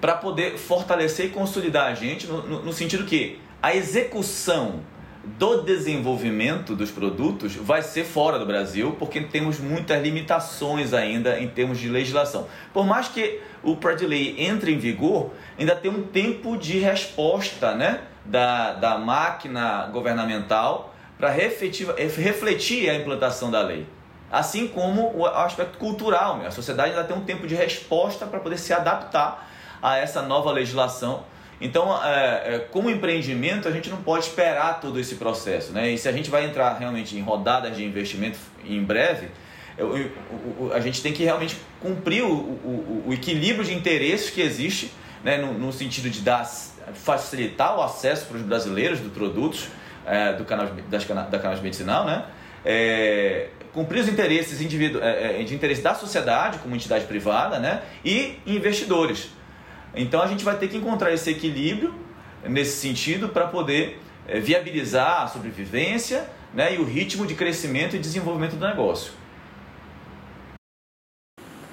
para 0.00 0.14
poder 0.14 0.56
fortalecer 0.56 1.26
e 1.26 1.28
consolidar 1.30 1.86
a 1.86 1.94
gente 1.94 2.26
no, 2.26 2.42
no, 2.46 2.62
no 2.64 2.72
sentido 2.72 3.04
que 3.04 3.40
a 3.62 3.74
execução 3.74 4.80
do 5.36 5.62
desenvolvimento 5.62 6.74
dos 6.74 6.90
produtos 6.90 7.54
vai 7.54 7.82
ser 7.82 8.04
fora 8.04 8.38
do 8.38 8.46
Brasil, 8.46 8.96
porque 8.98 9.20
temos 9.20 9.58
muitas 9.58 10.02
limitações 10.02 10.94
ainda 10.94 11.38
em 11.38 11.48
termos 11.48 11.78
de 11.78 11.88
legislação. 11.88 12.46
Por 12.72 12.86
mais 12.86 13.08
que 13.08 13.40
o 13.62 13.76
Pride 13.76 14.06
Lei 14.06 14.36
entre 14.38 14.72
em 14.72 14.78
vigor, 14.78 15.32
ainda 15.58 15.76
tem 15.76 15.90
um 15.90 16.04
tempo 16.04 16.56
de 16.56 16.78
resposta 16.78 17.74
né, 17.74 18.00
da, 18.24 18.72
da 18.72 18.96
máquina 18.96 19.86
governamental 19.92 20.94
para 21.18 21.30
refletir 21.30 22.88
a 22.88 22.94
implantação 22.94 23.50
da 23.50 23.60
lei. 23.60 23.86
Assim 24.30 24.68
como 24.68 25.16
o 25.16 25.26
aspecto 25.26 25.78
cultural, 25.78 26.40
a 26.46 26.50
sociedade 26.50 26.90
ainda 26.90 27.04
tem 27.04 27.16
um 27.16 27.24
tempo 27.24 27.46
de 27.46 27.54
resposta 27.54 28.26
para 28.26 28.38
poder 28.40 28.58
se 28.58 28.72
adaptar 28.72 29.48
a 29.82 29.96
essa 29.96 30.22
nova 30.22 30.52
legislação. 30.52 31.24
Então, 31.60 31.92
é, 32.04 32.54
é, 32.54 32.58
como 32.70 32.88
empreendimento, 32.88 33.66
a 33.66 33.70
gente 33.70 33.90
não 33.90 33.98
pode 33.98 34.26
esperar 34.26 34.80
todo 34.80 34.98
esse 35.00 35.16
processo. 35.16 35.72
Né? 35.72 35.90
E 35.90 35.98
se 35.98 36.08
a 36.08 36.12
gente 36.12 36.30
vai 36.30 36.44
entrar 36.44 36.74
realmente 36.74 37.16
em 37.16 37.20
rodadas 37.20 37.76
de 37.76 37.84
investimento 37.84 38.38
em 38.64 38.82
breve, 38.82 39.28
a 40.74 40.80
gente 40.80 41.00
tem 41.02 41.12
que 41.12 41.22
realmente 41.22 41.56
cumprir 41.80 42.22
o, 42.22 42.32
o, 42.32 43.04
o 43.06 43.12
equilíbrio 43.12 43.64
de 43.64 43.74
interesses 43.74 44.30
que 44.30 44.40
existe 44.40 44.92
né? 45.22 45.36
no, 45.38 45.52
no 45.54 45.72
sentido 45.72 46.10
de 46.10 46.20
dar, 46.20 46.44
facilitar 46.94 47.76
o 47.76 47.82
acesso 47.82 48.26
para 48.26 48.36
os 48.36 48.42
brasileiros 48.42 49.00
dos 49.00 49.12
produtos 49.12 49.68
é, 50.06 50.32
do 50.32 50.44
canal, 50.44 50.66
das, 50.88 51.04
da 51.04 51.38
canal 51.38 51.60
medicinal, 51.60 52.04
né? 52.04 52.24
É, 52.64 53.48
cumprir 53.72 54.00
os 54.00 54.08
interesses 54.08 54.60
individu 54.60 55.00
é, 55.02 55.42
de 55.42 55.54
interesse 55.54 55.80
da 55.80 55.94
sociedade 55.94 56.58
como 56.58 56.74
entidade 56.74 57.04
privada, 57.04 57.58
né? 57.58 57.82
E 58.04 58.38
investidores. 58.46 59.28
Então 59.98 60.22
a 60.22 60.26
gente 60.26 60.44
vai 60.44 60.56
ter 60.56 60.68
que 60.68 60.76
encontrar 60.76 61.12
esse 61.12 61.28
equilíbrio 61.30 61.92
nesse 62.44 62.76
sentido 62.76 63.28
para 63.28 63.48
poder 63.48 64.00
é, 64.26 64.38
viabilizar 64.38 65.22
a 65.22 65.26
sobrevivência 65.26 66.28
né, 66.54 66.74
e 66.74 66.78
o 66.78 66.84
ritmo 66.84 67.26
de 67.26 67.34
crescimento 67.34 67.96
e 67.96 67.98
desenvolvimento 67.98 68.56
do 68.56 68.66
negócio. 68.66 69.12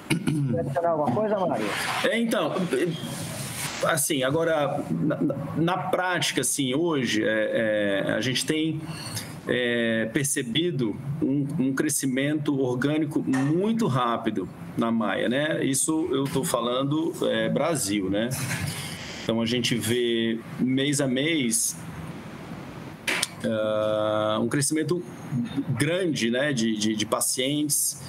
Quer 0.08 0.60
adicionar 0.60 0.90
alguma 0.90 1.12
coisa, 1.12 1.38
Mário? 1.38 1.66
É, 2.04 2.18
então, 2.18 2.54
assim, 3.84 4.22
agora, 4.24 4.82
na, 4.90 5.18
na 5.56 5.78
prática, 5.78 6.40
assim, 6.40 6.74
hoje, 6.74 7.22
é, 7.22 8.04
é, 8.08 8.12
a 8.12 8.20
gente 8.20 8.44
tem 8.44 8.80
é, 9.48 10.08
percebido 10.12 10.96
um, 11.22 11.46
um, 11.58 11.74
crescimento 11.74 12.58
orgânico 12.58 13.22
muito 13.22 13.86
rápido 13.86 14.48
na 14.76 14.90
Maia, 14.90 15.28
né? 15.28 15.64
Isso 15.64 16.08
eu 16.10 16.24
estou 16.24 16.44
falando 16.44 17.12
é, 17.22 17.48
Brasil, 17.48 18.10
né? 18.10 18.28
Então, 19.22 19.40
a 19.40 19.46
gente 19.46 19.74
vê 19.74 20.38
mês 20.58 21.00
a 21.00 21.06
mês 21.08 21.76
uh, 23.44 24.40
um 24.40 24.48
crescimento 24.48 25.02
grande, 25.70 26.30
né, 26.30 26.52
de, 26.52 26.76
de, 26.76 26.94
de 26.94 27.06
pacientes, 27.06 28.00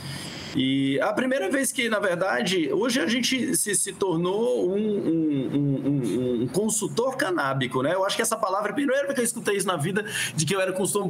e 0.55 0.99
a 1.01 1.13
primeira 1.13 1.49
vez 1.49 1.71
que, 1.71 1.89
na 1.89 1.99
verdade, 1.99 2.71
hoje 2.71 2.99
a 2.99 3.07
gente 3.07 3.55
se, 3.55 3.75
se 3.75 3.93
tornou 3.93 4.67
um, 4.69 4.77
um, 4.77 5.87
um, 5.87 6.16
um, 6.43 6.47
consultor 6.47 7.15
canábico, 7.17 7.81
né? 7.81 7.93
Eu 7.93 8.05
acho 8.05 8.15
que 8.15 8.21
essa 8.21 8.37
palavra, 8.37 8.71
a 8.71 8.73
primeira 8.73 9.03
vez 9.03 9.13
que 9.13 9.21
eu 9.21 9.25
escutei 9.25 9.57
isso 9.57 9.67
na 9.67 9.77
vida, 9.77 10.05
de 10.35 10.45
que 10.45 10.55
eu 10.55 10.61
era 10.61 10.71
consultor 10.71 11.09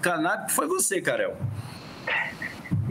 canábico, 0.00 0.50
foi 0.50 0.66
você, 0.66 1.00
Karel. 1.00 1.36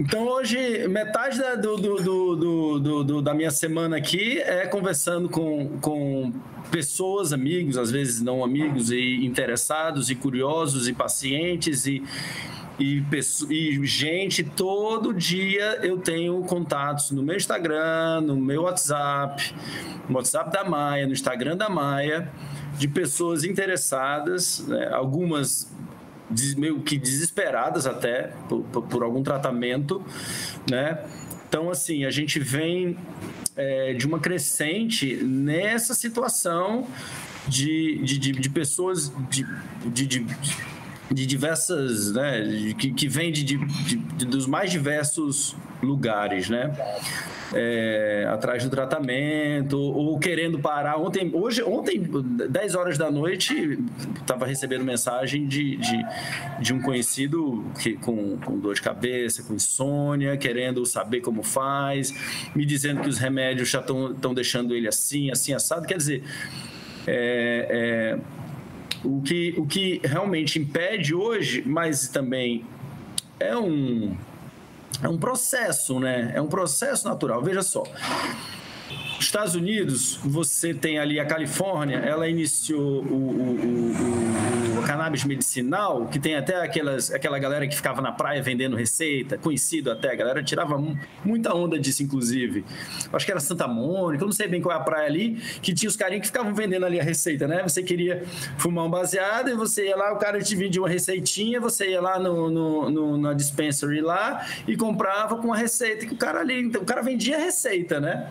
Então 0.01 0.25
hoje, 0.25 0.87
metade 0.87 1.37
da, 1.37 1.53
do, 1.53 1.77
do, 1.77 3.03
do, 3.03 3.21
da 3.21 3.35
minha 3.35 3.51
semana 3.51 3.97
aqui 3.97 4.39
é 4.39 4.65
conversando 4.65 5.29
com, 5.29 5.77
com 5.79 6.33
pessoas, 6.71 7.31
amigos, 7.31 7.77
às 7.77 7.91
vezes 7.91 8.19
não 8.19 8.43
amigos, 8.43 8.89
e 8.89 9.23
interessados, 9.23 10.09
e 10.09 10.15
curiosos, 10.15 10.87
e 10.87 10.93
pacientes, 10.93 11.85
e, 11.85 12.01
e, 12.79 13.03
e 13.47 13.85
gente, 13.85 14.43
todo 14.43 15.13
dia 15.13 15.77
eu 15.83 15.99
tenho 15.99 16.41
contatos 16.45 17.11
no 17.11 17.21
meu 17.21 17.35
Instagram, 17.35 18.21
no 18.21 18.35
meu 18.35 18.63
WhatsApp, 18.63 19.53
no 20.09 20.15
WhatsApp 20.15 20.51
da 20.51 20.63
Maia, 20.63 21.05
no 21.05 21.13
Instagram 21.13 21.55
da 21.55 21.69
Maia, 21.69 22.27
de 22.75 22.87
pessoas 22.87 23.43
interessadas, 23.43 24.65
né? 24.67 24.89
algumas 24.91 25.71
meio 26.57 26.81
que 26.81 26.97
desesperadas 26.97 27.85
até 27.85 28.33
por, 28.47 28.63
por, 28.63 29.03
algum 29.03 29.23
tratamento, 29.23 30.03
né? 30.69 31.03
Então, 31.47 31.69
assim, 31.69 32.05
a 32.05 32.09
gente 32.09 32.39
vem 32.39 32.97
é, 33.55 33.93
de 33.93 34.05
uma 34.05 34.19
crescente 34.19 35.15
nessa 35.17 35.93
situação 35.93 36.87
de, 37.47 37.97
de, 38.03 38.17
de, 38.17 38.31
de 38.31 38.49
pessoas 38.49 39.11
de, 39.29 39.45
de, 39.85 40.07
de, 40.07 40.25
de 41.13 41.25
diversas, 41.25 42.13
né, 42.13 42.73
que, 42.77 42.91
que 42.93 43.07
vem 43.07 43.31
de, 43.31 43.43
de, 43.43 43.57
de, 43.57 44.25
dos 44.25 44.47
mais 44.47 44.71
diversos 44.71 45.55
lugares, 45.83 46.49
né? 46.49 46.71
É, 47.53 48.25
atrás 48.31 48.63
do 48.63 48.69
tratamento 48.69 49.77
ou 49.77 50.17
querendo 50.17 50.57
parar. 50.57 50.97
Ontem, 50.97 51.29
hoje, 51.33 51.61
ontem, 51.61 52.01
10 52.01 52.75
horas 52.75 52.97
da 52.97 53.11
noite, 53.11 53.77
estava 54.21 54.45
recebendo 54.45 54.85
mensagem 54.85 55.45
de, 55.45 55.75
de, 55.75 56.05
de, 56.61 56.73
um 56.73 56.81
conhecido 56.81 57.65
que, 57.81 57.97
com, 57.97 58.37
com 58.37 58.57
dor 58.57 58.73
de 58.73 58.81
cabeça, 58.81 59.43
com 59.43 59.53
insônia, 59.53 60.37
querendo 60.37 60.85
saber 60.85 61.19
como 61.19 61.43
faz, 61.43 62.13
me 62.55 62.65
dizendo 62.65 63.01
que 63.01 63.09
os 63.09 63.17
remédios 63.17 63.67
já 63.67 63.81
estão 63.81 64.33
deixando 64.33 64.73
ele 64.73 64.87
assim, 64.87 65.29
assim, 65.29 65.53
assado. 65.53 65.85
Quer 65.85 65.97
dizer, 65.97 66.23
é, 67.05 68.17
é 68.17 68.40
o 69.03 69.21
que, 69.21 69.53
o 69.57 69.65
que 69.65 70.01
realmente 70.03 70.59
impede 70.59 71.13
hoje, 71.13 71.63
mas 71.65 72.07
também 72.07 72.65
é 73.39 73.57
um, 73.57 74.15
é 75.01 75.09
um 75.09 75.17
processo, 75.17 75.99
né? 75.99 76.31
É 76.35 76.41
um 76.41 76.47
processo 76.47 77.07
natural. 77.07 77.41
Veja 77.41 77.61
só. 77.61 77.83
Estados 79.25 79.55
Unidos, 79.55 80.19
você 80.23 80.73
tem 80.73 80.97
ali 80.97 81.19
a 81.19 81.25
Califórnia, 81.25 81.97
ela 81.97 82.27
iniciou 82.27 83.03
o, 83.03 83.13
o, 83.13 84.75
o, 84.75 84.79
o, 84.79 84.83
cannabis 84.83 85.23
medicinal, 85.23 86.07
que 86.07 86.19
tem 86.19 86.35
até 86.35 86.55
aquelas, 86.61 87.11
aquela 87.11 87.37
galera 87.37 87.67
que 87.67 87.75
ficava 87.75 88.01
na 88.01 88.11
praia 88.11 88.41
vendendo 88.41 88.75
receita, 88.75 89.37
conhecido 89.37 89.91
até, 89.91 90.11
a 90.11 90.15
galera 90.15 90.43
tirava 90.43 90.81
muita 91.23 91.53
onda 91.53 91.79
disso, 91.79 92.03
inclusive. 92.03 92.65
Acho 93.13 93.25
que 93.25 93.31
era 93.31 93.39
Santa 93.39 93.67
Mônica, 93.67 94.23
eu 94.23 94.27
não 94.27 94.33
sei 94.33 94.47
bem 94.47 94.61
qual 94.61 94.75
é 94.75 94.79
a 94.79 94.83
praia 94.83 95.07
ali, 95.07 95.35
que 95.61 95.73
tinha 95.73 95.89
os 95.89 95.95
carinhos 95.95 96.21
que 96.21 96.27
ficavam 96.27 96.53
vendendo 96.53 96.85
ali 96.85 96.99
a 96.99 97.03
receita, 97.03 97.47
né? 97.47 97.63
Você 97.63 97.83
queria 97.83 98.23
fumar 98.57 98.85
um 98.85 98.89
baseado 98.89 99.49
e 99.49 99.53
você 99.53 99.87
ia 99.87 99.95
lá, 99.95 100.13
o 100.13 100.17
cara 100.17 100.41
te 100.41 100.55
vendia 100.55 100.81
uma 100.81 100.89
receitinha, 100.89 101.59
você 101.59 101.91
ia 101.91 102.01
lá 102.01 102.19
no, 102.19 102.49
no, 102.49 102.89
no 102.89 103.17
na 103.17 103.33
dispensary 103.33 104.01
lá 104.01 104.45
e 104.67 104.75
comprava 104.75 105.37
com 105.37 105.53
a 105.53 105.57
receita 105.57 106.05
que 106.05 106.13
o 106.13 106.17
cara 106.17 106.39
ali, 106.39 106.59
então, 106.59 106.81
o 106.81 106.85
cara 106.85 107.01
vendia 107.01 107.37
a 107.37 107.39
receita, 107.39 107.99
né? 107.99 108.29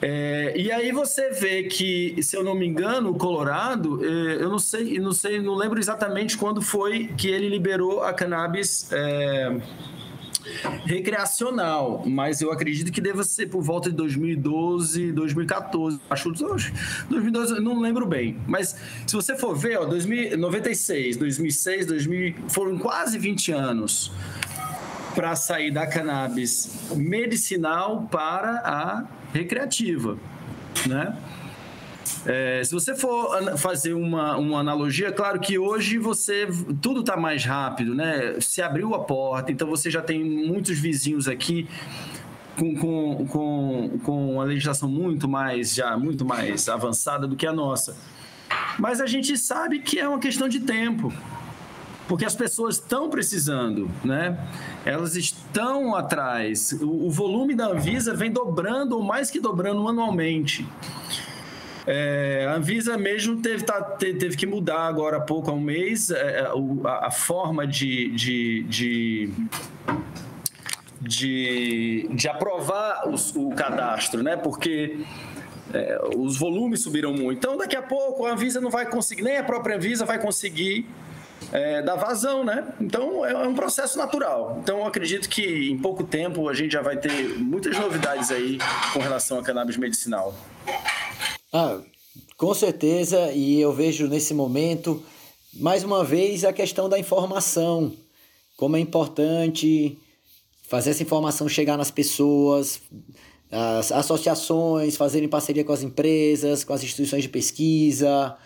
É, 0.00 0.52
e 0.56 0.70
aí 0.70 0.92
você 0.92 1.30
vê 1.30 1.62
que, 1.64 2.22
se 2.22 2.36
eu 2.36 2.44
não 2.44 2.54
me 2.54 2.66
engano, 2.66 3.10
o 3.10 3.14
Colorado, 3.14 4.04
é, 4.04 4.42
eu 4.42 4.50
não 4.50 4.58
sei, 4.58 4.98
não 4.98 5.12
sei, 5.12 5.40
não 5.40 5.54
lembro 5.54 5.78
exatamente 5.78 6.36
quando 6.36 6.60
foi 6.60 7.08
que 7.16 7.28
ele 7.28 7.48
liberou 7.48 8.02
a 8.02 8.12
cannabis 8.12 8.88
é, 8.92 9.56
recreacional, 10.84 12.02
mas 12.06 12.40
eu 12.40 12.52
acredito 12.52 12.92
que 12.92 13.00
deva 13.00 13.24
ser 13.24 13.46
por 13.46 13.62
volta 13.62 13.88
de 13.90 13.96
2012, 13.96 15.12
2014, 15.12 16.00
acho 16.10 16.30
2012, 17.08 17.60
não 17.60 17.80
lembro 17.80 18.06
bem. 18.06 18.38
Mas 18.46 18.76
se 19.06 19.14
você 19.14 19.34
for 19.34 19.56
ver, 19.56 19.78
ó, 19.78 19.86
2096, 19.86 21.16
2006, 21.16 21.86
2000, 21.86 22.34
foram 22.48 22.78
quase 22.78 23.18
20 23.18 23.52
anos 23.52 24.12
para 25.14 25.34
sair 25.34 25.70
da 25.70 25.86
cannabis 25.86 26.90
medicinal 26.94 28.06
para 28.10 28.60
a 28.62 29.04
recreativa, 29.36 30.18
né? 30.86 31.16
É, 32.24 32.62
se 32.64 32.72
você 32.72 32.94
for 32.94 33.56
fazer 33.56 33.94
uma, 33.94 34.36
uma 34.36 34.60
analogia, 34.60 35.12
claro 35.12 35.38
que 35.38 35.58
hoje 35.58 35.98
você 35.98 36.48
tudo 36.80 37.00
está 37.00 37.16
mais 37.16 37.44
rápido, 37.44 37.94
né? 37.94 38.40
Se 38.40 38.60
abriu 38.60 38.94
a 38.94 39.00
porta, 39.00 39.52
então 39.52 39.68
você 39.68 39.90
já 39.90 40.02
tem 40.02 40.24
muitos 40.24 40.78
vizinhos 40.78 41.28
aqui 41.28 41.68
com, 42.56 42.74
com, 42.74 43.26
com, 43.26 43.98
com 44.02 44.40
a 44.40 44.44
legislação 44.44 44.88
muito 44.88 45.28
mais 45.28 45.74
já 45.74 45.96
muito 45.96 46.24
mais 46.24 46.68
avançada 46.68 47.26
do 47.26 47.36
que 47.36 47.46
a 47.46 47.52
nossa. 47.52 47.96
Mas 48.78 49.00
a 49.00 49.06
gente 49.06 49.36
sabe 49.36 49.80
que 49.80 49.98
é 49.98 50.08
uma 50.08 50.18
questão 50.18 50.48
de 50.48 50.60
tempo 50.60 51.12
porque 52.08 52.24
as 52.24 52.34
pessoas 52.34 52.76
estão 52.76 53.10
precisando, 53.10 53.90
né? 54.04 54.38
Elas 54.84 55.16
estão 55.16 55.94
atrás. 55.94 56.72
O, 56.80 57.06
o, 57.06 57.10
volume 57.10 57.54
da 57.54 57.66
Anvisa 57.66 58.14
vem 58.14 58.30
dobrando 58.30 58.96
ou 58.96 59.02
mais 59.02 59.30
que 59.30 59.40
dobrando 59.40 59.86
anualmente. 59.88 60.66
É, 61.86 62.46
a 62.48 62.54
Anvisa 62.54 62.96
mesmo 62.96 63.40
teve, 63.40 63.64
tá, 63.64 63.80
teve 63.80 64.36
que 64.36 64.46
mudar 64.46 64.86
agora 64.86 65.18
há 65.18 65.20
pouco, 65.20 65.50
há 65.50 65.54
um 65.54 65.60
mês, 65.60 66.10
é, 66.10 66.40
é 66.40 66.50
a, 66.84 67.06
a, 67.06 67.10
forma 67.10 67.66
de, 67.66 68.10
de, 68.10 68.62
de 68.64 69.32
de, 71.00 72.08
de 72.12 72.28
aprovar 72.28 73.08
os, 73.08 73.34
o 73.36 73.50
cadastro, 73.50 74.22
né? 74.22 74.36
Porque 74.36 74.98
é, 75.72 76.00
os 76.16 76.36
volumes 76.36 76.80
subiram 76.80 77.12
muito. 77.12 77.38
Então, 77.38 77.56
daqui 77.56 77.76
a 77.76 77.82
pouco 77.82 78.26
a 78.26 78.32
Anvisa 78.32 78.60
não 78.60 78.70
vai 78.70 78.86
conseguir, 78.86 79.22
nem 79.22 79.36
a 79.36 79.44
própria 79.44 79.76
Anvisa 79.76 80.04
vai 80.04 80.18
conseguir 80.18 80.86
é, 81.52 81.82
vazão, 81.96 82.44
né? 82.44 82.66
Então 82.80 83.24
é, 83.24 83.32
é 83.32 83.48
um 83.48 83.54
processo 83.54 83.96
natural. 83.98 84.58
Então 84.62 84.78
eu 84.78 84.86
acredito 84.86 85.28
que 85.28 85.70
em 85.70 85.78
pouco 85.78 86.04
tempo 86.04 86.48
a 86.48 86.54
gente 86.54 86.72
já 86.72 86.82
vai 86.82 86.96
ter 86.96 87.38
muitas 87.38 87.78
novidades 87.78 88.30
aí 88.30 88.58
com 88.92 89.00
relação 89.00 89.38
a 89.38 89.42
cannabis 89.42 89.76
medicinal. 89.76 90.34
Ah, 91.52 91.80
com 92.36 92.52
certeza, 92.54 93.32
e 93.32 93.60
eu 93.60 93.72
vejo 93.72 94.06
nesse 94.08 94.34
momento, 94.34 95.02
mais 95.54 95.84
uma 95.84 96.04
vez, 96.04 96.44
a 96.44 96.52
questão 96.52 96.88
da 96.88 96.98
informação. 96.98 97.92
Como 98.56 98.76
é 98.76 98.80
importante 98.80 99.98
fazer 100.68 100.90
essa 100.90 101.02
informação 101.02 101.48
chegar 101.48 101.76
nas 101.76 101.90
pessoas, 101.90 102.80
as 103.50 103.92
associações 103.92 104.96
fazerem 104.96 105.28
parceria 105.28 105.64
com 105.64 105.72
as 105.72 105.82
empresas, 105.82 106.64
com 106.64 106.72
as 106.72 106.82
instituições 106.82 107.22
de 107.22 107.28
pesquisa, 107.28 108.36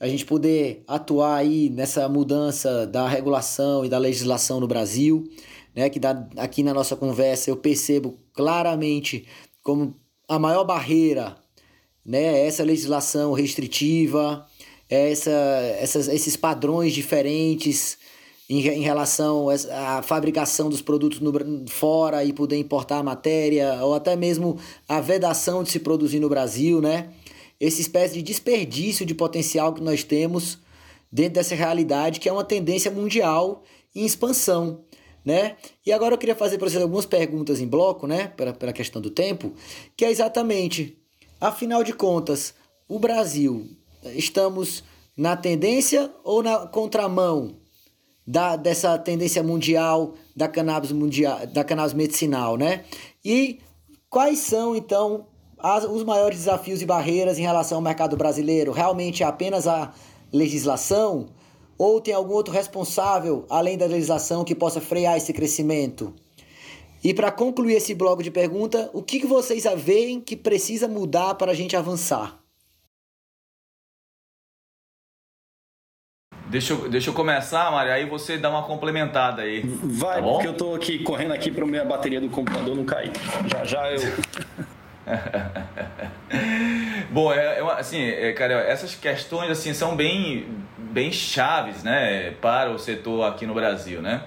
a 0.00 0.08
gente 0.08 0.24
poder 0.24 0.82
atuar 0.88 1.36
aí 1.36 1.68
nessa 1.68 2.08
mudança 2.08 2.86
da 2.86 3.06
regulação 3.06 3.84
e 3.84 3.88
da 3.88 3.98
legislação 3.98 4.58
no 4.58 4.66
Brasil, 4.66 5.24
né, 5.76 5.90
que 5.90 6.00
dá, 6.00 6.26
aqui 6.38 6.62
na 6.62 6.72
nossa 6.72 6.96
conversa 6.96 7.50
eu 7.50 7.56
percebo 7.56 8.18
claramente 8.32 9.26
como 9.62 9.94
a 10.26 10.38
maior 10.38 10.64
barreira, 10.64 11.36
né, 12.04 12.46
essa 12.46 12.64
legislação 12.64 13.34
restritiva, 13.34 14.46
essa, 14.88 15.30
essas, 15.78 16.08
esses 16.08 16.34
padrões 16.34 16.94
diferentes 16.94 17.98
em, 18.48 18.66
em 18.66 18.82
relação 18.82 19.48
à 19.70 20.02
fabricação 20.02 20.70
dos 20.70 20.80
produtos 20.80 21.20
no, 21.20 21.32
fora 21.68 22.24
e 22.24 22.32
poder 22.32 22.56
importar 22.56 22.98
a 22.98 23.02
matéria, 23.02 23.84
ou 23.84 23.94
até 23.94 24.16
mesmo 24.16 24.58
a 24.88 24.98
vedação 24.98 25.62
de 25.62 25.70
se 25.70 25.78
produzir 25.78 26.20
no 26.20 26.28
Brasil, 26.28 26.80
né? 26.80 27.10
Essa 27.60 27.80
espécie 27.80 28.14
de 28.14 28.22
desperdício 28.22 29.04
de 29.04 29.14
potencial 29.14 29.74
que 29.74 29.82
nós 29.82 30.02
temos 30.02 30.58
dentro 31.12 31.34
dessa 31.34 31.54
realidade 31.54 32.18
que 32.18 32.28
é 32.28 32.32
uma 32.32 32.44
tendência 32.44 32.90
mundial 32.90 33.62
em 33.94 34.04
expansão, 34.04 34.84
né? 35.24 35.56
E 35.84 35.92
agora 35.92 36.14
eu 36.14 36.18
queria 36.18 36.34
fazer 36.36 36.56
para 36.56 36.68
vocês 36.68 36.82
algumas 36.82 37.04
perguntas 37.04 37.60
em 37.60 37.66
bloco, 37.66 38.06
né, 38.06 38.28
pela, 38.28 38.52
pela 38.52 38.72
questão 38.72 39.02
do 39.02 39.10
tempo, 39.10 39.52
que 39.96 40.04
é 40.04 40.10
exatamente, 40.10 40.96
afinal 41.40 41.84
de 41.84 41.92
contas, 41.92 42.54
o 42.88 42.98
Brasil, 42.98 43.68
estamos 44.14 44.82
na 45.16 45.36
tendência 45.36 46.10
ou 46.24 46.42
na 46.42 46.66
contramão 46.66 47.56
da, 48.26 48.56
dessa 48.56 48.96
tendência 48.96 49.42
mundial 49.42 50.14
da 50.34 50.48
cannabis 50.48 50.92
mundial, 50.92 51.46
da 51.48 51.64
cannabis 51.64 51.92
medicinal, 51.92 52.56
né? 52.56 52.84
E 53.24 53.58
quais 54.08 54.38
são 54.38 54.74
então 54.74 55.26
as, 55.62 55.84
os 55.84 56.04
maiores 56.04 56.38
desafios 56.38 56.82
e 56.82 56.86
barreiras 56.86 57.38
em 57.38 57.42
relação 57.42 57.78
ao 57.78 57.82
mercado 57.82 58.16
brasileiro 58.16 58.72
realmente 58.72 59.22
é 59.22 59.26
apenas 59.26 59.66
a 59.66 59.92
legislação? 60.32 61.26
Ou 61.78 62.00
tem 62.00 62.12
algum 62.12 62.34
outro 62.34 62.52
responsável, 62.52 63.46
além 63.48 63.78
da 63.78 63.86
legislação, 63.86 64.44
que 64.44 64.54
possa 64.54 64.80
frear 64.80 65.16
esse 65.16 65.32
crescimento? 65.32 66.14
E 67.02 67.14
para 67.14 67.30
concluir 67.30 67.74
esse 67.74 67.94
bloco 67.94 68.22
de 68.22 68.30
pergunta, 68.30 68.90
o 68.92 69.02
que, 69.02 69.20
que 69.20 69.26
vocês 69.26 69.64
veem 69.76 70.20
que 70.20 70.36
precisa 70.36 70.86
mudar 70.86 71.34
para 71.36 71.52
a 71.52 71.54
gente 71.54 71.74
avançar? 71.74 72.38
Deixa 76.50 76.72
eu, 76.72 76.88
deixa 76.88 77.10
eu 77.10 77.14
começar, 77.14 77.70
Mário, 77.70 77.92
aí 77.92 78.04
você 78.04 78.36
dá 78.36 78.50
uma 78.50 78.64
complementada 78.64 79.42
aí. 79.42 79.62
Vai, 79.64 80.20
tá 80.20 80.28
porque 80.28 80.48
eu 80.48 80.56
tô 80.56 80.74
aqui 80.74 80.98
correndo 80.98 81.32
aqui 81.32 81.48
para 81.48 81.64
minha 81.64 81.84
bateria 81.84 82.20
do 82.20 82.28
computador 82.28 82.74
não 82.74 82.84
cair. 82.84 83.12
Já 83.46 83.64
já 83.64 83.92
eu. 83.92 84.00
Bom, 87.10 87.32
é, 87.32 87.58
é, 87.58 87.62
assim, 87.78 88.02
é, 88.02 88.32
cara, 88.32 88.54
essas 88.62 88.94
questões 88.94 89.50
assim 89.50 89.74
são 89.74 89.96
bem, 89.96 90.46
bem 90.78 91.12
chaves, 91.12 91.82
né, 91.82 92.32
para 92.40 92.70
o 92.70 92.78
setor 92.78 93.24
aqui 93.24 93.46
no 93.46 93.54
Brasil, 93.54 94.00
né? 94.00 94.22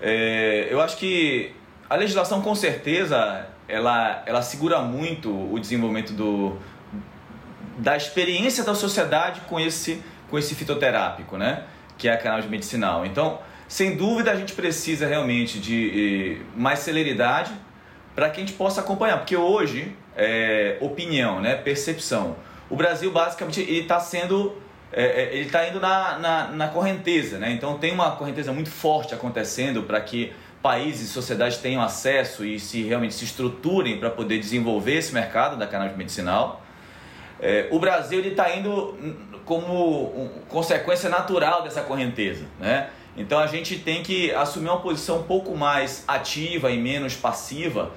É, 0.00 0.66
eu 0.70 0.80
acho 0.80 0.96
que 0.96 1.52
a 1.88 1.94
legislação 1.94 2.42
com 2.42 2.54
certeza 2.54 3.46
ela, 3.68 4.22
ela 4.26 4.42
segura 4.42 4.80
muito 4.80 5.30
o 5.30 5.58
desenvolvimento 5.58 6.12
do, 6.12 6.58
da 7.78 7.96
experiência 7.96 8.64
da 8.64 8.74
sociedade 8.74 9.40
com 9.42 9.60
esse, 9.60 10.02
com 10.28 10.38
esse 10.38 10.54
fitoterápico, 10.54 11.36
né? 11.36 11.64
Que 11.96 12.08
é 12.08 12.12
a 12.12 12.16
cannabis 12.16 12.50
medicinal. 12.50 13.06
Então, 13.06 13.38
sem 13.68 13.96
dúvida, 13.96 14.32
a 14.32 14.36
gente 14.36 14.54
precisa 14.54 15.06
realmente 15.06 15.60
de 15.60 16.38
eh, 16.40 16.44
mais 16.56 16.80
celeridade 16.80 17.52
para 18.14 18.28
que 18.30 18.40
a 18.40 18.44
gente 18.44 18.54
possa 18.54 18.80
acompanhar, 18.80 19.18
porque 19.18 19.36
hoje, 19.36 19.96
é, 20.16 20.76
opinião, 20.80 21.40
né, 21.40 21.54
percepção, 21.54 22.36
o 22.68 22.76
Brasil 22.76 23.10
basicamente 23.10 23.60
está 23.60 24.00
sendo, 24.00 24.56
é, 24.92 25.04
é, 25.04 25.34
ele 25.34 25.46
está 25.46 25.66
indo 25.68 25.80
na, 25.80 26.18
na, 26.18 26.48
na, 26.48 26.68
correnteza, 26.68 27.38
né? 27.38 27.50
então 27.52 27.78
tem 27.78 27.92
uma 27.92 28.12
correnteza 28.16 28.52
muito 28.52 28.70
forte 28.70 29.14
acontecendo 29.14 29.82
para 29.82 30.00
que 30.00 30.32
países 30.62 31.10
e 31.10 31.12
sociedades 31.12 31.58
tenham 31.58 31.82
acesso 31.82 32.44
e 32.44 32.58
se 32.60 32.82
realmente 32.82 33.14
se 33.14 33.24
estruturem 33.24 33.98
para 33.98 34.08
poder 34.10 34.38
desenvolver 34.38 34.94
esse 34.94 35.12
mercado 35.12 35.56
da 35.56 35.66
cannabis 35.66 35.96
medicinal. 35.96 36.62
É, 37.40 37.66
o 37.72 37.78
Brasil 37.80 38.20
está 38.20 38.54
indo 38.54 38.96
como 39.44 40.30
consequência 40.48 41.10
natural 41.10 41.62
dessa 41.62 41.82
correnteza, 41.82 42.44
né? 42.60 42.88
Então 43.16 43.38
a 43.38 43.46
gente 43.46 43.78
tem 43.80 44.02
que 44.02 44.32
assumir 44.32 44.68
uma 44.68 44.80
posição 44.80 45.18
um 45.18 45.22
pouco 45.24 45.54
mais 45.56 46.04
ativa 46.06 46.70
e 46.70 46.78
menos 46.78 47.14
passiva 47.14 47.90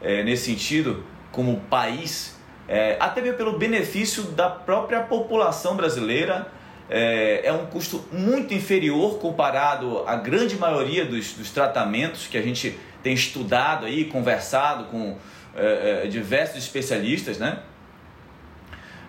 é, 0.00 0.22
nesse 0.22 0.44
sentido, 0.46 1.04
como 1.32 1.60
país, 1.68 2.38
é, 2.68 2.96
até 3.00 3.20
mesmo 3.20 3.36
pelo 3.36 3.58
benefício 3.58 4.22
da 4.24 4.48
própria 4.48 5.00
população 5.00 5.76
brasileira. 5.76 6.46
É, 6.92 7.42
é, 7.44 7.52
um 7.52 7.66
custo 7.66 8.04
muito 8.10 8.52
inferior 8.52 9.20
comparado 9.20 10.02
à 10.08 10.16
grande 10.16 10.56
maioria 10.56 11.04
dos, 11.04 11.34
dos 11.34 11.50
tratamentos 11.50 12.26
que 12.26 12.36
a 12.36 12.42
gente 12.42 12.76
tem 13.00 13.14
estudado 13.14 13.86
aí, 13.86 14.06
conversado 14.06 14.84
com 14.86 15.16
é, 15.54 16.02
é, 16.04 16.06
diversos 16.08 16.58
especialistas, 16.58 17.38
né? 17.38 17.58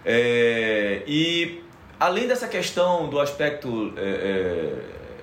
É, 0.03 1.03
e 1.07 1.63
além 1.99 2.27
dessa 2.27 2.47
questão 2.47 3.09
do 3.09 3.19
aspecto 3.19 3.93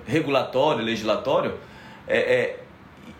regulatório, 0.06 0.84
legislatório, 0.84 1.58
é, 2.06 2.56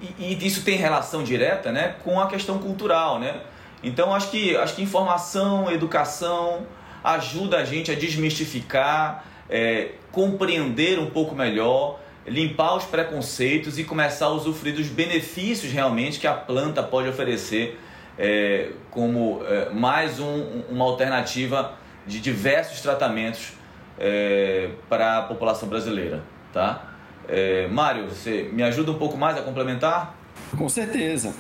e, 0.00 0.34
e, 0.34 0.46
isso 0.46 0.62
tem 0.62 0.76
relação 0.76 1.22
direta 1.22 1.72
né, 1.72 1.96
com 2.04 2.20
a 2.20 2.26
questão 2.26 2.58
cultural. 2.58 3.18
Né? 3.18 3.40
Então, 3.82 4.14
acho 4.14 4.30
que, 4.30 4.56
acho 4.56 4.74
que 4.74 4.82
informação, 4.82 5.70
educação 5.70 6.66
ajuda 7.02 7.58
a 7.58 7.64
gente 7.64 7.90
a 7.90 7.94
desmistificar, 7.94 9.24
é, 9.48 9.92
compreender 10.10 10.98
um 10.98 11.10
pouco 11.10 11.34
melhor, 11.34 12.00
limpar 12.26 12.76
os 12.76 12.84
preconceitos 12.84 13.78
e 13.78 13.84
começar 13.84 14.26
a 14.26 14.30
usufruir 14.30 14.74
dos 14.74 14.88
benefícios 14.88 15.72
realmente 15.72 16.18
que 16.18 16.26
a 16.26 16.34
planta 16.34 16.82
pode 16.82 17.08
oferecer 17.08 17.78
é, 18.18 18.70
como 18.90 19.42
é, 19.46 19.70
mais 19.70 20.18
um, 20.18 20.62
uma 20.68 20.84
alternativa 20.84 21.74
de 22.06 22.20
diversos 22.20 22.80
tratamentos 22.80 23.52
é, 23.98 24.70
para 24.88 25.18
a 25.18 25.22
população 25.22 25.68
brasileira. 25.68 26.22
Tá? 26.52 26.87
É, 27.28 27.68
Mário, 27.68 28.08
você 28.08 28.48
me 28.52 28.62
ajuda 28.62 28.92
um 28.92 28.98
pouco 28.98 29.16
mais 29.16 29.36
a 29.36 29.42
complementar? 29.42 30.16
Com 30.56 30.68
certeza. 30.68 31.34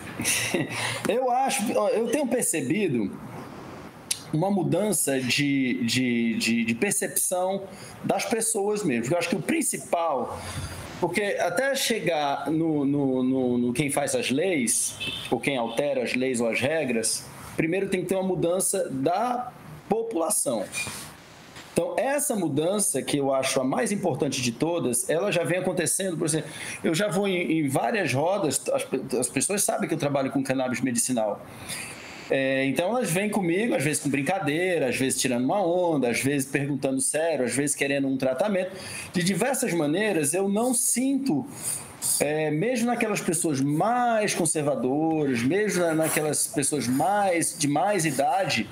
Eu 1.08 1.30
acho, 1.30 1.72
eu 1.72 2.08
tenho 2.08 2.26
percebido 2.26 3.10
uma 4.32 4.50
mudança 4.50 5.18
de, 5.18 5.82
de, 5.84 6.36
de, 6.36 6.64
de 6.64 6.74
percepção 6.74 7.62
das 8.04 8.26
pessoas 8.26 8.84
mesmo. 8.84 9.14
Eu 9.14 9.18
acho 9.18 9.30
que 9.30 9.36
o 9.36 9.40
principal 9.40 10.38
porque 11.00 11.36
até 11.38 11.74
chegar 11.74 12.50
no, 12.50 12.84
no, 12.84 13.22
no, 13.22 13.58
no, 13.58 13.72
quem 13.72 13.90
faz 13.90 14.14
as 14.14 14.30
leis, 14.30 14.96
ou 15.30 15.38
quem 15.38 15.56
altera 15.56 16.02
as 16.02 16.14
leis 16.14 16.40
ou 16.40 16.48
as 16.48 16.60
regras, 16.60 17.24
primeiro 17.56 17.88
tem 17.88 18.02
que 18.02 18.08
ter 18.08 18.16
uma 18.16 18.24
mudança 18.24 18.88
da 18.90 19.52
população. 19.88 20.64
Então, 21.78 21.94
essa 21.96 22.34
mudança, 22.34 23.00
que 23.00 23.18
eu 23.18 23.32
acho 23.32 23.60
a 23.60 23.64
mais 23.64 23.92
importante 23.92 24.42
de 24.42 24.50
todas, 24.50 25.08
ela 25.08 25.30
já 25.30 25.44
vem 25.44 25.60
acontecendo, 25.60 26.16
por 26.16 26.26
exemplo, 26.26 26.50
eu 26.82 26.92
já 26.92 27.06
vou 27.06 27.28
em, 27.28 27.60
em 27.60 27.68
várias 27.68 28.12
rodas, 28.12 28.60
as, 28.72 28.84
as, 29.16 29.28
pessoas 29.28 29.62
sabem 29.62 29.88
que 29.88 29.94
eu 29.94 29.98
trabalho 29.98 30.28
com 30.32 30.42
cannabis 30.42 30.80
medicinal. 30.80 31.40
É, 32.28 32.64
então 32.64 32.88
elas 32.88 33.08
vêm 33.12 33.30
comigo, 33.30 33.76
às 33.76 33.84
vezes 33.84 34.02
com 34.02 34.10
brincadeira, 34.10 34.88
às 34.88 34.96
vezes 34.96 35.20
tirando 35.20 35.44
uma 35.44 35.64
onda, 35.64 36.10
às 36.10 36.20
vezes 36.20 36.50
perguntando 36.50 37.00
sério, 37.00 37.44
às 37.44 37.54
vezes 37.54 37.76
querendo 37.76 38.08
um 38.08 38.16
tratamento. 38.16 38.72
De 39.12 39.22
diversas 39.22 39.72
maneiras, 39.72 40.34
eu 40.34 40.48
não 40.48 40.74
sinto 40.74 41.46
é, 42.18 42.50
mesmo 42.50 42.86
naquelas 42.86 43.20
pessoas 43.20 43.60
mais 43.60 44.34
conservadoras, 44.34 45.42
mesmo 45.44 45.84
naquelas 45.94 46.48
pessoas 46.48 46.88
mais 46.88 47.56
de 47.56 47.68
mais 47.68 48.04
idade, 48.04 48.68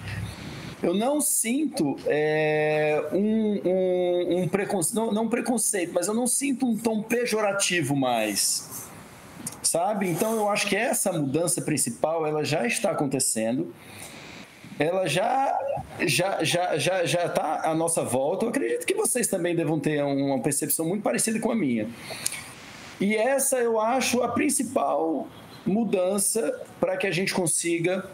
eu 0.83 0.95
não 0.95 1.21
sinto 1.21 1.97
é, 2.07 3.03
um, 3.13 3.61
um, 3.65 4.43
um 4.43 4.49
preconceito, 4.49 4.95
não, 4.95 5.13
não 5.13 5.29
preconceito, 5.29 5.93
mas 5.95 6.07
eu 6.07 6.15
não 6.15 6.27
sinto 6.27 6.67
um 6.67 6.77
tom 6.77 7.03
pejorativo 7.03 7.97
mais, 7.97 8.87
sabe? 9.63 10.09
Então 10.09 10.35
eu 10.35 10.49
acho 10.51 10.67
que 10.69 10.77
essa 10.77 11.13
mudança 11.13 11.63
principal 11.63 12.27
ela 12.27 12.45
já 12.45 12.67
está 12.67 12.91
acontecendo, 12.91 13.75
ela 14.79 15.07
já 15.07 15.59
já 16.07 16.45
já 16.45 16.77
já 16.77 17.07
já 17.07 17.25
está 17.25 17.63
à 17.65 17.75
nossa 17.75 18.03
volta. 18.03 18.45
Eu 18.45 18.51
acredito 18.51 18.87
que 18.87 18.95
vocês 18.95 19.27
também 19.27 19.57
devam 19.57 19.81
ter 19.81 20.03
uma 20.03 20.41
percepção 20.41 20.87
muito 20.87 21.03
parecida 21.03 21.41
com 21.41 21.51
a 21.51 21.57
minha. 21.57 21.89
E 23.01 23.17
essa 23.17 23.57
eu 23.57 23.81
acho 23.81 24.23
a 24.23 24.29
principal 24.29 25.27
mudança 25.65 26.61
para 26.79 26.97
que 26.97 27.07
a 27.07 27.11
gente 27.11 27.33
consiga 27.33 28.09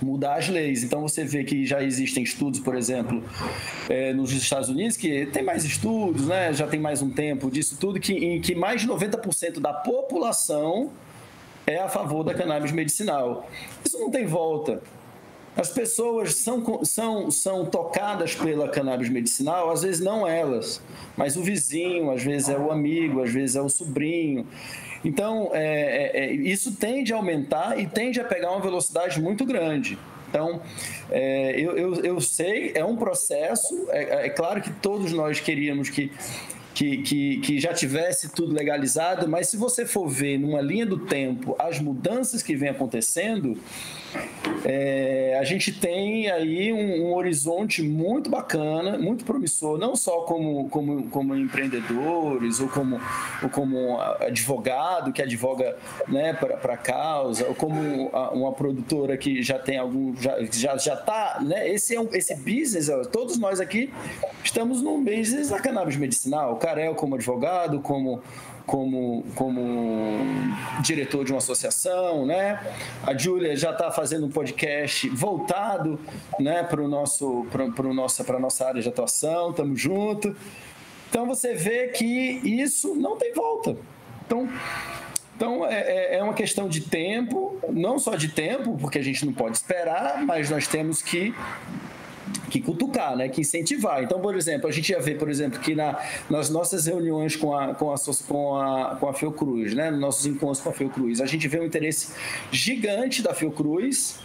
mudar 0.00 0.36
as 0.36 0.48
leis. 0.48 0.82
Então 0.82 1.02
você 1.02 1.24
vê 1.24 1.44
que 1.44 1.66
já 1.66 1.82
existem 1.82 2.22
estudos, 2.22 2.60
por 2.60 2.74
exemplo, 2.74 3.22
é, 3.88 4.12
nos 4.12 4.32
Estados 4.32 4.68
Unidos, 4.68 4.96
que 4.96 5.26
tem 5.26 5.42
mais 5.42 5.64
estudos, 5.64 6.26
né? 6.26 6.52
já 6.52 6.66
tem 6.66 6.80
mais 6.80 7.02
um 7.02 7.10
tempo 7.10 7.50
disso 7.50 7.76
tudo, 7.78 7.98
que, 8.00 8.12
em 8.12 8.40
que 8.40 8.54
mais 8.54 8.82
de 8.82 8.88
90% 8.88 9.60
da 9.60 9.72
população 9.72 10.90
é 11.66 11.78
a 11.78 11.88
favor 11.88 12.24
da 12.24 12.34
cannabis 12.34 12.72
medicinal. 12.72 13.48
Isso 13.84 13.98
não 13.98 14.10
tem 14.10 14.26
volta. 14.26 14.82
As 15.58 15.68
pessoas 15.68 16.36
são, 16.36 16.84
são, 16.84 17.30
são 17.32 17.66
tocadas 17.66 18.32
pela 18.32 18.68
cannabis 18.68 19.08
medicinal, 19.08 19.70
às 19.70 19.82
vezes 19.82 20.00
não 20.00 20.24
elas, 20.24 20.80
mas 21.16 21.36
o 21.36 21.42
vizinho, 21.42 22.12
às 22.12 22.22
vezes 22.22 22.48
é 22.48 22.56
o 22.56 22.70
amigo, 22.70 23.20
às 23.20 23.32
vezes 23.32 23.56
é 23.56 23.60
o 23.60 23.68
sobrinho. 23.68 24.46
Então, 25.04 25.50
é, 25.52 25.60
é, 25.62 26.24
é, 26.24 26.32
isso 26.32 26.72
tende 26.76 27.12
a 27.12 27.16
aumentar 27.16 27.78
e 27.78 27.86
tende 27.86 28.20
a 28.20 28.24
pegar 28.24 28.50
uma 28.50 28.60
velocidade 28.60 29.20
muito 29.20 29.44
grande. 29.44 29.98
Então, 30.28 30.60
é, 31.10 31.58
eu, 31.58 31.76
eu, 31.76 31.94
eu, 32.04 32.20
sei, 32.20 32.72
é 32.74 32.84
um 32.84 32.96
processo, 32.96 33.86
é, 33.90 34.26
é, 34.26 34.28
claro 34.28 34.60
que 34.60 34.70
todos 34.70 35.12
nós 35.12 35.40
queríamos 35.40 35.88
que, 35.88 36.12
que, 36.78 36.98
que, 36.98 37.36
que, 37.38 37.60
já 37.60 37.74
tivesse 37.74 38.28
tudo 38.28 38.54
legalizado, 38.54 39.26
mas 39.26 39.48
se 39.48 39.56
você 39.56 39.84
for 39.84 40.08
ver 40.08 40.38
numa 40.38 40.60
linha 40.60 40.86
do 40.86 40.96
tempo 40.96 41.56
as 41.58 41.80
mudanças 41.80 42.40
que 42.40 42.54
vem 42.54 42.68
acontecendo, 42.68 43.58
é, 44.64 45.36
a 45.40 45.44
gente 45.44 45.72
tem 45.72 46.30
aí 46.30 46.72
um, 46.72 47.06
um, 47.06 47.14
horizonte 47.14 47.82
muito 47.82 48.30
bacana, 48.30 48.96
muito 48.96 49.24
promissor, 49.24 49.76
não 49.76 49.96
só 49.96 50.20
como, 50.20 50.68
como, 50.68 51.08
como 51.08 51.36
empreendedores 51.36 52.60
ou 52.60 52.68
como, 52.68 53.00
ou 53.42 53.48
como 53.48 54.00
advogado 54.00 55.12
que 55.12 55.20
advoga 55.20 55.76
né, 56.06 56.32
para 56.32 56.74
a 56.74 56.76
causa, 56.76 57.46
ou 57.48 57.54
como 57.56 58.08
uma 58.32 58.52
produtora 58.52 59.16
que 59.16 59.42
já 59.42 59.58
tem 59.58 59.78
algum. 59.78 60.14
já 60.16 60.38
já, 60.52 60.76
já 60.76 60.96
tá, 60.96 61.40
né? 61.42 61.68
Esse, 61.68 61.96
é 61.96 62.00
um, 62.00 62.08
esse 62.12 62.34
business, 62.36 62.88
todos 63.10 63.36
nós 63.36 63.60
aqui 63.60 63.92
estamos 64.44 64.80
num 64.80 65.04
business 65.04 65.48
da 65.48 65.60
cannabis 65.60 65.96
medicinal. 65.96 66.56
Carel 66.68 66.94
como 66.94 67.14
advogado, 67.14 67.80
como 67.80 68.22
como, 68.66 69.24
como 69.34 70.20
diretor 70.82 71.24
de 71.24 71.32
uma 71.32 71.38
associação, 71.38 72.26
né? 72.26 72.60
A 73.02 73.16
Júlia 73.16 73.56
já 73.56 73.70
está 73.70 73.90
fazendo 73.90 74.26
um 74.26 74.30
podcast 74.30 75.08
voltado, 75.08 75.98
né, 76.38 76.62
para 76.64 76.86
nosso, 76.86 77.46
para 77.50 77.66
nossa, 77.94 78.38
nossa 78.38 78.66
área 78.66 78.82
de 78.82 78.88
atuação. 78.90 79.54
Tamo 79.54 79.74
junto. 79.74 80.36
Então 81.08 81.26
você 81.26 81.54
vê 81.54 81.88
que 81.88 82.04
isso 82.04 82.94
não 82.94 83.16
tem 83.16 83.32
volta. 83.32 83.74
Então 84.26 84.46
então 85.34 85.64
é, 85.64 85.80
é, 85.80 86.16
é 86.16 86.22
uma 86.22 86.34
questão 86.34 86.68
de 86.68 86.80
tempo, 86.80 87.58
não 87.70 87.96
só 87.96 88.16
de 88.16 88.28
tempo, 88.28 88.76
porque 88.78 88.98
a 88.98 89.02
gente 89.02 89.24
não 89.24 89.32
pode 89.32 89.56
esperar, 89.56 90.22
mas 90.26 90.50
nós 90.50 90.66
temos 90.66 91.00
que 91.00 91.32
que 92.48 92.60
cutucar, 92.60 93.16
né? 93.16 93.28
Que 93.28 93.40
incentivar. 93.40 94.02
Então, 94.02 94.20
por 94.20 94.36
exemplo, 94.36 94.68
a 94.68 94.72
gente 94.72 94.90
ia 94.90 95.00
ver, 95.00 95.18
por 95.18 95.30
exemplo, 95.30 95.60
que 95.60 95.74
na, 95.74 95.98
nas 96.28 96.50
nossas 96.50 96.86
reuniões 96.86 97.36
com 97.36 97.56
a, 97.56 97.74
com 97.74 97.92
a, 97.92 97.96
com 98.26 98.56
a, 98.56 98.96
com 98.96 99.08
a 99.08 99.14
Fiocruz, 99.14 99.74
né? 99.74 99.90
Nos 99.90 100.00
nossos 100.00 100.26
encontros 100.26 100.60
com 100.60 100.70
a 100.70 100.72
Fiocruz, 100.72 101.20
a 101.20 101.26
gente 101.26 101.46
vê 101.48 101.60
um 101.60 101.64
interesse 101.64 102.14
gigante 102.50 103.22
da 103.22 103.34
Fiocruz 103.34 104.18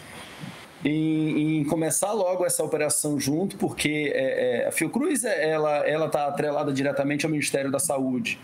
em, 0.84 1.60
em, 1.60 1.64
começar 1.64 2.12
logo 2.12 2.46
essa 2.46 2.64
operação 2.64 3.20
junto, 3.20 3.56
porque 3.58 4.12
é, 4.14 4.64
é, 4.64 4.68
a 4.68 4.72
Fiocruz 4.72 5.24
é, 5.24 5.50
ela 5.52 6.06
está 6.06 6.28
atrelada 6.28 6.74
diretamente 6.74 7.26
ao 7.26 7.32
Ministério 7.32 7.72
da 7.72 7.80
Saúde. 7.80 8.40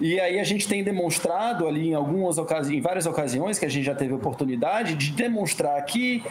E 0.00 0.20
aí 0.20 0.38
a 0.38 0.44
gente 0.44 0.68
tem 0.68 0.84
demonstrado 0.84 1.66
ali 1.66 1.88
em 1.88 1.94
algumas 1.94 2.38
ocasiões, 2.38 2.78
em 2.78 2.80
várias 2.80 3.06
ocasiões 3.06 3.58
que 3.58 3.64
a 3.64 3.68
gente 3.68 3.84
já 3.84 3.94
teve 3.94 4.12
oportunidade 4.12 4.94
de 4.94 5.10
demonstrar 5.12 5.82
que, 5.84 6.22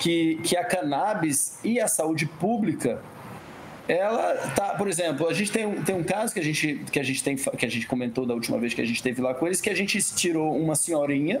que, 0.00 0.36
que 0.42 0.56
a 0.56 0.64
cannabis 0.64 1.58
e 1.62 1.78
a 1.78 1.86
saúde 1.86 2.26
pública 2.26 3.00
ela 3.86 4.34
tá, 4.54 4.74
por 4.74 4.88
exemplo, 4.88 5.28
a 5.28 5.34
gente 5.34 5.50
tem, 5.50 5.82
tem 5.82 5.94
um 5.94 6.02
caso 6.02 6.32
que 6.32 6.40
a 6.40 6.42
gente 6.42 6.80
que 6.90 6.98
a 6.98 7.02
gente 7.02 7.22
tem 7.22 7.36
que 7.36 7.66
a 7.66 7.68
gente 7.68 7.86
comentou 7.86 8.24
da 8.24 8.34
última 8.34 8.58
vez 8.58 8.72
que 8.72 8.80
a 8.80 8.84
gente 8.84 8.96
esteve 8.96 9.20
lá 9.20 9.34
com 9.34 9.46
eles 9.46 9.60
que 9.60 9.68
a 9.68 9.74
gente 9.74 10.00
tirou 10.14 10.56
uma 10.56 10.74
senhorinha 10.74 11.40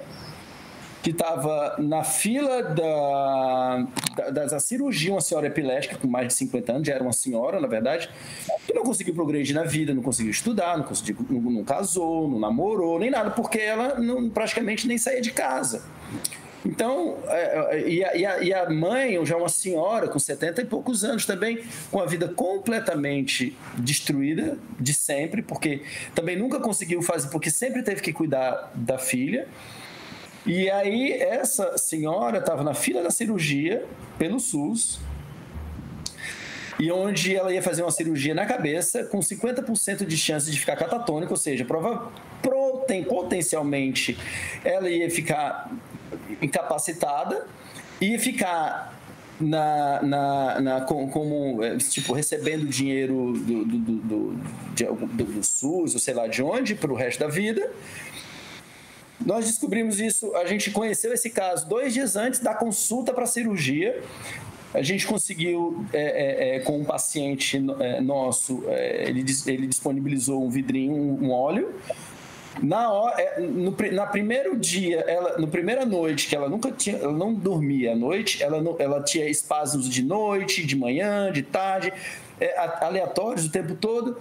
que 1.02 1.10
estava 1.10 1.76
na 1.78 2.04
fila 2.04 2.62
da, 2.62 3.86
da, 4.30 4.44
da, 4.44 4.60
cirurgia, 4.60 5.12
uma 5.12 5.22
senhora 5.22 5.46
epilética 5.46 5.96
com 5.96 6.06
mais 6.06 6.28
de 6.28 6.34
50 6.34 6.72
anos, 6.72 6.86
já 6.86 6.92
era 6.92 7.02
uma 7.02 7.14
senhora, 7.14 7.58
na 7.58 7.66
verdade, 7.66 8.10
que 8.66 8.74
não 8.74 8.82
conseguiu 8.82 9.14
progredir 9.14 9.54
na 9.54 9.64
vida, 9.64 9.94
não 9.94 10.02
conseguiu 10.02 10.30
estudar, 10.30 10.76
não, 10.76 10.84
conseguiu, 10.84 11.24
não, 11.30 11.40
não 11.40 11.64
casou, 11.64 12.28
não 12.28 12.38
namorou, 12.38 12.98
nem 12.98 13.10
nada, 13.10 13.30
porque 13.30 13.58
ela 13.58 13.98
não, 13.98 14.28
praticamente 14.28 14.86
nem 14.86 14.98
saía 14.98 15.22
de 15.22 15.32
casa. 15.32 15.82
Então, 16.64 17.16
é, 17.26 17.76
é, 17.76 17.88
e 17.88 18.04
a, 18.04 18.16
e, 18.16 18.26
a, 18.26 18.42
e 18.42 18.52
a, 18.52 18.68
mãe, 18.68 19.24
já 19.24 19.36
uma 19.36 19.48
senhora 19.48 20.08
com 20.08 20.18
70 20.18 20.60
e 20.60 20.64
poucos 20.66 21.04
anos 21.04 21.24
também, 21.24 21.60
com 21.90 22.00
a 22.00 22.06
vida 22.06 22.28
completamente 22.28 23.56
destruída 23.78 24.58
de 24.78 24.92
sempre, 24.92 25.42
porque 25.42 25.82
também 26.14 26.36
nunca 26.36 26.60
conseguiu 26.60 27.00
fazer, 27.02 27.28
porque 27.28 27.50
sempre 27.50 27.82
teve 27.82 28.02
que 28.02 28.12
cuidar 28.12 28.70
da 28.74 28.98
filha. 28.98 29.48
E 30.44 30.70
aí, 30.70 31.12
essa 31.12 31.78
senhora 31.78 32.38
estava 32.38 32.62
na 32.62 32.74
fila 32.74 33.02
da 33.02 33.10
cirurgia 33.10 33.84
pelo 34.18 34.38
SUS, 34.38 35.00
e 36.78 36.90
onde 36.90 37.36
ela 37.36 37.52
ia 37.52 37.62
fazer 37.62 37.82
uma 37.82 37.90
cirurgia 37.90 38.34
na 38.34 38.46
cabeça 38.46 39.04
com 39.04 39.20
50% 39.20 40.06
de 40.06 40.16
chance 40.16 40.50
de 40.50 40.58
ficar 40.58 40.76
catatônica, 40.76 41.30
ou 41.30 41.36
seja, 41.36 41.62
prova, 41.62 42.10
tem, 42.90 43.04
potencialmente 43.04 44.18
ela 44.64 44.90
ia 44.90 45.08
ficar 45.08 45.70
incapacitada, 46.40 47.46
ia 48.00 48.18
ficar 48.18 48.98
na, 49.40 50.02
na, 50.02 50.60
na, 50.60 50.80
como 50.82 51.58
tipo 51.90 52.12
recebendo 52.12 52.66
dinheiro 52.66 53.32
do, 53.32 53.64
do, 53.64 53.78
do, 53.78 54.32
do, 55.06 55.24
do, 55.24 55.42
SUS 55.42 55.94
ou 55.94 56.00
sei 56.00 56.12
lá 56.12 56.26
de 56.26 56.42
onde 56.42 56.74
para 56.74 56.92
o 56.92 56.94
resto 56.94 57.20
da 57.20 57.28
vida 57.28 57.70
nós 59.24 59.46
descobrimos 59.46 60.00
isso, 60.00 60.34
a 60.34 60.46
gente 60.46 60.70
conheceu 60.70 61.12
esse 61.12 61.30
caso 61.30 61.68
dois 61.68 61.92
dias 61.92 62.16
antes 62.16 62.40
da 62.40 62.54
consulta 62.54 63.12
para 63.12 63.26
cirurgia. 63.26 64.02
A 64.72 64.82
gente 64.82 65.06
conseguiu, 65.06 65.84
é, 65.92 66.00
é, 66.00 66.56
é, 66.56 66.60
com 66.60 66.78
um 66.78 66.84
paciente 66.84 67.62
é, 67.80 68.00
nosso, 68.00 68.64
é, 68.68 69.08
ele, 69.08 69.24
ele 69.46 69.66
disponibilizou 69.66 70.44
um 70.44 70.48
vidrinho, 70.48 70.94
um 70.94 71.30
óleo. 71.30 71.74
Na, 72.62 72.92
hora, 72.92 73.20
é, 73.20 73.40
no, 73.40 73.74
na 73.92 74.06
primeiro 74.06 74.56
dia, 74.56 75.00
ela, 75.00 75.38
no 75.38 75.48
primeira 75.48 75.86
noite, 75.86 76.28
que 76.28 76.36
ela 76.36 76.48
nunca 76.48 76.70
tinha, 76.70 76.96
ela 76.96 77.12
não 77.12 77.32
dormia 77.32 77.92
à 77.92 77.96
noite, 77.96 78.42
ela, 78.42 78.60
não, 78.60 78.76
ela 78.78 79.02
tinha 79.02 79.28
espasmos 79.28 79.88
de 79.88 80.02
noite, 80.02 80.66
de 80.66 80.76
manhã, 80.76 81.32
de 81.32 81.42
tarde, 81.42 81.92
aleatórios 82.80 83.46
o 83.46 83.50
tempo 83.50 83.74
todo. 83.74 84.18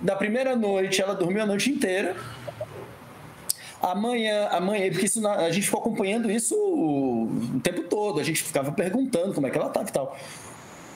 Na 0.00 0.16
primeira 0.16 0.54
noite, 0.56 1.00
ela 1.00 1.14
dormiu 1.14 1.42
a 1.42 1.46
noite 1.46 1.70
inteira 1.70 2.16
Amanhã, 3.82 4.46
amanhã, 4.52 4.88
porque 4.90 5.06
isso, 5.06 5.26
a 5.26 5.50
gente 5.50 5.64
ficou 5.66 5.80
acompanhando 5.80 6.30
isso 6.30 6.54
o 6.54 7.60
tempo 7.64 7.82
todo, 7.82 8.20
a 8.20 8.22
gente 8.22 8.40
ficava 8.40 8.70
perguntando 8.70 9.34
como 9.34 9.44
é 9.44 9.50
que 9.50 9.58
ela 9.58 9.66
estava 9.66 9.88
e 9.88 9.92
tal. 9.92 10.16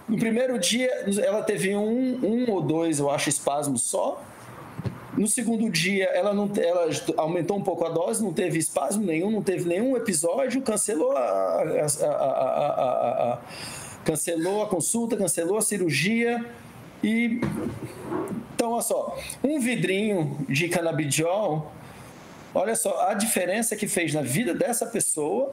No 0.09 0.17
primeiro 0.17 0.57
dia, 0.57 0.89
ela 1.21 1.43
teve 1.43 1.75
um, 1.75 2.21
um 2.25 2.49
ou 2.49 2.63
dois, 2.63 3.01
eu 3.01 3.11
acho, 3.11 3.29
espasmos 3.29 3.83
só. 3.83 4.23
No 5.17 5.27
segundo 5.27 5.71
dia, 5.71 6.05
ela, 6.07 6.35
não, 6.35 6.51
ela 6.57 6.91
aumentou 7.17 7.57
um 7.57 7.63
pouco 7.63 7.85
a 7.87 7.89
dose, 7.89 8.23
não 8.23 8.33
teve 8.33 8.59
espasmo 8.59 9.05
nenhum, 9.05 9.31
não 9.31 9.43
teve 9.43 9.67
nenhum 9.69 9.97
episódio, 9.97 10.61
cancelou 10.63 11.17
a, 11.17 11.21
a, 11.21 12.07
a, 12.07 13.33
a 13.33 13.39
cancelou 14.05 14.63
a 14.63 14.69
consulta, 14.69 15.17
cancelou 15.17 15.59
a 15.59 15.63
cirurgia 15.63 16.45
e 17.03 17.41
então 18.55 18.73
olha 18.73 18.83
só, 18.83 19.19
um 19.43 19.59
vidrinho 19.59 20.39
de 20.49 20.69
canabidiol 20.69 21.73
Olha 22.57 22.75
só 22.75 23.09
a 23.09 23.13
diferença 23.13 23.77
que 23.77 23.87
fez 23.87 24.15
na 24.15 24.23
vida 24.23 24.55
dessa 24.55 24.87
pessoa. 24.87 25.53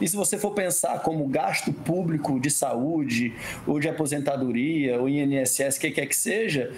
E 0.00 0.08
se 0.08 0.16
você 0.16 0.38
for 0.38 0.52
pensar 0.52 1.00
como 1.02 1.26
gasto 1.28 1.72
público 1.72 2.40
de 2.40 2.50
saúde, 2.50 3.34
ou 3.66 3.78
de 3.78 3.88
aposentadoria, 3.88 5.00
ou 5.00 5.08
INSS, 5.08 5.76
o 5.76 5.80
que 5.80 5.90
quer 5.90 6.06
que 6.06 6.16
seja, 6.16 6.72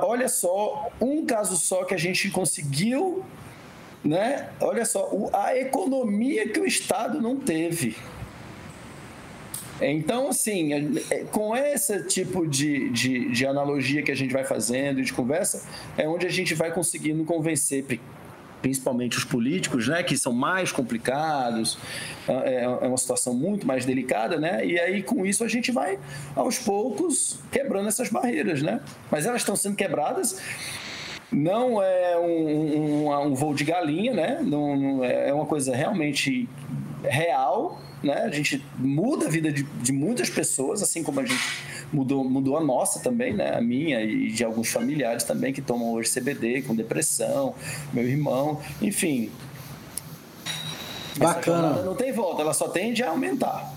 olha 0.00 0.28
só, 0.28 0.90
um 1.00 1.26
caso 1.26 1.56
só 1.56 1.84
que 1.84 1.94
a 1.94 1.98
gente 1.98 2.30
conseguiu, 2.30 3.24
né? 4.04 4.48
Olha 4.60 4.84
só, 4.84 5.10
a 5.32 5.56
economia 5.56 6.48
que 6.48 6.60
o 6.60 6.66
Estado 6.66 7.20
não 7.20 7.36
teve. 7.36 7.96
Então, 9.80 10.28
assim, 10.28 10.72
é, 11.10 11.24
com 11.24 11.56
esse 11.56 12.04
tipo 12.04 12.46
de, 12.46 12.88
de, 12.90 13.30
de 13.30 13.46
analogia 13.46 14.02
que 14.02 14.12
a 14.12 14.14
gente 14.14 14.32
vai 14.32 14.44
fazendo, 14.44 15.02
de 15.02 15.12
conversa, 15.12 15.66
é 15.96 16.08
onde 16.08 16.26
a 16.26 16.30
gente 16.30 16.54
vai 16.54 16.72
conseguindo 16.72 17.24
convencer 17.24 17.84
principalmente 18.62 19.18
os 19.18 19.24
políticos, 19.24 19.88
né, 19.88 20.02
que 20.02 20.16
são 20.16 20.32
mais 20.32 20.72
complicados, 20.72 21.76
é, 22.26 22.64
é 22.64 22.86
uma 22.86 22.96
situação 22.96 23.34
muito 23.34 23.66
mais 23.66 23.84
delicada, 23.84 24.38
né, 24.38 24.64
e 24.64 24.78
aí 24.78 25.02
com 25.02 25.26
isso 25.26 25.44
a 25.44 25.48
gente 25.48 25.70
vai 25.70 25.98
aos 26.34 26.58
poucos 26.58 27.40
quebrando 27.50 27.88
essas 27.88 28.08
barreiras, 28.08 28.62
né, 28.62 28.80
mas 29.10 29.26
elas 29.26 29.42
estão 29.42 29.56
sendo 29.56 29.76
quebradas 29.76 30.40
não 31.30 31.82
é 31.82 32.18
um, 32.18 33.06
um, 33.08 33.26
um 33.28 33.34
voo 33.34 33.54
de 33.54 33.64
galinha, 33.64 34.12
né? 34.12 34.40
Não, 34.42 34.76
não 34.76 35.02
é, 35.02 35.30
é 35.30 35.32
uma 35.32 35.46
coisa 35.46 35.74
realmente 35.74 36.46
real, 37.02 37.80
né? 38.02 38.22
A 38.24 38.30
gente 38.30 38.64
muda 38.76 39.26
a 39.26 39.28
vida 39.28 39.52
de, 39.52 39.62
de 39.62 39.92
muitas 39.92 40.30
pessoas, 40.30 40.82
assim 40.82 41.02
como 41.02 41.20
a 41.20 41.24
gente 41.24 41.42
mudou, 41.92 42.24
mudou 42.24 42.56
a 42.56 42.64
nossa 42.64 43.00
também, 43.00 43.34
né? 43.34 43.54
A 43.54 43.60
minha 43.60 44.02
e 44.02 44.30
de 44.30 44.44
alguns 44.44 44.68
familiares 44.68 45.24
também 45.24 45.52
que 45.52 45.62
tomam 45.62 45.92
hoje 45.92 46.10
CBD 46.10 46.62
com 46.62 46.74
depressão, 46.74 47.54
meu 47.92 48.06
irmão, 48.06 48.60
enfim. 48.80 49.30
Bacana. 51.16 51.82
não 51.82 51.94
tem 51.94 52.12
volta, 52.12 52.42
ela 52.42 52.54
só 52.54 52.68
tende 52.68 53.02
a 53.02 53.10
aumentar. 53.10 53.72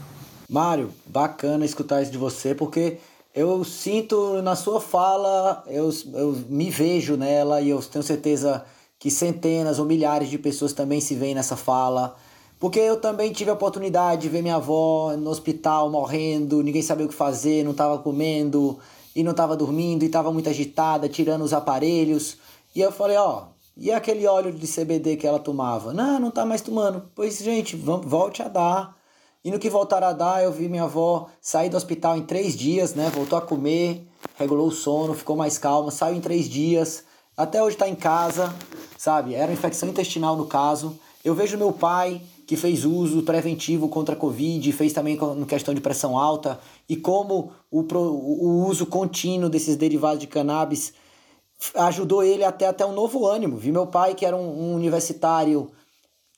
Mário, 0.49 0.91
bacana 1.05 1.65
escutar 1.65 2.01
isso 2.01 2.11
de 2.11 2.17
você, 2.17 2.55
porque 2.55 2.97
eu 3.33 3.63
sinto 3.65 4.41
na 4.41 4.55
sua 4.55 4.79
fala, 4.79 5.63
eu, 5.67 5.89
eu 6.13 6.43
me 6.47 6.69
vejo 6.69 7.17
nela 7.17 7.59
e 7.59 7.69
eu 7.69 7.81
tenho 7.81 8.03
certeza 8.03 8.63
que 8.97 9.11
centenas 9.11 9.79
ou 9.79 9.85
milhares 9.85 10.29
de 10.29 10.37
pessoas 10.37 10.71
também 10.71 11.01
se 11.01 11.15
veem 11.15 11.35
nessa 11.35 11.57
fala. 11.57 12.15
Porque 12.59 12.79
eu 12.79 12.99
também 12.99 13.31
tive 13.31 13.49
a 13.49 13.53
oportunidade 13.53 14.23
de 14.23 14.29
ver 14.29 14.41
minha 14.41 14.55
avó 14.55 15.15
no 15.17 15.29
hospital 15.29 15.89
morrendo, 15.89 16.63
ninguém 16.63 16.81
sabia 16.81 17.05
o 17.05 17.09
que 17.09 17.15
fazer, 17.15 17.63
não 17.63 17.71
estava 17.71 17.97
comendo 17.97 18.79
e 19.15 19.23
não 19.23 19.31
estava 19.31 19.55
dormindo 19.55 20.03
e 20.03 20.07
estava 20.07 20.31
muito 20.31 20.49
agitada, 20.49 21.09
tirando 21.09 21.43
os 21.43 21.53
aparelhos. 21.53 22.37
E 22.73 22.81
eu 22.81 22.91
falei, 22.91 23.17
ó, 23.17 23.47
e 23.77 23.91
aquele 23.91 24.25
óleo 24.25 24.53
de 24.53 24.67
CBD 24.67 25.17
que 25.17 25.27
ela 25.27 25.39
tomava? 25.39 25.93
Não, 25.93 26.17
não 26.19 26.31
tá 26.31 26.45
mais 26.45 26.61
tomando. 26.61 27.09
Pois, 27.13 27.37
gente, 27.39 27.75
volte 27.75 28.41
a 28.41 28.47
dar. 28.47 28.95
E 29.43 29.51
no 29.51 29.59
que 29.59 29.69
voltar 29.69 30.01
a 30.01 30.13
dar, 30.13 30.43
eu 30.43 30.51
vi 30.51 30.69
minha 30.69 30.83
avó 30.83 31.27
sair 31.41 31.69
do 31.69 31.77
hospital 31.77 32.17
em 32.17 32.23
três 32.23 32.55
dias, 32.55 32.95
né? 32.95 33.11
Voltou 33.13 33.37
a 33.37 33.41
comer, 33.41 34.07
regulou 34.37 34.67
o 34.67 34.71
sono, 34.71 35.13
ficou 35.13 35.35
mais 35.35 35.57
calma, 35.57 35.91
saiu 35.91 36.15
em 36.15 36.21
três 36.21 36.49
dias. 36.49 37.03
Até 37.37 37.61
hoje 37.61 37.75
está 37.75 37.87
em 37.87 37.95
casa, 37.95 38.55
sabe? 38.97 39.35
Era 39.35 39.51
infecção 39.51 39.89
intestinal 39.89 40.37
no 40.37 40.45
caso. 40.45 40.97
Eu 41.23 41.35
vejo 41.35 41.57
meu 41.57 41.73
pai 41.73 42.21
que 42.45 42.55
fez 42.55 42.85
uso 42.85 43.23
preventivo 43.23 43.89
contra 43.89 44.15
a 44.15 44.17
Covid, 44.17 44.71
fez 44.71 44.93
também 44.93 45.17
com 45.17 45.45
questão 45.45 45.73
de 45.73 45.81
pressão 45.81 46.17
alta, 46.17 46.59
e 46.87 46.95
como 46.95 47.51
o, 47.71 47.81
o 47.81 48.67
uso 48.67 48.85
contínuo 48.85 49.49
desses 49.49 49.75
derivados 49.75 50.19
de 50.19 50.27
cannabis 50.27 50.93
ajudou 51.73 52.23
ele 52.23 52.43
até, 52.43 52.67
até 52.67 52.85
um 52.85 52.91
novo 52.91 53.25
ânimo. 53.25 53.57
Vi 53.57 53.71
meu 53.71 53.87
pai, 53.87 54.13
que 54.13 54.25
era 54.25 54.35
um, 54.35 54.71
um 54.71 54.75
universitário 54.75 55.71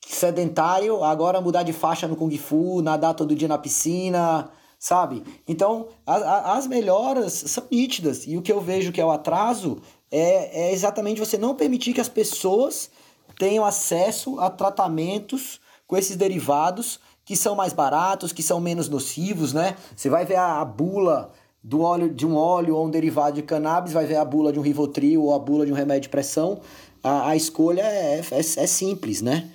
sedentário, 0.06 1.04
agora 1.04 1.40
mudar 1.40 1.62
de 1.62 1.72
faixa 1.72 2.08
no 2.08 2.16
Kung 2.16 2.36
Fu, 2.38 2.80
nadar 2.80 3.14
todo 3.14 3.34
dia 3.34 3.48
na 3.48 3.58
piscina, 3.58 4.50
sabe? 4.78 5.22
Então, 5.46 5.88
a, 6.06 6.16
a, 6.16 6.56
as 6.56 6.66
melhoras 6.66 7.32
são 7.32 7.64
nítidas. 7.70 8.26
E 8.26 8.36
o 8.36 8.42
que 8.42 8.52
eu 8.52 8.60
vejo 8.60 8.92
que 8.92 9.00
é 9.00 9.04
o 9.04 9.10
atraso 9.10 9.78
é, 10.10 10.68
é 10.68 10.72
exatamente 10.72 11.20
você 11.20 11.36
não 11.36 11.54
permitir 11.54 11.92
que 11.92 12.00
as 12.00 12.08
pessoas 12.08 12.90
tenham 13.38 13.64
acesso 13.64 14.40
a 14.40 14.48
tratamentos 14.48 15.60
com 15.88 15.96
esses 15.96 16.14
derivados 16.14 17.00
que 17.24 17.34
são 17.34 17.56
mais 17.56 17.72
baratos, 17.72 18.32
que 18.32 18.42
são 18.42 18.60
menos 18.60 18.88
nocivos, 18.88 19.52
né? 19.52 19.74
Você 19.96 20.08
vai 20.08 20.24
ver 20.24 20.36
a, 20.36 20.60
a 20.60 20.64
bula 20.64 21.32
do 21.64 21.80
óleo 21.80 22.08
de 22.08 22.24
um 22.24 22.36
óleo 22.36 22.76
ou 22.76 22.86
um 22.86 22.90
derivado 22.90 23.36
de 23.36 23.42
cannabis, 23.42 23.92
vai 23.92 24.06
ver 24.06 24.16
a 24.16 24.24
bula 24.24 24.52
de 24.52 24.58
um 24.58 24.62
Rivotril 24.62 25.24
ou 25.24 25.34
a 25.34 25.38
bula 25.38 25.66
de 25.66 25.72
um 25.72 25.74
remédio 25.74 26.02
de 26.02 26.08
pressão. 26.10 26.60
A, 27.02 27.30
a 27.30 27.36
escolha 27.36 27.82
é, 27.82 28.20
é, 28.20 28.38
é 28.38 28.66
simples, 28.66 29.20
né? 29.20 29.50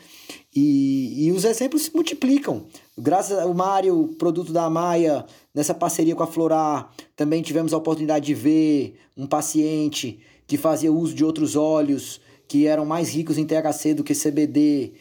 E, 0.56 1.26
e 1.26 1.32
os 1.32 1.46
exemplos 1.46 1.84
se 1.84 1.96
multiplicam. 1.96 2.66
Graças 2.98 3.40
ao 3.40 3.54
Mário, 3.54 4.16
produto 4.20 4.54
da 4.54 4.70
Maia, 4.70 5.26
nessa 5.54 5.74
parceria 5.74 6.16
com 6.16 6.24
a 6.24 6.28
Florar, 6.28 6.92
também 7.16 7.42
tivemos 7.42 7.74
a 7.74 7.78
oportunidade 7.78 8.26
de 8.26 8.36
ver 8.36 9.00
um 9.18 9.26
paciente 9.26 10.20
que 10.46 10.58
fazia 10.58 10.92
uso 10.92 11.16
de 11.16 11.26
outros 11.26 11.56
óleos 11.56 12.22
que 12.48 12.68
eram 12.68 12.86
mais 12.86 13.10
ricos 13.10 13.38
em 13.40 13.46
THC 13.46 13.96
do 13.96 14.04
que 14.04 14.14
CBD. 14.14 14.94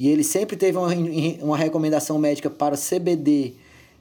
E 0.00 0.08
ele 0.08 0.24
sempre 0.24 0.56
teve 0.56 0.78
uma, 0.78 0.88
uma 1.42 1.58
recomendação 1.58 2.18
médica 2.18 2.48
para 2.48 2.74
CBD 2.74 3.52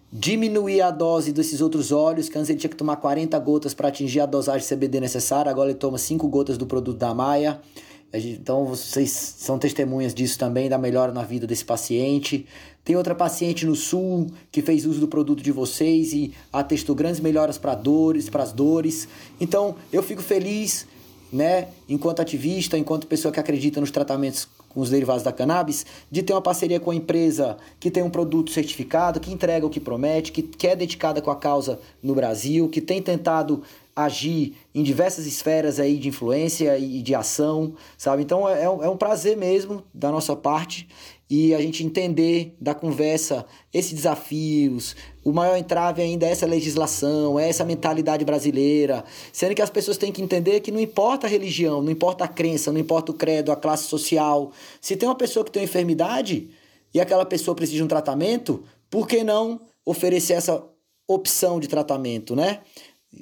diminuir 0.09 0.79
a 0.79 0.91
dose 0.91 1.33
desses 1.33 1.59
outros 1.59 1.91
óleos, 1.91 2.29
que 2.29 2.37
antes 2.37 2.49
ele 2.49 2.57
tinha 2.57 2.69
que 2.69 2.77
tomar 2.77 2.95
40 2.95 3.37
gotas 3.39 3.73
para 3.73 3.89
atingir 3.89 4.21
a 4.21 4.25
dosagem 4.25 4.65
CBD 4.65 5.01
necessária, 5.01 5.51
agora 5.51 5.71
ele 5.71 5.77
toma 5.77 5.97
5 5.97 6.25
gotas 6.29 6.57
do 6.57 6.65
produto 6.65 6.97
da 6.97 7.13
Maia. 7.13 7.59
Então 8.13 8.65
vocês 8.65 9.11
são 9.11 9.59
testemunhas 9.59 10.13
disso 10.13 10.39
também, 10.39 10.69
da 10.69 10.77
melhora 10.77 11.11
na 11.11 11.23
vida 11.23 11.45
desse 11.45 11.65
paciente. 11.65 12.45
Tem 12.85 12.95
outra 12.95 13.13
paciente 13.13 13.65
no 13.65 13.75
sul 13.75 14.27
que 14.53 14.61
fez 14.61 14.85
uso 14.85 15.01
do 15.01 15.07
produto 15.09 15.43
de 15.43 15.51
vocês 15.51 16.13
e 16.13 16.33
atestou 16.51 16.95
grandes 16.95 17.19
melhoras 17.19 17.57
para 17.57 17.75
dores, 17.75 18.29
para 18.29 18.41
as 18.41 18.53
dores. 18.53 19.05
Então 19.39 19.75
eu 19.91 20.01
fico 20.01 20.21
feliz, 20.21 20.87
né, 21.31 21.67
enquanto 21.87 22.21
ativista, 22.21 22.77
enquanto 22.77 23.07
pessoa 23.07 23.31
que 23.31 23.39
acredita 23.39 23.79
nos 23.79 23.91
tratamentos 23.91 24.47
com 24.69 24.81
os 24.81 24.89
derivados 24.89 25.23
da 25.23 25.31
cannabis, 25.31 25.85
de 26.11 26.21
ter 26.21 26.33
uma 26.33 26.41
parceria 26.41 26.79
com 26.79 26.91
a 26.91 26.95
empresa 26.95 27.57
que 27.79 27.89
tem 27.89 28.03
um 28.03 28.09
produto 28.09 28.51
certificado, 28.51 29.19
que 29.19 29.31
entrega 29.31 29.65
o 29.65 29.69
que 29.69 29.79
promete, 29.79 30.31
que, 30.31 30.43
que 30.43 30.67
é 30.67 30.75
dedicada 30.75 31.21
com 31.21 31.31
a 31.31 31.35
causa 31.35 31.79
no 32.03 32.13
Brasil, 32.13 32.69
que 32.69 32.79
tem 32.79 33.01
tentado 33.01 33.63
agir 33.95 34.55
em 34.73 34.81
diversas 34.81 35.25
esferas 35.25 35.79
aí 35.79 35.97
de 35.97 36.07
influência 36.07 36.77
e 36.77 37.01
de 37.01 37.13
ação, 37.13 37.73
sabe? 37.97 38.23
Então 38.23 38.47
é, 38.47 38.63
é 38.63 38.89
um 38.89 38.95
prazer 38.95 39.35
mesmo 39.35 39.83
da 39.93 40.11
nossa 40.11 40.35
parte 40.35 40.87
e 41.29 41.53
a 41.53 41.61
gente 41.61 41.83
entender 41.83 42.55
da 42.59 42.73
conversa 42.73 43.45
esses 43.71 43.93
desafios. 43.93 44.95
O 45.23 45.31
maior 45.31 45.55
entrave 45.57 46.01
ainda 46.01 46.25
é 46.25 46.31
essa 46.31 46.47
legislação, 46.47 47.39
é 47.39 47.47
essa 47.47 47.63
mentalidade 47.63 48.25
brasileira, 48.25 49.03
sendo 49.31 49.53
que 49.53 49.61
as 49.61 49.69
pessoas 49.69 49.97
têm 49.97 50.11
que 50.11 50.23
entender 50.23 50.59
que 50.61 50.71
não 50.71 50.79
importa 50.79 51.27
a 51.27 51.29
religião, 51.29 51.83
não 51.83 51.91
importa 51.91 52.23
a 52.23 52.27
crença, 52.27 52.71
não 52.71 52.79
importa 52.79 53.11
o 53.11 53.15
credo, 53.15 53.51
a 53.51 53.55
classe 53.55 53.83
social. 53.83 54.51
Se 54.81 54.95
tem 54.95 55.07
uma 55.07 55.15
pessoa 55.15 55.45
que 55.45 55.51
tem 55.51 55.61
uma 55.61 55.65
enfermidade 55.65 56.49
e 56.91 56.99
aquela 56.99 57.25
pessoa 57.25 57.53
precisa 57.53 57.77
de 57.77 57.83
um 57.83 57.87
tratamento, 57.87 58.63
por 58.89 59.07
que 59.07 59.23
não 59.23 59.61
oferecer 59.85 60.33
essa 60.33 60.63
opção 61.07 61.59
de 61.59 61.67
tratamento, 61.67 62.35
né? 62.35 62.61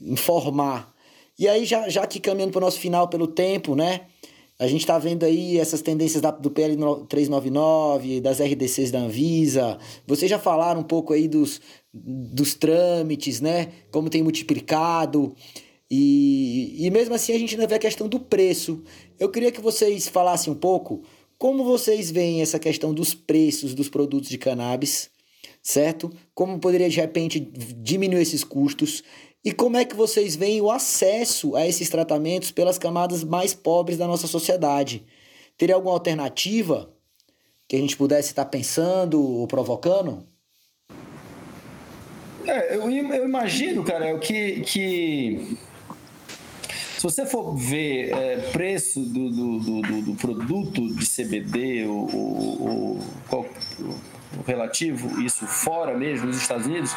Informar. 0.02 0.94
E 1.38 1.48
aí, 1.48 1.66
já, 1.66 1.88
já 1.90 2.08
que 2.08 2.20
caminhando 2.20 2.52
para 2.52 2.60
o 2.60 2.66
nosso 2.66 2.80
final 2.80 3.08
pelo 3.10 3.28
tempo, 3.28 3.76
né? 3.76 4.02
A 4.60 4.68
gente 4.68 4.82
está 4.82 4.98
vendo 4.98 5.24
aí 5.24 5.60
essas 5.60 5.82
tendências 5.84 6.22
da, 6.22 6.32
do 6.32 6.50
PL 6.50 6.76
399, 7.08 8.22
das 8.22 8.40
RDCs 8.40 8.90
da 8.90 9.00
Anvisa. 9.00 9.78
Vocês 10.08 10.30
já 10.30 10.40
falaram 10.40 10.82
um 10.82 10.84
pouco 10.84 11.14
aí 11.14 11.28
dos, 11.28 11.62
dos 11.94 12.56
trâmites, 12.56 13.40
né? 13.40 13.68
Como 13.92 14.10
tem 14.10 14.24
multiplicado. 14.24 15.36
E, 15.90 16.76
e 16.86 16.90
mesmo 16.90 17.14
assim 17.14 17.34
a 17.34 17.40
gente 17.40 17.54
ainda 17.54 17.68
vê 17.68 17.76
a 17.76 17.80
questão 17.80 18.08
do 18.08 18.20
preço. 18.20 18.84
Eu 19.20 19.30
queria 19.30 19.52
que 19.52 19.62
vocês 19.62 20.08
falassem 20.08 20.52
um 20.52 20.56
pouco 20.56 21.04
como 21.38 21.64
vocês 21.64 22.10
veem 22.10 22.42
essa 22.42 22.58
questão 22.58 22.94
dos 22.94 23.14
preços 23.14 23.76
dos 23.76 23.88
produtos 23.90 24.28
de 24.28 24.40
cannabis, 24.40 25.12
certo? 25.62 26.12
Como 26.34 26.60
poderia 26.60 26.90
de 26.90 27.00
repente 27.00 27.40
diminuir 27.40 28.22
esses 28.22 28.44
custos 28.44 29.04
e 29.48 29.54
como 29.54 29.78
é 29.78 29.86
que 29.86 29.96
vocês 29.96 30.36
veem 30.36 30.60
o 30.60 30.70
acesso 30.70 31.56
a 31.56 31.66
esses 31.66 31.90
tratamentos 31.90 32.52
pelas 32.52 32.78
camadas 32.78 33.24
mais 33.24 33.54
pobres 33.54 33.98
da 33.98 34.06
nossa 34.06 34.28
sociedade? 34.28 35.06
Teria 35.58 35.76
alguma 35.76 35.94
alternativa 35.94 36.94
que 37.66 37.78
a 37.78 37.80
gente 37.80 37.96
pudesse 37.96 38.28
estar 38.28 38.44
pensando 38.44 39.24
ou 39.24 39.48
provocando? 39.48 40.28
É, 42.46 42.76
eu, 42.76 42.92
eu, 42.92 43.24
imagino, 43.24 43.86
cara, 43.86 44.20
que, 44.20 44.60
que 44.64 45.58
se 46.98 47.04
você 47.04 47.26
for 47.26 47.56
ver 47.56 48.12
é, 48.12 48.52
preço 48.52 49.00
do, 49.00 49.30
do, 49.30 49.60
do, 49.60 50.02
do, 50.02 50.16
produto 50.16 50.94
de 50.94 51.06
CBD, 51.08 51.86
o, 51.86 51.94
o, 51.94 53.00
o, 53.00 53.40
o 53.40 54.17
relativo, 54.46 55.22
isso 55.22 55.46
fora 55.46 55.98
mesmo, 55.98 56.28
nos 56.28 56.38
Estados 56.38 56.66
Unidos, 56.66 56.96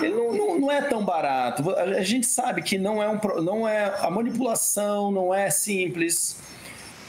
ele 0.00 0.14
não, 0.14 0.32
não, 0.32 0.60
não, 0.60 0.70
é 0.70 0.82
tão 0.82 1.04
barato. 1.04 1.70
A 1.76 2.02
gente 2.02 2.26
sabe 2.26 2.62
que 2.62 2.78
não 2.78 3.02
é, 3.02 3.08
um, 3.08 3.18
não 3.42 3.68
é 3.68 3.94
a 4.00 4.10
manipulação 4.10 5.10
não 5.10 5.34
é 5.34 5.50
simples. 5.50 6.36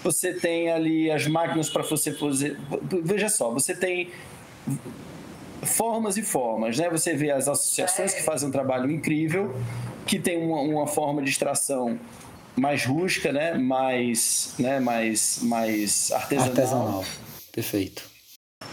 Você 0.04 0.34
tem 0.34 0.70
ali 0.70 1.12
as 1.12 1.28
máquinas 1.28 1.70
para 1.70 1.84
você 1.84 2.12
fazer. 2.12 2.58
Veja 3.04 3.30
só, 3.30 3.52
você 3.52 3.76
tem 3.76 4.10
formas 5.64 6.18
e 6.18 6.24
formas, 6.24 6.78
né? 6.78 6.90
Você 6.90 7.14
vê 7.14 7.32
as 7.32 7.48
associações 7.48 8.14
que 8.14 8.24
fazem 8.24 8.50
um 8.50 8.52
trabalho 8.52 8.90
incrível, 8.90 9.56
que 10.06 10.20
tem 10.20 10.38
uma, 10.38 10.62
uma 10.62 10.88
forma 10.88 11.22
de 11.22 11.30
extração 11.30 12.00
mais 12.56 12.84
rústica, 12.84 13.32
né? 13.32 13.54
Mais, 13.54 14.56
né? 14.58 14.80
Mais, 14.80 15.40
mais 15.44 16.12
artesanal. 16.12 16.50
Artesanal, 16.50 17.06
perfeito. 17.52 18.11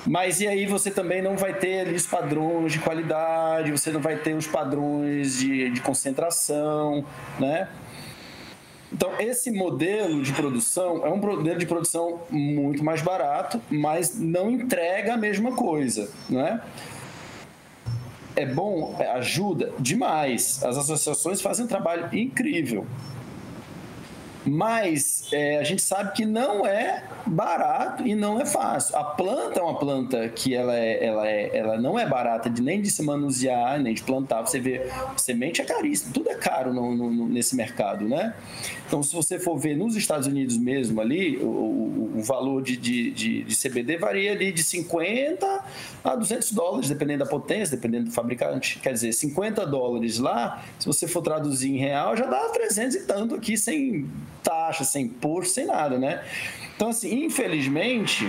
Mas 0.06 0.40
e 0.40 0.46
aí 0.46 0.66
você 0.66 0.90
também 0.90 1.20
não 1.20 1.36
vai 1.36 1.54
ter 1.54 1.80
ali 1.80 1.94
os 1.94 2.06
padrões 2.06 2.72
de 2.72 2.78
qualidade, 2.78 3.70
você 3.70 3.90
não 3.90 4.00
vai 4.00 4.16
ter 4.16 4.34
os 4.34 4.46
padrões 4.46 5.38
de, 5.38 5.70
de 5.70 5.80
concentração, 5.80 7.04
né? 7.38 7.68
Então, 8.92 9.12
esse 9.20 9.50
modelo 9.50 10.22
de 10.22 10.32
produção 10.32 11.04
é 11.06 11.10
um 11.10 11.16
modelo 11.16 11.58
de 11.58 11.66
produção 11.66 12.22
muito 12.30 12.82
mais 12.82 13.02
barato, 13.02 13.60
mas 13.70 14.18
não 14.18 14.50
entrega 14.50 15.14
a 15.14 15.16
mesma 15.16 15.52
coisa, 15.52 16.10
né? 16.28 16.62
É 18.34 18.46
bom, 18.46 18.96
ajuda 19.14 19.72
demais. 19.78 20.62
As 20.64 20.76
associações 20.78 21.42
fazem 21.42 21.64
um 21.64 21.68
trabalho 21.68 22.08
incrível. 22.16 22.86
Mas 24.46 25.28
é, 25.32 25.58
a 25.58 25.64
gente 25.64 25.82
sabe 25.82 26.12
que 26.12 26.24
não 26.24 26.66
é 26.66 27.04
barato 27.26 28.06
e 28.06 28.14
não 28.14 28.40
é 28.40 28.46
fácil. 28.46 28.96
A 28.96 29.04
planta 29.04 29.60
é 29.60 29.62
uma 29.62 29.78
planta 29.78 30.28
que 30.28 30.54
ela, 30.54 30.76
é, 30.76 31.04
ela, 31.04 31.28
é, 31.28 31.56
ela 31.56 31.78
não 31.78 31.98
é 31.98 32.06
barata 32.06 32.48
de, 32.48 32.62
nem 32.62 32.80
de 32.80 32.90
se 32.90 33.02
manusear, 33.02 33.80
nem 33.80 33.94
de 33.94 34.02
plantar. 34.02 34.42
Você 34.42 34.58
vê, 34.58 34.88
semente 35.16 35.60
é 35.60 35.64
caríssimo, 35.64 36.12
tudo 36.12 36.30
é 36.30 36.34
caro 36.34 36.72
no, 36.72 36.94
no, 36.94 37.28
nesse 37.28 37.56
mercado, 37.56 38.08
né? 38.08 38.34
Então, 38.86 39.02
se 39.02 39.14
você 39.14 39.38
for 39.38 39.58
ver 39.58 39.76
nos 39.76 39.96
Estados 39.96 40.26
Unidos 40.26 40.56
mesmo 40.56 41.00
ali, 41.00 41.36
o, 41.36 41.46
o, 41.46 42.12
o 42.16 42.22
valor 42.22 42.62
de, 42.62 42.76
de, 42.76 43.10
de, 43.10 43.42
de, 43.42 43.56
CBD 43.56 43.98
varia 43.98 44.32
ali 44.32 44.50
de 44.50 44.62
50 44.62 45.64
a 46.02 46.16
200 46.16 46.52
dólares, 46.52 46.88
dependendo 46.88 47.24
da 47.24 47.30
potência, 47.30 47.76
dependendo 47.76 48.06
do 48.06 48.12
fabricante. 48.12 48.78
Quer 48.78 48.92
dizer, 48.92 49.12
50 49.12 49.66
dólares 49.66 50.18
lá, 50.18 50.64
se 50.78 50.86
você 50.86 51.06
for 51.06 51.22
traduzir 51.22 51.70
em 51.70 51.76
real, 51.76 52.16
já 52.16 52.24
dá 52.24 52.48
300 52.48 52.96
e 52.96 53.00
tanto 53.06 53.34
aqui 53.34 53.58
sem 53.58 54.08
taxa, 54.48 54.82
sem 54.82 55.04
imposto, 55.04 55.52
sem 55.52 55.66
nada, 55.66 55.98
né? 55.98 56.24
Então, 56.74 56.88
assim, 56.88 57.24
infelizmente, 57.24 58.24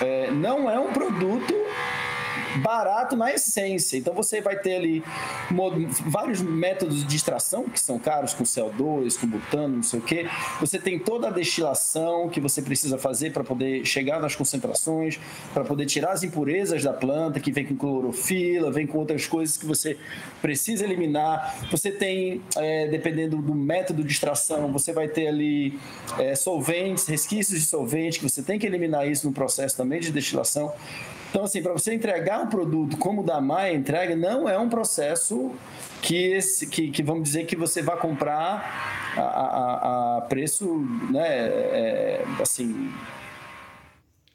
é, 0.00 0.30
não 0.30 0.68
é 0.68 0.78
um 0.78 0.92
produto 0.92 1.54
barato 2.58 3.16
na 3.16 3.32
essência. 3.32 3.96
Então 3.96 4.14
você 4.14 4.40
vai 4.40 4.58
ter 4.58 4.76
ali 4.76 5.02
vários 6.06 6.40
métodos 6.40 7.06
de 7.06 7.16
extração 7.16 7.64
que 7.64 7.80
são 7.80 7.98
caros, 7.98 8.34
com 8.34 8.44
CO2, 8.44 9.18
com 9.18 9.26
butano, 9.26 9.76
não 9.76 9.82
sei 9.82 9.98
o 9.98 10.02
quê. 10.02 10.26
Você 10.60 10.78
tem 10.78 10.98
toda 10.98 11.28
a 11.28 11.30
destilação 11.30 12.28
que 12.28 12.40
você 12.40 12.60
precisa 12.60 12.98
fazer 12.98 13.32
para 13.32 13.44
poder 13.44 13.84
chegar 13.84 14.20
nas 14.20 14.34
concentrações, 14.34 15.18
para 15.52 15.64
poder 15.64 15.86
tirar 15.86 16.12
as 16.12 16.22
impurezas 16.22 16.82
da 16.82 16.92
planta, 16.92 17.40
que 17.40 17.52
vem 17.52 17.64
com 17.64 17.76
clorofila, 17.76 18.70
vem 18.70 18.86
com 18.86 18.98
outras 18.98 19.26
coisas 19.26 19.56
que 19.56 19.66
você 19.66 19.96
precisa 20.40 20.84
eliminar. 20.84 21.68
Você 21.70 21.90
tem, 21.90 22.42
é, 22.56 22.88
dependendo 22.88 23.36
do 23.36 23.54
método 23.54 24.04
de 24.04 24.12
extração, 24.12 24.72
você 24.72 24.92
vai 24.92 25.08
ter 25.08 25.28
ali 25.28 25.78
é, 26.18 26.34
solventes, 26.34 27.06
resquícios 27.06 27.60
de 27.60 27.66
solvente, 27.66 28.18
que 28.18 28.28
você 28.28 28.42
tem 28.42 28.58
que 28.58 28.66
eliminar 28.66 29.08
isso 29.08 29.26
no 29.26 29.32
processo 29.32 29.76
também 29.76 30.00
de 30.00 30.10
destilação. 30.10 30.72
Então, 31.32 31.44
assim, 31.44 31.62
para 31.62 31.72
você 31.72 31.94
entregar 31.94 32.42
um 32.42 32.46
produto 32.46 32.98
como 32.98 33.22
o 33.22 33.24
da 33.24 33.40
Maia 33.40 33.72
entrega, 33.74 34.14
não 34.14 34.46
é 34.46 34.58
um 34.58 34.68
processo 34.68 35.50
que, 36.02 36.14
esse, 36.14 36.66
que, 36.66 36.90
que 36.90 37.02
vamos 37.02 37.22
dizer 37.22 37.46
que 37.46 37.56
você 37.56 37.80
vai 37.80 37.96
comprar 37.96 39.14
a, 39.16 39.22
a, 39.22 40.18
a 40.18 40.20
preço, 40.20 40.86
né, 41.10 41.26
é, 41.26 42.24
assim... 42.38 42.92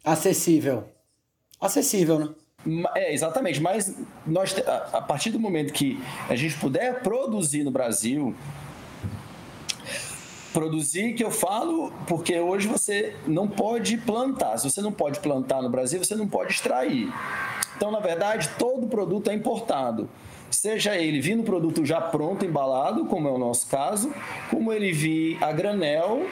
Acessível. 0.04 0.86
Acessível, 1.62 2.18
né? 2.18 2.90
É, 2.96 3.14
exatamente, 3.14 3.62
mas 3.62 3.96
nós, 4.26 4.56
a 4.66 5.00
partir 5.00 5.30
do 5.30 5.40
momento 5.40 5.72
que 5.72 6.02
a 6.28 6.36
gente 6.36 6.58
puder 6.58 7.04
produzir 7.04 7.64
no 7.64 7.70
Brasil, 7.70 8.36
Produzir 10.58 11.14
que 11.14 11.24
eu 11.24 11.30
falo 11.30 11.94
porque 12.08 12.40
hoje 12.40 12.68
você 12.68 13.14
não 13.28 13.48
pode 13.48 13.96
plantar. 13.96 14.58
Se 14.58 14.68
você 14.68 14.82
não 14.82 14.92
pode 14.92 15.20
plantar 15.20 15.62
no 15.62 15.70
Brasil, 15.70 16.04
você 16.04 16.16
não 16.16 16.28
pode 16.28 16.54
extrair. 16.54 17.14
Então, 17.76 17.92
na 17.92 18.00
verdade, 18.00 18.50
todo 18.58 18.88
produto 18.88 19.30
é 19.30 19.36
importado. 19.36 20.10
seja 20.50 20.98
ele 20.98 21.22
vir 21.22 21.36
no 21.36 21.44
produto 21.44 21.86
já 21.86 22.02
pronto, 22.02 22.44
embalado, 22.44 23.06
como 23.06 23.28
é 23.28 23.32
o 23.32 23.38
nosso 23.38 23.68
caso, 23.68 24.12
como 24.50 24.74
ele 24.74 24.92
vir 24.92 25.38
a 25.44 25.52
granel, 25.52 26.26